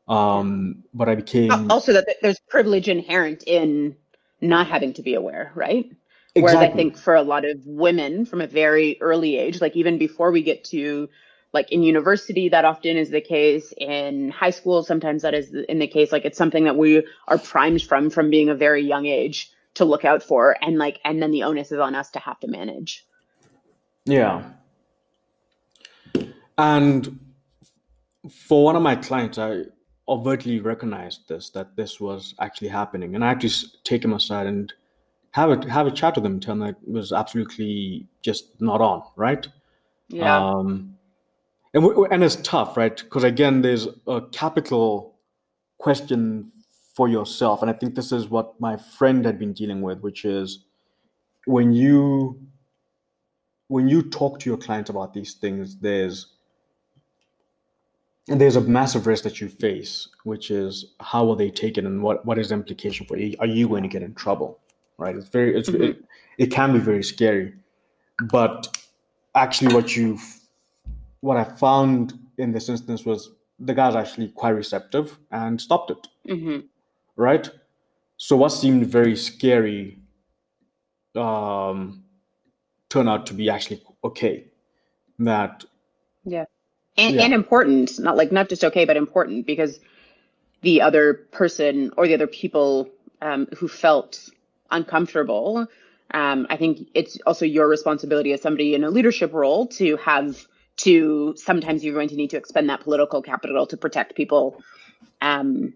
Um, 0.10 0.84
but 0.93 1.07
I 1.07 1.16
became 1.16 1.72
Also, 1.72 1.93
that 1.93 2.07
there's 2.22 2.39
privilege 2.49 2.89
inherent 2.89 3.43
in 3.45 3.95
not 4.41 4.68
having 4.68 4.93
to 4.93 5.03
be 5.03 5.14
aware, 5.14 5.51
right? 5.53 5.86
Whereas 6.36 6.55
I 6.55 6.70
think 6.70 6.97
for 6.97 7.16
a 7.16 7.22
lot 7.22 7.45
of 7.45 7.66
women 7.66 8.26
from 8.26 8.41
a 8.41 8.47
very 8.47 8.97
early 9.01 9.38
age, 9.38 9.62
like 9.62 9.76
even 9.76 9.97
before 9.97 10.32
we 10.32 10.41
get 10.41 10.64
to 10.66 11.10
like 11.53 11.72
in 11.72 11.84
university, 11.84 12.49
that 12.49 12.66
often 12.66 12.97
is 12.97 13.10
the 13.10 13.22
case. 13.22 13.74
In 13.78 14.30
high 14.30 14.51
school, 14.51 14.84
sometimes 14.84 15.24
that 15.24 15.34
is 15.34 15.53
in 15.53 15.80
the 15.80 15.88
case. 15.88 16.12
Like 16.12 16.26
it's 16.26 16.38
something 16.38 16.64
that 16.66 16.78
we 16.78 17.05
are 17.28 17.38
primed 17.38 17.82
from 17.82 18.10
from 18.10 18.30
being 18.30 18.49
a 18.49 18.55
very 18.55 18.84
young 18.84 19.05
age 19.05 19.51
to 19.76 19.86
look 19.86 20.05
out 20.05 20.24
for, 20.24 20.55
and 20.62 20.78
like 20.78 20.99
and 21.03 21.22
then 21.22 21.32
the 21.32 21.43
onus 21.43 21.72
is 21.72 21.80
on 21.80 21.95
us 21.95 22.12
to 22.12 22.20
have 22.20 22.39
to 22.41 22.47
manage. 22.47 23.05
Yeah. 24.05 24.43
And 26.57 27.20
for 28.30 28.64
one 28.64 28.76
of 28.76 28.82
my 28.82 28.95
clients, 28.95 29.38
I 29.38 29.64
overtly 30.10 30.60
recognized 30.60 31.30
this 31.30 31.49
that 31.51 31.76
this 31.76 31.99
was 31.99 32.34
actually 32.39 32.70
happening, 32.70 33.16
and 33.16 33.24
I 33.24 33.30
actually 33.30 33.72
take 33.84 34.03
him 34.03 34.14
aside 34.14 34.47
and 34.47 34.74
have 35.32 35.51
a 35.51 35.70
have 35.72 35.88
a 35.88 35.91
chat 35.91 36.16
with 36.16 36.26
him, 36.26 36.39
tell 36.39 36.53
him 36.53 36.60
that 36.60 36.70
it 36.70 36.91
was 36.91 37.12
absolutely 37.12 38.07
just 38.22 38.60
not 38.60 38.82
on, 38.82 39.03
right? 39.16 39.47
Yeah. 40.10 40.36
Um, 40.36 40.97
and 41.74 41.84
w- 41.84 42.07
and 42.10 42.24
it's 42.24 42.38
tough, 42.38 42.76
right? 42.76 42.95
Because 42.97 43.24
again, 43.24 43.62
there's 43.62 43.88
a 44.07 44.22
capital 44.32 45.16
question 45.78 46.51
for 46.95 47.07
yourself, 47.07 47.62
and 47.62 47.70
I 47.70 47.74
think 47.74 47.95
this 47.95 48.12
is 48.12 48.28
what 48.28 48.60
my 48.60 48.76
friend 48.76 49.24
had 49.24 49.38
been 49.38 49.53
dealing 49.53 49.82
with, 49.82 50.01
which 50.01 50.26
is 50.26 50.66
when 51.45 51.74
you 51.74 52.39
when 53.68 53.88
you 53.88 54.01
talk 54.01 54.39
to 54.39 54.49
your 54.49 54.57
clients 54.57 54.89
about 54.89 55.14
these 55.14 55.36
things, 55.36 55.78
there's 55.78 56.34
and 58.30 58.39
there's 58.39 58.55
a 58.55 58.61
massive 58.61 59.07
risk 59.07 59.23
that 59.23 59.41
you 59.41 59.49
face, 59.49 60.07
which 60.23 60.51
is 60.51 60.86
how 60.99 61.25
will 61.25 61.36
they 61.36 61.49
take 61.49 61.77
it, 61.77 61.86
and 61.86 62.01
what 62.03 62.25
what 62.25 62.38
is 62.39 62.49
the 62.49 62.55
implication 62.55 63.05
for 63.05 63.17
you? 63.17 63.36
Are 63.39 63.45
you 63.47 63.67
going 63.67 63.84
to 63.84 63.89
get 63.89 64.03
in 64.03 64.13
trouble? 64.15 64.59
Right? 64.97 65.15
It's 65.15 65.30
very 65.30 65.57
it's 65.57 65.69
Mhm. 65.69 65.82
it, 65.89 66.05
it 66.38 66.51
can 66.51 66.73
be 66.73 66.80
very 66.80 67.03
scary, 67.03 67.53
but 68.32 68.77
actually, 69.36 69.73
what 69.73 69.95
you 69.95 70.17
what 71.21 71.38
I 71.38 71.43
found 71.43 72.17
in 72.38 72.51
this 72.53 72.69
instance 72.69 73.05
was 73.05 73.32
the 73.59 73.73
guy's 73.73 73.95
actually 73.95 74.30
quite 74.30 74.51
receptive 74.51 75.17
and 75.32 75.59
stopped 75.59 75.91
it 75.91 76.07
hmm 76.25 76.59
right? 77.17 77.49
So 78.15 78.38
what 78.38 78.49
seemed 78.49 78.86
very 78.88 79.15
scary 79.17 79.99
um, 81.15 82.05
turned 82.89 83.09
out 83.09 83.25
to 83.27 83.34
be 83.34 83.49
actually 83.49 83.84
okay. 84.03 84.45
That 85.19 85.65
Yeah. 86.23 86.45
And, 86.97 87.15
Yeah. 87.15 87.25
and 87.25 87.33
important, 87.33 87.99
not 87.99 88.17
like 88.17 88.31
not 88.31 88.49
just 88.49 88.63
okay, 88.63 88.85
but 88.85 88.97
important 88.97 89.45
because 89.45 89.79
the 90.61 90.81
other 90.81 91.13
person 91.31 91.91
or 91.97 92.07
the 92.07 92.13
other 92.15 92.27
people 92.27 92.89
um, 93.21 93.47
who 93.57 93.67
felt 93.67 94.29
uncomfortable, 94.71 95.67
um, 96.13 96.47
I 96.49 96.57
think 96.57 96.89
it's 96.93 97.19
also 97.25 97.45
your 97.45 97.67
responsibility 97.67 98.33
as 98.33 98.41
somebody 98.41 98.75
in 98.75 98.83
a 98.83 98.89
leadership 98.89 99.33
role 99.33 99.67
to 99.67 99.97
have 99.97 100.45
to 100.77 101.33
sometimes 101.37 101.83
you're 101.83 101.93
going 101.93 102.09
to 102.09 102.15
need 102.15 102.31
to 102.31 102.37
expend 102.37 102.69
that 102.69 102.81
political 102.81 103.21
capital 103.21 103.67
to 103.67 103.77
protect 103.77 104.15
people 104.15 104.61
um, 105.21 105.73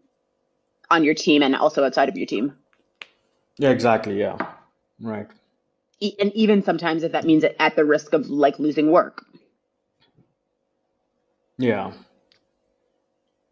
on 0.91 1.03
your 1.03 1.15
team 1.15 1.43
and 1.43 1.55
also 1.55 1.83
outside 1.83 2.09
of 2.09 2.17
your 2.17 2.27
team. 2.27 2.53
yeah, 3.59 3.69
exactly, 3.71 4.19
yeah, 4.19 4.37
right, 5.01 5.27
E- 6.01 6.15
And 6.19 6.31
even 6.33 6.63
sometimes 6.63 7.03
if 7.03 7.13
that 7.13 7.25
means 7.25 7.43
at 7.43 7.55
at 7.59 7.75
the 7.75 7.85
risk 7.85 8.13
of 8.13 8.29
like 8.29 8.59
losing 8.59 8.91
work. 8.91 9.25
Yeah. 11.57 11.93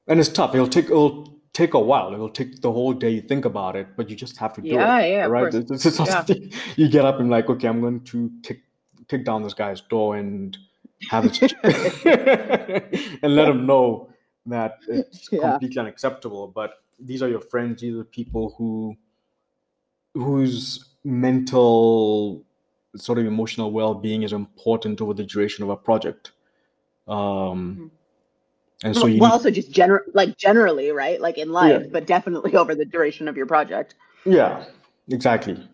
And 0.07 0.19
it's 0.19 0.29
tough. 0.29 0.53
It'll 0.55 0.67
take 0.67 0.85
it'll 0.85 1.39
take 1.53 1.73
a 1.73 1.79
while. 1.79 2.13
It'll 2.13 2.29
take 2.29 2.61
the 2.61 2.71
whole 2.71 2.93
day. 2.93 3.09
You 3.11 3.21
think 3.21 3.45
about 3.45 3.75
it, 3.75 3.87
but 3.95 4.09
you 4.09 4.15
just 4.15 4.37
have 4.37 4.53
to 4.53 4.61
do 4.61 4.69
Yeah, 4.69 4.99
it. 4.99 5.11
yeah, 5.11 5.25
right. 5.25 5.51
course. 5.51 5.55
It's, 5.55 5.85
it's 5.85 5.99
Yeah. 5.99 6.05
something 6.05 6.51
you 6.75 6.89
get 6.89 7.05
up 7.05 7.19
and 7.19 7.29
like, 7.29 7.49
okay, 7.49 7.67
I'm 7.67 7.81
going 7.81 8.01
to 8.05 8.31
kick 8.43 8.61
kick 9.07 9.25
down 9.25 9.43
this 9.43 9.53
guy's 9.53 9.81
door 9.81 10.15
and 10.15 10.57
have 11.09 11.25
it 11.25 11.41
and 13.23 13.35
let 13.35 13.47
him 13.49 13.65
know 13.65 14.09
that 14.45 14.79
it's 14.87 15.29
Yeah. 15.31 15.51
completely 15.51 15.79
unacceptable. 15.79 16.47
But 16.47 16.71
these 16.99 17.21
are 17.21 17.29
your 17.29 17.41
friends. 17.41 17.81
These 17.81 17.95
are 17.95 18.03
people 18.03 18.55
who 18.57 18.95
whose 20.13 20.85
mental 21.03 22.43
sort 22.97 23.17
of 23.17 23.25
emotional 23.25 23.71
well-being 23.71 24.23
is 24.23 24.33
important 24.33 24.99
over 25.01 25.13
the 25.13 25.23
duration 25.23 25.63
of 25.63 25.69
a 25.69 25.77
project. 25.77 26.31
Um, 27.07 27.91
and 28.83 28.95
so 28.95 29.01
well, 29.03 29.09
you 29.09 29.21
well, 29.21 29.31
also 29.31 29.51
just 29.51 29.71
general, 29.71 30.01
like 30.13 30.37
generally, 30.37 30.91
right? 30.91 31.19
Like 31.21 31.37
in 31.37 31.51
life, 31.51 31.81
Yeah. 31.83 31.89
but 31.91 32.07
definitely 32.07 32.55
over 32.61 32.75
the 32.75 32.85
duration 32.85 33.27
of 33.27 33.37
your 33.37 33.45
project. 33.45 33.95
Yeah, 34.25 34.65
exactly. 35.09 35.67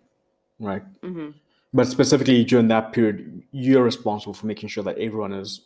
Right. 0.60 0.84
hmm 1.04 1.30
But 1.74 1.88
specifically 1.88 2.44
during 2.44 2.68
that 2.70 2.94
period, 2.94 3.44
you're 3.52 3.84
responsible 3.84 4.34
for 4.34 4.48
making 4.48 4.70
sure 4.70 4.84
that 4.84 4.98
everyone 4.98 5.34
is 5.34 5.62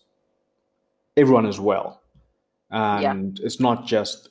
everyone 1.17 1.45
is 1.45 1.59
well. 1.59 2.01
And 2.71 3.39
it's 3.41 3.59
not 3.59 3.85
just 3.85 4.29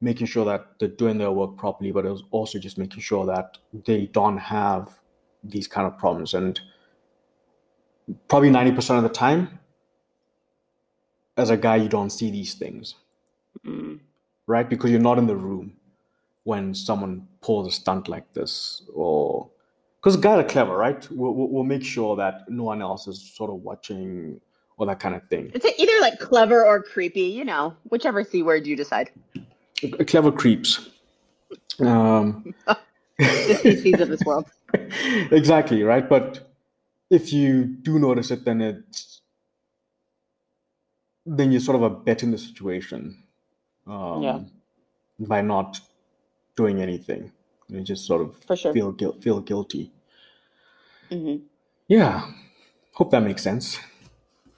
making 0.00 0.26
sure 0.26 0.44
that 0.44 0.66
they're 0.78 0.88
doing 0.88 1.18
their 1.18 1.30
work 1.30 1.56
properly, 1.56 1.92
but 1.92 2.04
it's 2.04 2.22
also 2.32 2.58
just 2.58 2.76
making 2.76 3.00
sure 3.00 3.24
that 3.26 3.56
they 3.86 4.06
don't 4.06 4.38
have 4.38 4.98
these 5.44 5.68
kind 5.68 5.86
of 5.86 5.96
problems. 5.96 6.34
And 6.34 6.60
probably 8.28 8.50
90% 8.50 8.96
of 8.96 9.04
the 9.04 9.08
time, 9.08 9.60
as 11.36 11.50
a 11.50 11.56
guy, 11.56 11.76
you 11.76 11.88
don't 11.88 12.10
see 12.10 12.30
these 12.30 12.54
things. 12.54 12.94
Mm. 13.66 14.00
right? 14.46 14.68
Because 14.68 14.90
you're 14.90 15.00
not 15.00 15.18
in 15.18 15.26
the 15.26 15.36
room 15.36 15.74
when 16.44 16.74
someone 16.74 17.28
pulls 17.40 17.68
a 17.68 17.70
stunt 17.70 18.08
like 18.08 18.32
this, 18.32 18.82
or 18.92 19.48
because 20.00 20.16
guys 20.16 20.44
are 20.44 20.48
clever, 20.48 20.76
right? 20.76 21.06
We'll, 21.10 21.32
we'll 21.32 21.64
make 21.64 21.84
sure 21.84 22.16
that 22.16 22.48
no 22.48 22.64
one 22.64 22.82
else 22.82 23.06
is 23.06 23.32
sort 23.36 23.50
of 23.50 23.56
watching 23.56 24.40
or 24.78 24.86
that 24.86 24.98
kind 24.98 25.14
of 25.14 25.22
thing. 25.28 25.52
It's 25.54 25.66
either 25.78 26.00
like 26.00 26.18
clever 26.18 26.66
or 26.66 26.82
creepy, 26.82 27.20
you 27.20 27.44
know, 27.44 27.76
whichever 27.84 28.24
c 28.24 28.42
word 28.42 28.66
you 28.66 28.74
decide. 28.74 29.10
Clever 30.06 30.32
creeps. 30.32 30.88
Um, 31.78 32.54
The 32.66 33.54
CCs 33.62 34.00
of 34.00 34.08
this 34.08 34.22
world. 34.24 34.46
exactly 35.30 35.82
right, 35.84 36.08
but 36.08 36.52
if 37.10 37.32
you 37.32 37.64
do 37.64 37.98
notice 37.98 38.30
it, 38.30 38.44
then 38.44 38.60
it's 38.60 39.21
then 41.26 41.52
you're 41.52 41.60
sort 41.60 41.76
of 41.76 41.82
abetting 41.82 42.30
the 42.30 42.38
situation 42.38 43.22
um, 43.86 44.22
Yeah. 44.22 44.40
by 45.18 45.40
not 45.40 45.80
doing 46.56 46.80
anything. 46.82 47.32
You 47.68 47.80
just 47.80 48.06
sort 48.06 48.22
of 48.22 48.58
sure. 48.58 48.72
feel 48.72 48.92
guilt, 48.92 49.22
feel 49.22 49.40
guilty. 49.40 49.92
hmm 51.10 51.36
Yeah, 51.88 52.30
hope 52.94 53.10
that 53.10 53.22
makes 53.22 53.42
sense. 53.42 53.78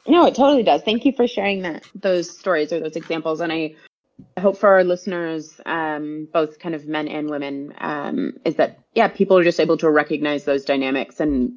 No, 0.07 0.27
it 0.27 0.35
totally 0.35 0.63
does. 0.63 0.83
Thank 0.83 1.05
you 1.05 1.13
for 1.13 1.27
sharing 1.27 1.63
that 1.63 1.85
those 1.95 2.29
stories 2.39 2.73
or 2.73 2.81
those 2.81 2.97
examples. 2.97 3.41
And 3.41 3.53
I, 3.53 3.75
I 4.37 4.41
hope 4.41 4.59
for 4.59 4.69
our 4.69 4.85
listeners, 4.85 5.61
um, 5.65 6.29
both 6.33 6.59
kind 6.59 6.75
of 6.75 6.87
men 6.87 7.09
and 7.09 7.31
women, 7.31 7.73
um, 7.79 8.35
is 8.45 8.57
that 8.57 8.79
yeah, 8.95 9.09
people 9.09 9.39
are 9.39 9.45
just 9.45 9.61
able 9.61 9.77
to 9.79 9.91
recognize 9.91 10.45
those 10.45 10.65
dynamics 10.65 11.21
and 11.21 11.55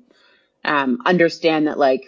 um, 0.64 1.00
understand 1.06 1.68
that 1.68 1.78
like 1.78 2.06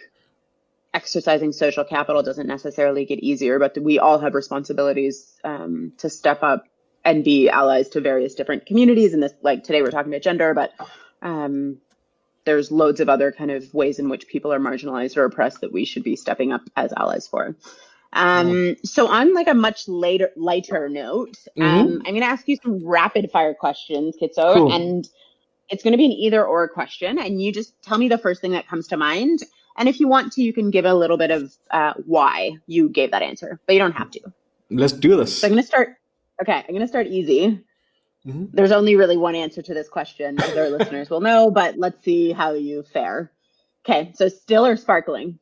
exercising 0.93 1.51
social 1.51 1.83
capital 1.83 2.23
doesn't 2.23 2.47
necessarily 2.47 3.05
get 3.05 3.19
easier, 3.19 3.59
but 3.59 3.77
we 3.77 3.99
all 3.99 4.19
have 4.19 4.33
responsibilities 4.33 5.39
um, 5.43 5.93
to 5.97 6.09
step 6.09 6.41
up 6.43 6.65
and 7.05 7.23
be 7.23 7.49
allies 7.49 7.89
to 7.89 8.01
various 8.01 8.35
different 8.35 8.65
communities. 8.65 9.13
And 9.13 9.21
this, 9.23 9.33
like 9.41 9.63
today, 9.63 9.81
we're 9.81 9.91
talking 9.91 10.11
about 10.11 10.21
gender, 10.21 10.53
but 10.53 10.73
um, 11.21 11.77
there's 12.45 12.71
loads 12.71 12.99
of 12.99 13.09
other 13.09 13.31
kind 13.31 13.51
of 13.51 13.73
ways 13.73 13.99
in 13.99 14.09
which 14.09 14.27
people 14.27 14.51
are 14.51 14.59
marginalized 14.59 15.17
or 15.17 15.25
oppressed 15.25 15.61
that 15.61 15.71
we 15.71 15.85
should 15.85 16.03
be 16.03 16.15
stepping 16.15 16.51
up 16.51 16.61
as 16.75 16.91
allies 16.93 17.27
for. 17.27 17.55
Um, 18.11 18.75
so 18.83 19.07
on 19.07 19.35
like 19.35 19.47
a 19.47 19.53
much 19.53 19.87
later 19.87 20.31
lighter 20.35 20.89
note, 20.89 21.37
um, 21.61 22.01
I'm 22.05 22.13
going 22.13 22.21
to 22.21 22.25
ask 22.25 22.47
you 22.47 22.57
some 22.61 22.85
rapid 22.85 23.29
fire 23.31 23.53
questions, 23.53 24.15
Kitso, 24.19 24.55
Cool. 24.55 24.73
and 24.73 25.07
it's 25.69 25.83
going 25.83 25.91
to 25.91 25.97
be 25.97 26.05
an 26.05 26.11
either 26.11 26.43
or 26.43 26.67
question, 26.67 27.19
and 27.19 27.39
you 27.39 27.53
just 27.53 27.79
tell 27.83 27.99
me 27.99 28.09
the 28.09 28.17
first 28.17 28.41
thing 28.41 28.51
that 28.53 28.67
comes 28.67 28.87
to 28.87 28.97
mind. 28.97 29.43
And 29.77 29.87
if 29.87 29.99
you 29.99 30.07
want 30.07 30.33
to, 30.33 30.41
you 30.41 30.51
can 30.53 30.71
give 30.71 30.85
a 30.85 30.93
little 30.93 31.17
bit 31.17 31.31
of 31.31 31.53
uh, 31.71 31.93
why 32.05 32.57
you 32.67 32.89
gave 32.89 33.11
that 33.11 33.21
answer, 33.21 33.59
but 33.65 33.73
you 33.73 33.79
don't 33.79 33.93
have 33.93 34.11
to. 34.11 34.19
Let's 34.69 34.93
do 34.93 35.15
this. 35.15 35.39
So 35.39 35.47
I'm 35.47 35.53
going 35.53 35.63
to 35.63 35.67
start. 35.67 35.95
Okay, 36.41 36.53
I'm 36.53 36.69
going 36.69 36.81
to 36.81 36.87
start 36.87 37.07
easy. 37.07 37.63
Mhm. 38.25 38.49
There's 38.51 38.71
only 38.73 38.95
really 38.95 39.15
one 39.17 39.35
answer 39.35 39.61
to 39.61 39.73
this 39.73 39.87
question, 39.87 40.39
as 40.41 40.57
our 40.57 40.69
listeners 40.77 41.09
will 41.09 41.21
know, 41.21 41.49
but 41.49 41.77
let's 41.77 42.03
see 42.03 42.31
how 42.33 42.53
you 42.53 42.83
fare. 42.83 43.31
Okay, 43.85 44.11
so 44.15 44.27
still 44.27 44.65
or 44.65 44.75
sparkling? 44.75 45.39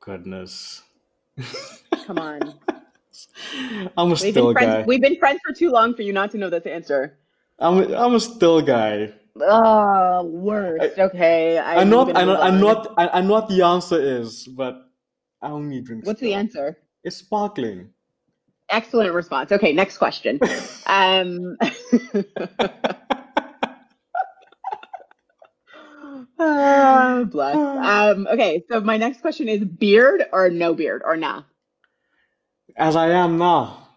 Goodness. 0.00 0.82
Come 2.06 2.18
on. 2.18 2.54
I'm 3.96 4.06
a 4.08 4.10
We've 4.10 4.18
still 4.18 4.46
been 4.46 4.52
friends. 4.54 4.74
guy. 4.74 4.82
We've 4.82 5.00
been 5.00 5.16
friends 5.18 5.40
for 5.46 5.52
too 5.52 5.70
long 5.70 5.94
for 5.94 6.02
you 6.02 6.12
not 6.12 6.30
to 6.32 6.38
know 6.38 6.50
this 6.50 6.66
answer. 6.66 7.18
I'm 7.58 7.78
a, 7.78 7.96
I'm 7.96 8.14
a 8.14 8.20
still 8.20 8.60
guy. 8.62 9.12
Oh, 9.40 10.24
worst. 10.24 10.98
Okay, 10.98 11.58
I, 11.58 11.74
am 11.74 11.80
I'm 11.80 11.90
not. 11.90 12.16
I 12.16 12.20
I'm 12.22 12.60
not. 12.60 12.94
I, 12.96 13.08
I 13.08 13.20
know 13.20 13.34
what 13.34 13.48
the 13.48 13.62
answer 13.62 14.00
is, 14.00 14.46
but 14.46 14.82
I 15.40 15.50
only 15.50 15.80
drink. 15.80 16.06
What's 16.06 16.20
the 16.20 16.34
answer? 16.34 16.78
It's 17.04 17.16
sparkling. 17.16 17.90
Excellent 18.70 19.14
response. 19.14 19.50
Okay, 19.52 19.72
next 19.72 19.98
question. 19.98 20.38
um, 20.86 21.56
ah, 26.38 27.24
bless. 27.30 27.56
Um, 27.56 28.26
okay, 28.26 28.62
so 28.70 28.80
my 28.80 28.96
next 28.98 29.20
question 29.20 29.48
is 29.48 29.64
beard 29.64 30.24
or 30.32 30.50
no 30.50 30.74
beard 30.74 31.02
or 31.04 31.16
nah? 31.16 31.44
As 32.76 32.94
I 32.94 33.10
am 33.10 33.38
now, 33.38 33.88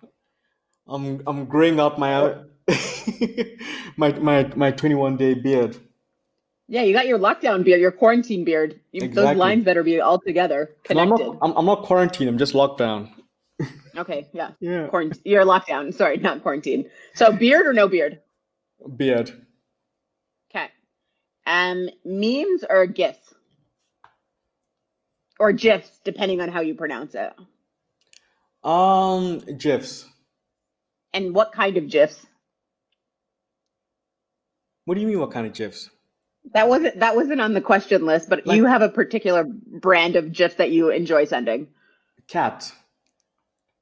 I'm 0.88 1.22
I'm 1.28 1.46
growing 1.46 1.80
up 1.80 2.00
my 2.00 2.44
my 3.98 4.12
my 4.14 4.52
my 4.56 4.72
21 4.72 5.18
day 5.18 5.34
beard. 5.34 5.78
Yeah, 6.68 6.84
you 6.84 6.94
got 6.94 7.06
your 7.06 7.20
lockdown 7.20 7.66
beard, 7.66 7.82
your 7.82 7.92
quarantine 7.92 8.46
beard. 8.46 8.80
You, 8.94 9.10
Those 9.10 9.36
lines 9.36 9.66
better 9.66 9.84
be 9.84 10.00
all 10.00 10.20
together, 10.20 10.74
And 10.90 11.00
I'm 11.02 11.10
not. 11.10 11.38
I'm, 11.42 11.52
I'm 11.58 11.66
not 11.66 11.84
quarantined. 11.84 12.30
I'm 12.30 12.38
just 12.38 12.56
locked 12.56 12.78
down. 12.80 13.14
Okay, 13.98 14.30
yeah. 14.32 14.52
Yeah. 14.62 14.88
Quarantine. 14.88 15.22
You're 15.26 15.44
lockdown. 15.44 15.94
Sorry, 15.94 16.16
not 16.16 16.42
quarantine. 16.44 16.90
So 17.14 17.34
beard 17.34 17.66
or 17.68 17.74
no 17.74 17.90
beard? 17.90 18.22
Beard. 18.96 19.30
Okay. 20.50 20.70
Um, 21.46 21.90
memes 22.06 22.64
or 22.70 22.86
gifs? 22.86 23.34
Or 25.40 25.52
gifs, 25.52 26.00
depending 26.06 26.40
on 26.40 26.48
how 26.48 26.62
you 26.62 26.74
pronounce 26.74 27.16
it. 27.16 27.34
Um, 28.64 29.40
gifs. 29.58 30.06
And 31.14 31.36
what 31.36 31.52
kind 31.52 31.76
of 31.76 31.90
gifs? 31.90 32.26
What 34.86 34.96
do 34.96 35.02
you 35.02 35.08
mean? 35.08 35.20
What 35.20 35.32
kind 35.32 35.46
of 35.48 35.54
gifs? 35.54 35.90
That 36.54 36.68
wasn't 36.70 37.00
that 37.00 37.16
wasn't 37.16 37.40
on 37.42 37.54
the 37.54 37.62
question 37.62 38.06
list, 38.06 38.30
but 38.30 38.46
Like- 38.46 38.58
you 38.58 38.66
have 38.66 38.82
a 38.82 38.90
particular 38.90 39.44
brand 39.46 40.16
of 40.16 40.32
gifs 40.34 40.56
that 40.56 40.72
you 40.72 40.90
enjoy 40.90 41.26
sending. 41.26 41.68
Cat. 42.28 42.72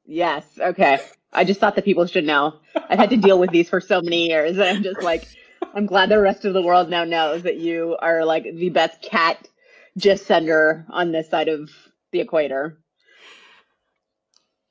Yes. 0.05 0.45
Okay. 0.59 0.99
I 1.31 1.43
just 1.43 1.59
thought 1.59 1.75
that 1.75 1.85
people 1.85 2.05
should 2.07 2.25
know. 2.25 2.55
I've 2.75 2.97
had 2.99 3.11
to 3.11 3.17
deal 3.17 3.39
with 3.39 3.51
these 3.51 3.69
for 3.69 3.79
so 3.79 4.01
many 4.01 4.27
years, 4.27 4.57
and 4.57 4.63
I'm 4.63 4.83
just 4.83 5.03
like, 5.03 5.27
I'm 5.75 5.85
glad 5.85 6.09
the 6.09 6.19
rest 6.19 6.43
of 6.45 6.53
the 6.53 6.61
world 6.63 6.89
now 6.89 7.03
knows 7.03 7.43
that 7.43 7.57
you 7.57 7.95
are 8.01 8.25
like 8.25 8.43
the 8.43 8.69
best 8.69 9.01
cat 9.03 9.47
gif 9.97 10.19
sender 10.19 10.85
on 10.89 11.11
this 11.11 11.29
side 11.29 11.47
of 11.47 11.69
the 12.11 12.19
equator. 12.19 12.79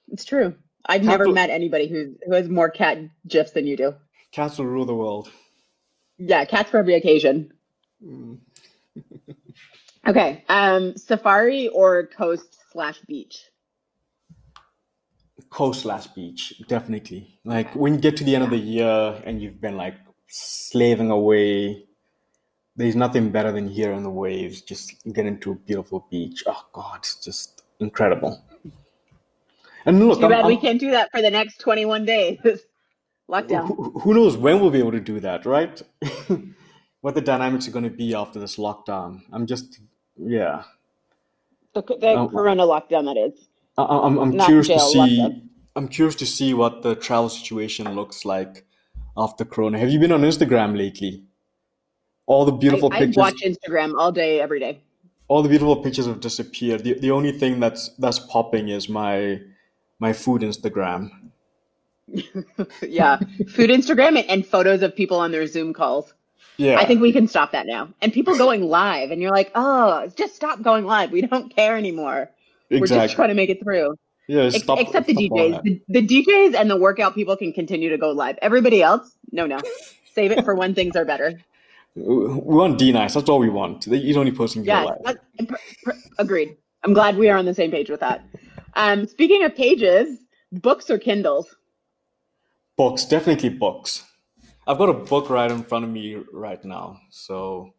It's 0.08 0.24
true. 0.24 0.56
I've 0.84 1.02
never 1.04 1.18
Capital- 1.24 1.34
met 1.34 1.50
anybody 1.50 1.86
who 1.88 2.16
who 2.26 2.34
has 2.34 2.48
more 2.48 2.70
cat 2.70 2.98
gifs 3.26 3.52
than 3.52 3.66
you 3.66 3.76
do. 3.76 3.94
Cats 4.32 4.58
will 4.58 4.66
rule 4.66 4.84
the 4.84 4.94
world. 4.94 5.30
Yeah, 6.18 6.44
cats 6.44 6.70
for 6.70 6.78
every 6.78 6.94
occasion. 6.94 7.52
Mm. 8.04 8.38
Okay. 10.06 10.42
Um, 10.48 10.96
safari 10.96 11.68
or 11.68 12.06
coast 12.06 12.56
slash 12.72 12.98
beach? 13.00 13.44
Coast 15.50 15.82
slash 15.82 16.06
beach, 16.08 16.54
definitely. 16.66 17.38
Like 17.44 17.74
when 17.74 17.94
you 17.94 18.00
get 18.00 18.16
to 18.18 18.24
the 18.24 18.34
end 18.34 18.44
of 18.44 18.48
the 18.50 18.56
year 18.56 19.20
and 19.26 19.42
you've 19.42 19.60
been 19.60 19.76
like 19.76 19.96
slaving 20.28 21.10
away, 21.10 21.84
there's 22.76 22.96
nothing 22.96 23.30
better 23.30 23.52
than 23.52 23.68
hearing 23.68 24.02
the 24.02 24.08
waves. 24.08 24.62
Just 24.62 24.94
get 25.12 25.26
into 25.26 25.52
a 25.52 25.54
beautiful 25.56 26.06
beach. 26.10 26.42
Oh 26.46 26.64
God, 26.72 26.98
it's 27.00 27.22
just 27.22 27.64
incredible. 27.80 28.42
And 29.84 29.98
look, 30.06 30.18
Too 30.20 30.24
I'm- 30.26 30.30
bad 30.30 30.46
we 30.46 30.52
I'm- 30.54 30.60
can't 30.62 30.80
do 30.80 30.92
that 30.92 31.10
for 31.10 31.20
the 31.20 31.30
next 31.30 31.58
21 31.60 32.06
days. 32.06 32.38
Lockdown. 33.30 33.66
who, 33.68 33.98
who 34.00 34.14
knows 34.14 34.36
when 34.36 34.60
we'll 34.60 34.70
be 34.70 34.78
able 34.78 34.92
to 34.92 35.00
do 35.00 35.20
that, 35.20 35.44
right? 35.44 35.82
what 37.02 37.14
the 37.14 37.20
dynamics 37.20 37.68
are 37.68 37.70
going 37.72 37.84
to 37.84 37.90
be 37.90 38.14
after 38.14 38.38
this 38.40 38.56
lockdown. 38.56 39.20
I'm 39.32 39.46
just, 39.46 39.80
yeah. 40.16 40.62
The, 41.74 41.82
the 41.82 42.08
Oh. 42.16 42.28
corona 42.28 42.62
lockdown, 42.64 43.04
that 43.04 43.16
is. 43.18 43.48
I, 43.76 43.84
I'm, 43.84 44.18
I'm 44.18 44.30
Not 44.36 44.46
curious 44.46 44.68
to 44.68 44.78
see. 44.80 44.98
lockdown. 45.20 45.42
I'm 45.76 45.88
curious 45.88 46.16
to 46.16 46.26
see 46.26 46.54
what 46.54 46.82
the 46.82 46.94
travel 46.96 47.28
situation 47.28 47.94
looks 47.94 48.24
like 48.24 48.64
after 49.16 49.44
Corona. 49.44 49.78
Have 49.78 49.90
you 49.90 50.00
been 50.00 50.10
on 50.10 50.22
Instagram 50.22 50.76
lately? 50.76 51.22
All 52.26 52.44
the 52.44 52.52
beautiful 52.52 52.92
I, 52.92 52.98
I 53.04 53.12
watch 53.14 53.40
Instagram 53.44 53.94
all 53.96 54.10
day, 54.10 54.40
every 54.40 54.58
day. 54.58 54.80
all 55.28 55.42
the 55.42 55.48
beautiful 55.48 55.76
pictures 55.82 56.06
have 56.06 56.18
disappeared. 56.20 56.82
The, 56.82 56.94
the 56.98 57.10
only 57.12 57.30
thing 57.32 57.60
that's 57.60 57.90
that's 57.98 58.18
popping 58.18 58.68
is 58.70 58.88
my 58.88 59.40
my 60.00 60.12
food 60.12 60.42
Instagram. 60.42 61.27
yeah. 62.82 63.18
Food 63.50 63.70
Instagram 63.70 64.18
and, 64.18 64.28
and 64.30 64.46
photos 64.46 64.82
of 64.82 64.94
people 64.94 65.18
on 65.18 65.32
their 65.32 65.46
Zoom 65.46 65.72
calls. 65.72 66.14
Yeah, 66.56 66.78
I 66.78 66.84
think 66.84 67.00
we 67.00 67.12
can 67.12 67.28
stop 67.28 67.52
that 67.52 67.66
now. 67.66 67.88
And 68.02 68.12
people 68.12 68.36
going 68.36 68.62
live, 68.62 69.12
and 69.12 69.22
you're 69.22 69.30
like, 69.30 69.52
oh, 69.54 70.11
just 70.16 70.34
stop 70.34 70.61
going 70.61 70.84
live. 70.86 71.12
We 71.12 71.20
don't 71.22 71.54
care 71.54 71.76
anymore. 71.76 72.30
We're 72.68 72.84
just 72.86 73.14
trying 73.14 73.28
to 73.28 73.34
make 73.34 73.48
it 73.48 73.62
through. 73.62 73.96
Yeah, 74.26 74.50
stop, 74.50 74.78
except 74.80 75.06
the 75.06 75.14
DJs. 75.14 75.62
The, 75.62 75.80
the 75.88 76.06
DJs 76.06 76.54
and 76.54 76.68
the 76.68 76.76
workout 76.76 77.14
people 77.14 77.36
can 77.36 77.52
continue 77.52 77.88
to 77.90 77.96
go 77.96 78.11
live. 78.11 78.38
Everybody 78.42 78.82
else, 78.82 79.16
no, 79.30 79.46
no. 79.46 79.59
Save 80.12 80.32
it 80.32 80.44
for 80.44 80.54
when 80.54 80.74
things 80.74 80.96
are 80.96 81.04
better. 81.04 81.40
We 81.94 82.04
want 82.04 82.78
D-Nice. 82.78 83.14
That's 83.14 83.28
all 83.28 83.38
we 83.38 83.48
want. 83.48 83.84
He's 83.84 84.16
only 84.16 84.32
posting 84.32 84.64
Yeah, 84.64 84.86
that- 85.04 85.18
pr- 85.48 85.54
pr- 85.84 85.92
agreed. 86.18 86.56
I'm 86.84 86.92
glad 86.92 87.16
we 87.16 87.28
are 87.28 87.36
on 87.36 87.44
the 87.46 87.54
same 87.54 87.70
page 87.70 87.88
with 87.88 88.00
that. 88.00 88.22
Um, 88.74 89.06
speaking 89.06 89.44
of 89.44 89.54
pages, 89.54 90.18
books 90.52 90.90
or 90.90 90.98
Kindles? 90.98 91.54
Books, 92.78 93.04
definitely 93.04 93.48
books. 93.50 94.04
I've 94.66 94.78
got 94.78 94.88
a 94.88 94.94
book 94.94 95.28
right 95.30 95.50
in 95.50 95.64
front 95.64 95.84
of 95.84 95.90
me 95.90 96.16
right 96.32 96.64
now. 96.64 97.00
So, 97.10 97.74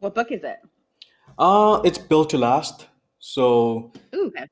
What 0.00 0.14
book 0.14 0.30
is 0.30 0.44
it? 0.44 0.58
uh, 1.38 1.80
it's 1.84 1.98
built 1.98 2.30
to 2.30 2.38
last. 2.38 2.86
So, 3.18 3.92
Ooh, 4.14 4.26
okay. 4.26 4.46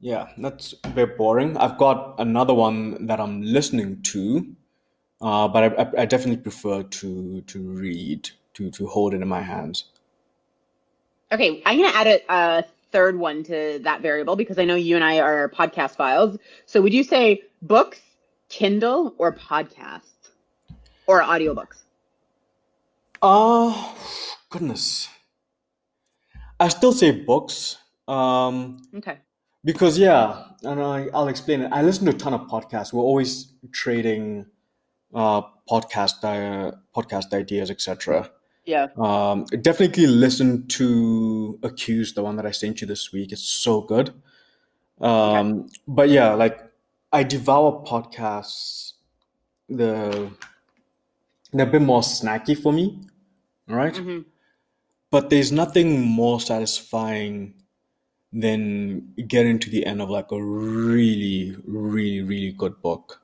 yeah, 0.00 0.28
that's 0.38 0.74
a 0.84 0.88
bit 0.88 1.18
boring. 1.18 1.56
I've 1.58 1.76
got 1.76 2.14
another 2.18 2.54
one 2.54 3.06
that 3.06 3.20
I'm 3.20 3.42
listening 3.42 4.00
to, 4.04 4.56
uh, 5.20 5.48
but 5.48 5.64
I, 5.64 5.82
I, 5.82 6.02
I 6.02 6.04
definitely 6.06 6.42
prefer 6.42 6.82
to 6.82 7.42
to 7.42 7.58
read, 7.60 8.30
to 8.54 8.70
to 8.70 8.86
hold 8.86 9.12
it 9.14 9.20
in 9.20 9.28
my 9.28 9.42
hands. 9.42 9.84
Okay, 11.32 11.62
I'm 11.66 11.78
going 11.78 11.90
to 11.92 11.96
add 11.96 12.06
a, 12.06 12.20
a 12.30 12.64
third 12.90 13.18
one 13.18 13.44
to 13.44 13.80
that 13.84 14.00
variable 14.00 14.34
because 14.34 14.58
I 14.58 14.64
know 14.64 14.74
you 14.76 14.96
and 14.96 15.04
I 15.04 15.20
are 15.20 15.48
podcast 15.50 15.96
files. 15.96 16.38
So 16.66 16.80
would 16.82 16.92
you 16.94 17.04
say 17.04 17.42
books, 17.62 18.00
Kindle, 18.50 19.14
or 19.16 19.32
podcasts? 19.34 20.02
Or 21.06 21.22
audiobooks? 21.22 21.84
Oh, 23.22 23.96
goodness. 24.50 25.08
I 26.58 26.68
still 26.68 26.92
say 26.92 27.12
books. 27.12 27.78
Um, 28.06 28.82
Okay. 28.94 29.18
Because 29.62 29.98
yeah, 29.98 30.44
and 30.62 30.80
I, 30.82 31.08
I'll 31.12 31.28
explain 31.28 31.60
it. 31.60 31.68
I 31.70 31.82
listen 31.82 32.06
to 32.06 32.12
a 32.12 32.14
ton 32.14 32.32
of 32.32 32.42
podcasts. 32.48 32.94
We're 32.94 33.02
always 33.02 33.52
trading 33.72 34.46
uh, 35.14 35.42
podcast 35.70 36.24
uh, 36.24 36.72
podcast 36.96 37.34
ideas, 37.34 37.70
etc. 37.70 38.30
Yeah. 38.64 38.86
Um, 38.96 39.44
definitely 39.60 40.06
listen 40.06 40.66
to 40.68 41.58
Accused, 41.62 42.14
the 42.14 42.22
one 42.22 42.36
that 42.36 42.46
I 42.46 42.52
sent 42.52 42.80
you 42.80 42.86
this 42.86 43.12
week. 43.12 43.32
It's 43.32 43.46
so 43.46 43.82
good. 43.82 44.14
Um, 44.98 45.68
But 45.86 46.08
yeah, 46.08 46.32
like 46.32 46.58
I 47.12 47.22
devour 47.22 47.84
podcasts. 47.84 48.94
The 49.68 50.32
they're 51.52 51.66
a 51.66 51.70
bit 51.70 51.82
more 51.82 52.00
snacky 52.00 52.56
for 52.56 52.72
me, 52.72 53.00
right? 53.68 53.94
Mhm. 53.94 54.24
But 55.10 55.30
there's 55.30 55.52
nothing 55.52 56.00
more 56.02 56.40
satisfying 56.40 57.54
than 58.32 59.14
getting 59.28 59.58
to 59.60 59.70
the 59.70 59.86
end 59.86 60.02
of 60.02 60.10
like 60.10 60.32
a 60.32 60.42
really, 60.42 61.56
really, 61.66 62.22
really 62.22 62.52
good 62.52 62.82
book. 62.82 63.22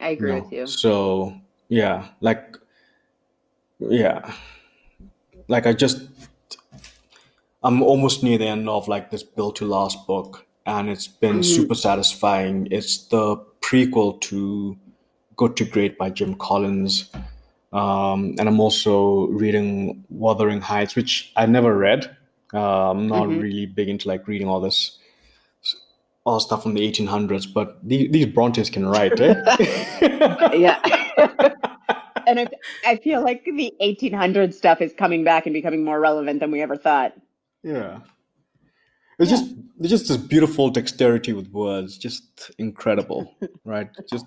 I 0.00 0.10
agree 0.10 0.32
No. 0.32 0.40
with 0.42 0.52
you. 0.52 0.66
So 0.66 1.40
yeah, 1.68 2.08
like 2.20 2.56
yeah, 3.78 4.34
like 5.48 5.66
I 5.66 5.72
just 5.72 6.02
I'm 7.62 7.82
almost 7.82 8.22
near 8.22 8.38
the 8.38 8.46
end 8.46 8.68
of 8.68 8.88
like 8.88 9.10
this 9.10 9.22
Built 9.22 9.56
to 9.56 9.66
Last 9.66 10.06
book, 10.06 10.46
and 10.66 10.88
it's 10.88 11.08
been 11.08 11.40
Mhm. 11.40 11.44
super 11.44 11.74
satisfying. 11.74 12.68
It's 12.70 13.06
the 13.08 13.36
prequel 13.60 14.20
to 14.22 14.76
Good 15.36 15.56
to 15.56 15.64
Great 15.64 15.96
by 15.98 16.10
Jim 16.10 16.34
Collins, 16.34 17.10
um, 17.72 18.34
and 18.38 18.48
I'm 18.48 18.60
also 18.60 19.26
reading 19.28 20.04
Wuthering 20.10 20.60
Heights, 20.60 20.94
which 20.96 21.32
I 21.36 21.46
never 21.46 21.76
read. 21.76 22.10
Uh, 22.52 22.90
I'm 22.90 23.06
not 23.06 23.28
Mhm. 23.28 23.40
really 23.42 23.66
big 23.66 23.88
into 23.88 24.08
like 24.08 24.26
reading 24.28 24.48
all 24.48 24.60
this 24.60 24.98
all 26.26 26.38
stuff 26.38 26.62
from 26.62 26.74
the 26.74 26.82
1800s, 26.86 27.46
but 27.46 27.78
these, 27.82 28.10
these 28.12 28.26
Brontes 28.26 28.68
can 28.68 28.86
write, 28.86 29.18
eh? 29.20 29.34
yeah. 30.54 30.78
and 32.26 32.38
I, 32.40 32.46
I 32.86 32.96
feel 32.96 33.22
like 33.24 33.42
the 33.44 33.72
1800 33.80 34.54
stuff 34.54 34.82
is 34.82 34.92
coming 34.92 35.24
back 35.24 35.46
and 35.46 35.54
becoming 35.54 35.82
more 35.82 35.98
relevant 35.98 36.38
than 36.40 36.50
we 36.50 36.60
ever 36.60 36.76
thought. 36.76 37.14
Yeah. 37.62 38.00
It's 39.20 39.30
just 39.30 39.54
it's 39.78 39.90
just 39.90 40.08
this 40.08 40.16
beautiful 40.16 40.70
dexterity 40.70 41.34
with 41.34 41.48
words, 41.48 41.98
just 41.98 42.50
incredible, 42.58 43.34
right? 43.64 43.88
Just 44.10 44.26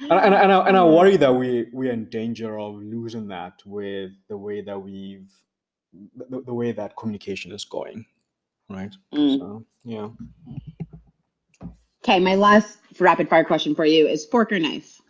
and, 0.00 0.12
and, 0.12 0.34
and, 0.34 0.52
I, 0.52 0.68
and 0.68 0.76
I 0.76 0.84
worry 0.84 1.16
that 1.16 1.34
we 1.34 1.66
we're 1.72 1.92
in 1.92 2.08
danger 2.08 2.58
of 2.58 2.76
losing 2.76 3.28
that 3.28 3.54
with 3.66 4.12
the 4.28 4.36
way 4.38 4.60
that 4.62 4.78
we've 4.78 5.30
the, 6.30 6.42
the 6.42 6.54
way 6.54 6.72
that 6.72 6.96
communication 6.96 7.52
is 7.52 7.64
going, 7.64 8.06
right? 8.70 8.94
Mm. 9.12 9.38
So 9.38 9.66
yeah. 9.84 10.08
Okay, 12.04 12.20
my 12.20 12.36
last 12.36 12.78
rapid 13.00 13.28
fire 13.28 13.44
question 13.44 13.74
for 13.74 13.84
you 13.84 14.06
is 14.06 14.24
fork 14.24 14.52
or 14.52 14.60
knife? 14.60 15.00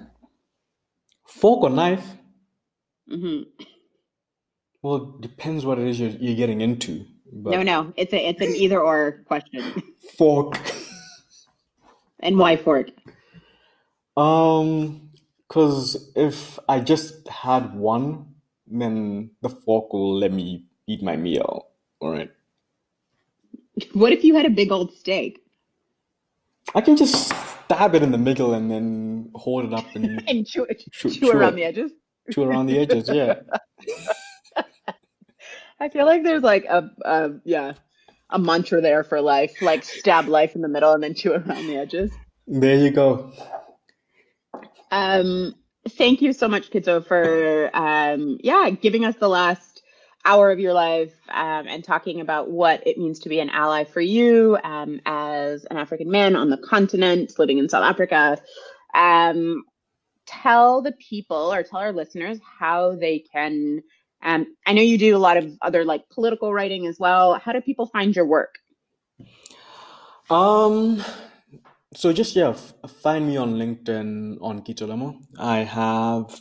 Fork 1.27 1.63
or 1.65 1.71
knife? 1.71 2.07
hmm 3.09 3.43
Well, 4.83 5.17
it 5.17 5.21
depends 5.21 5.67
what 5.67 5.79
it 5.79 5.87
is 5.87 6.01
you're, 6.01 6.11
you're 6.11 6.37
getting 6.37 6.63
into. 6.63 7.07
But 7.33 7.51
No, 7.53 7.63
no, 7.63 7.93
it's 7.97 8.13
a 8.13 8.29
it's 8.29 8.41
an 8.41 8.55
either 8.57 8.81
or 8.81 9.23
question. 9.27 9.83
Fork. 10.17 10.59
And 12.21 12.37
why 12.39 12.57
fork? 12.57 12.91
Um, 14.17 15.11
because 15.47 16.11
if 16.17 16.59
I 16.69 16.81
just 16.81 17.29
had 17.29 17.75
one, 17.75 18.35
then 18.67 19.31
the 19.41 19.49
fork 19.51 19.93
will 19.93 20.19
let 20.19 20.33
me 20.33 20.65
eat 20.87 21.03
my 21.03 21.17
meal. 21.17 21.69
All 22.01 22.11
right. 22.11 22.31
What 23.93 24.13
if 24.13 24.25
you 24.25 24.35
had 24.35 24.45
a 24.47 24.51
big 24.51 24.73
old 24.73 24.93
steak 24.93 25.41
I 26.75 26.81
can 26.81 26.97
just 26.97 27.29
stab 27.65 27.95
it 27.95 28.03
in 28.03 28.11
the 28.11 28.19
middle 28.19 28.53
and 28.55 28.71
then 28.71 29.31
hold 29.35 29.65
it 29.65 29.73
up 29.73 29.87
and 29.95 30.23
and 30.29 30.47
chew, 30.47 30.67
Chew- 30.91 31.11
chew, 31.11 31.21
chew 31.21 31.31
around 31.31 31.53
it. 31.53 31.57
the 31.57 31.65
edges? 31.65 31.93
chew 32.31 32.43
around 32.43 32.67
the 32.67 32.79
edges. 32.79 33.09
Yeah. 33.09 33.41
I 35.81 35.89
feel 35.89 36.07
like 36.07 36.25
there's 36.25 36.43
like 36.43 36.65
a, 36.65 36.91
a 37.05 37.31
yeah 37.45 37.73
a 38.31 38.39
mantra 38.39 38.81
there 38.81 39.05
for 39.05 39.21
life, 39.21 39.63
like 39.63 39.85
stab 39.85 40.27
life 40.27 40.55
in 40.55 40.61
the 40.61 40.69
middle 40.69 40.93
and 40.93 41.03
then 41.03 41.15
chew 41.15 41.33
around 41.33 41.67
the 41.67 41.77
edges. 41.77 42.13
There 42.47 42.77
you 42.77 42.91
go. 42.91 43.33
Um, 44.91 45.55
thank 45.89 46.23
you 46.23 46.33
so 46.33 46.49
much, 46.49 46.71
Kitso, 46.71 47.07
for 47.07 47.71
um, 47.75 48.39
yeah, 48.43 48.71
giving 48.71 49.05
us 49.05 49.17
the 49.17 49.29
last 49.29 49.83
hour 50.25 50.51
of 50.51 50.59
your 50.59 50.73
life 50.75 51.15
um, 51.29 51.67
and 51.69 51.83
talking 51.85 52.21
about 52.21 52.51
what 52.51 52.87
it 52.87 52.99
means 52.99 53.21
to 53.21 53.29
be 53.29 53.41
an 53.41 53.51
ally 53.51 53.85
for 53.85 54.01
you 54.01 54.59
um, 54.63 55.01
as 55.07 55.65
an 55.65 55.77
African 55.77 56.11
man 56.11 56.37
on 56.37 56.51
the 56.51 56.59
continent 56.59 57.33
living 57.39 57.59
in 57.59 57.69
South 57.69 57.85
Africa. 57.85 58.39
Um, 58.95 59.65
tell 60.27 60.83
the 60.83 60.93
people 60.93 61.53
or 61.53 61.63
tell 61.63 61.81
our 61.81 61.93
listeners 61.93 62.39
how 62.59 62.95
they 62.97 63.21
can. 63.21 63.83
Um, 64.23 64.47
I 64.67 64.73
know 64.73 64.83
you 64.83 64.99
do 64.99 65.17
a 65.17 65.19
lot 65.19 65.37
of 65.37 65.51
other 65.63 65.85
like 65.85 66.09
political 66.11 66.53
writing 66.53 66.87
as 66.87 66.99
well. 66.99 67.39
How 67.39 67.53
do 67.53 67.61
people 67.61 67.87
find 67.87 68.15
your 68.15 68.27
work? 68.27 68.59
Um, 70.31 71.03
so 71.95 72.13
just 72.13 72.37
yeah, 72.37 72.51
f- 72.51 72.75
find 73.03 73.27
me 73.27 73.37
on 73.37 73.55
LinkedIn 73.55 74.39
on 74.43 74.63
Kitso 74.63 74.87
Lemo. 74.89 75.19
I 75.39 75.59
have 75.61 76.41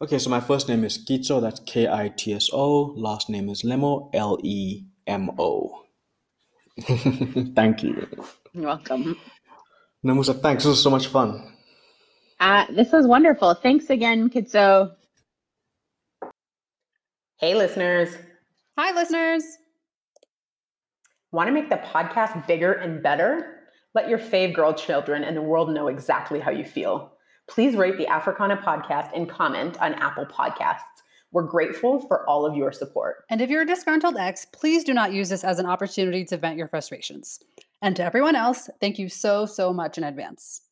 okay. 0.00 0.18
So 0.18 0.30
my 0.30 0.40
first 0.40 0.68
name 0.68 0.84
is 0.84 0.98
Kitso. 1.04 1.40
That's 1.40 1.60
K 1.60 1.88
I 1.88 2.08
T 2.08 2.32
S 2.34 2.48
O. 2.52 2.94
Last 2.96 3.28
name 3.28 3.48
is 3.48 3.62
Lemo. 3.62 4.10
L 4.14 4.38
E 4.42 4.84
M 5.06 5.30
O. 5.38 5.82
Thank 7.54 7.82
you, 7.82 8.06
You're 8.54 8.64
welcome. 8.66 9.16
Nomusa. 10.04 10.40
Thanks. 10.40 10.64
This 10.64 10.70
was 10.70 10.82
so 10.82 10.90
much 10.90 11.08
fun. 11.08 11.52
Uh, 12.40 12.66
this 12.72 12.92
was 12.92 13.06
wonderful. 13.06 13.54
Thanks 13.54 13.90
again, 13.90 14.30
Kitso. 14.30 14.92
Hey, 17.42 17.56
listeners. 17.56 18.16
Hi, 18.78 18.94
listeners. 18.94 19.42
Want 21.32 21.48
to 21.48 21.52
make 21.52 21.70
the 21.70 21.82
podcast 21.92 22.46
bigger 22.46 22.72
and 22.72 23.02
better? 23.02 23.64
Let 23.96 24.08
your 24.08 24.20
fave 24.20 24.54
girl 24.54 24.72
children 24.72 25.24
and 25.24 25.36
the 25.36 25.42
world 25.42 25.74
know 25.74 25.88
exactly 25.88 26.38
how 26.38 26.52
you 26.52 26.64
feel. 26.64 27.14
Please 27.48 27.74
rate 27.74 27.98
the 27.98 28.06
Afracanah 28.06 28.62
podcast 28.62 29.10
and 29.12 29.28
comment 29.28 29.76
on 29.82 29.94
Apple 29.94 30.24
Podcasts. 30.24 31.02
We're 31.32 31.42
grateful 31.42 32.06
for 32.06 32.24
all 32.28 32.46
of 32.46 32.54
your 32.54 32.70
support. 32.70 33.24
And 33.28 33.40
if 33.40 33.50
you're 33.50 33.62
a 33.62 33.66
disgruntled 33.66 34.18
ex, 34.18 34.46
please 34.52 34.84
do 34.84 34.94
not 34.94 35.12
use 35.12 35.28
this 35.28 35.42
as 35.42 35.58
an 35.58 35.66
opportunity 35.66 36.24
to 36.26 36.36
vent 36.36 36.58
your 36.58 36.68
frustrations. 36.68 37.40
And 37.82 37.96
to 37.96 38.04
everyone 38.04 38.36
else, 38.36 38.70
thank 38.80 39.00
you 39.00 39.08
so, 39.08 39.46
so 39.46 39.72
much 39.72 39.98
in 39.98 40.04
advance. 40.04 40.62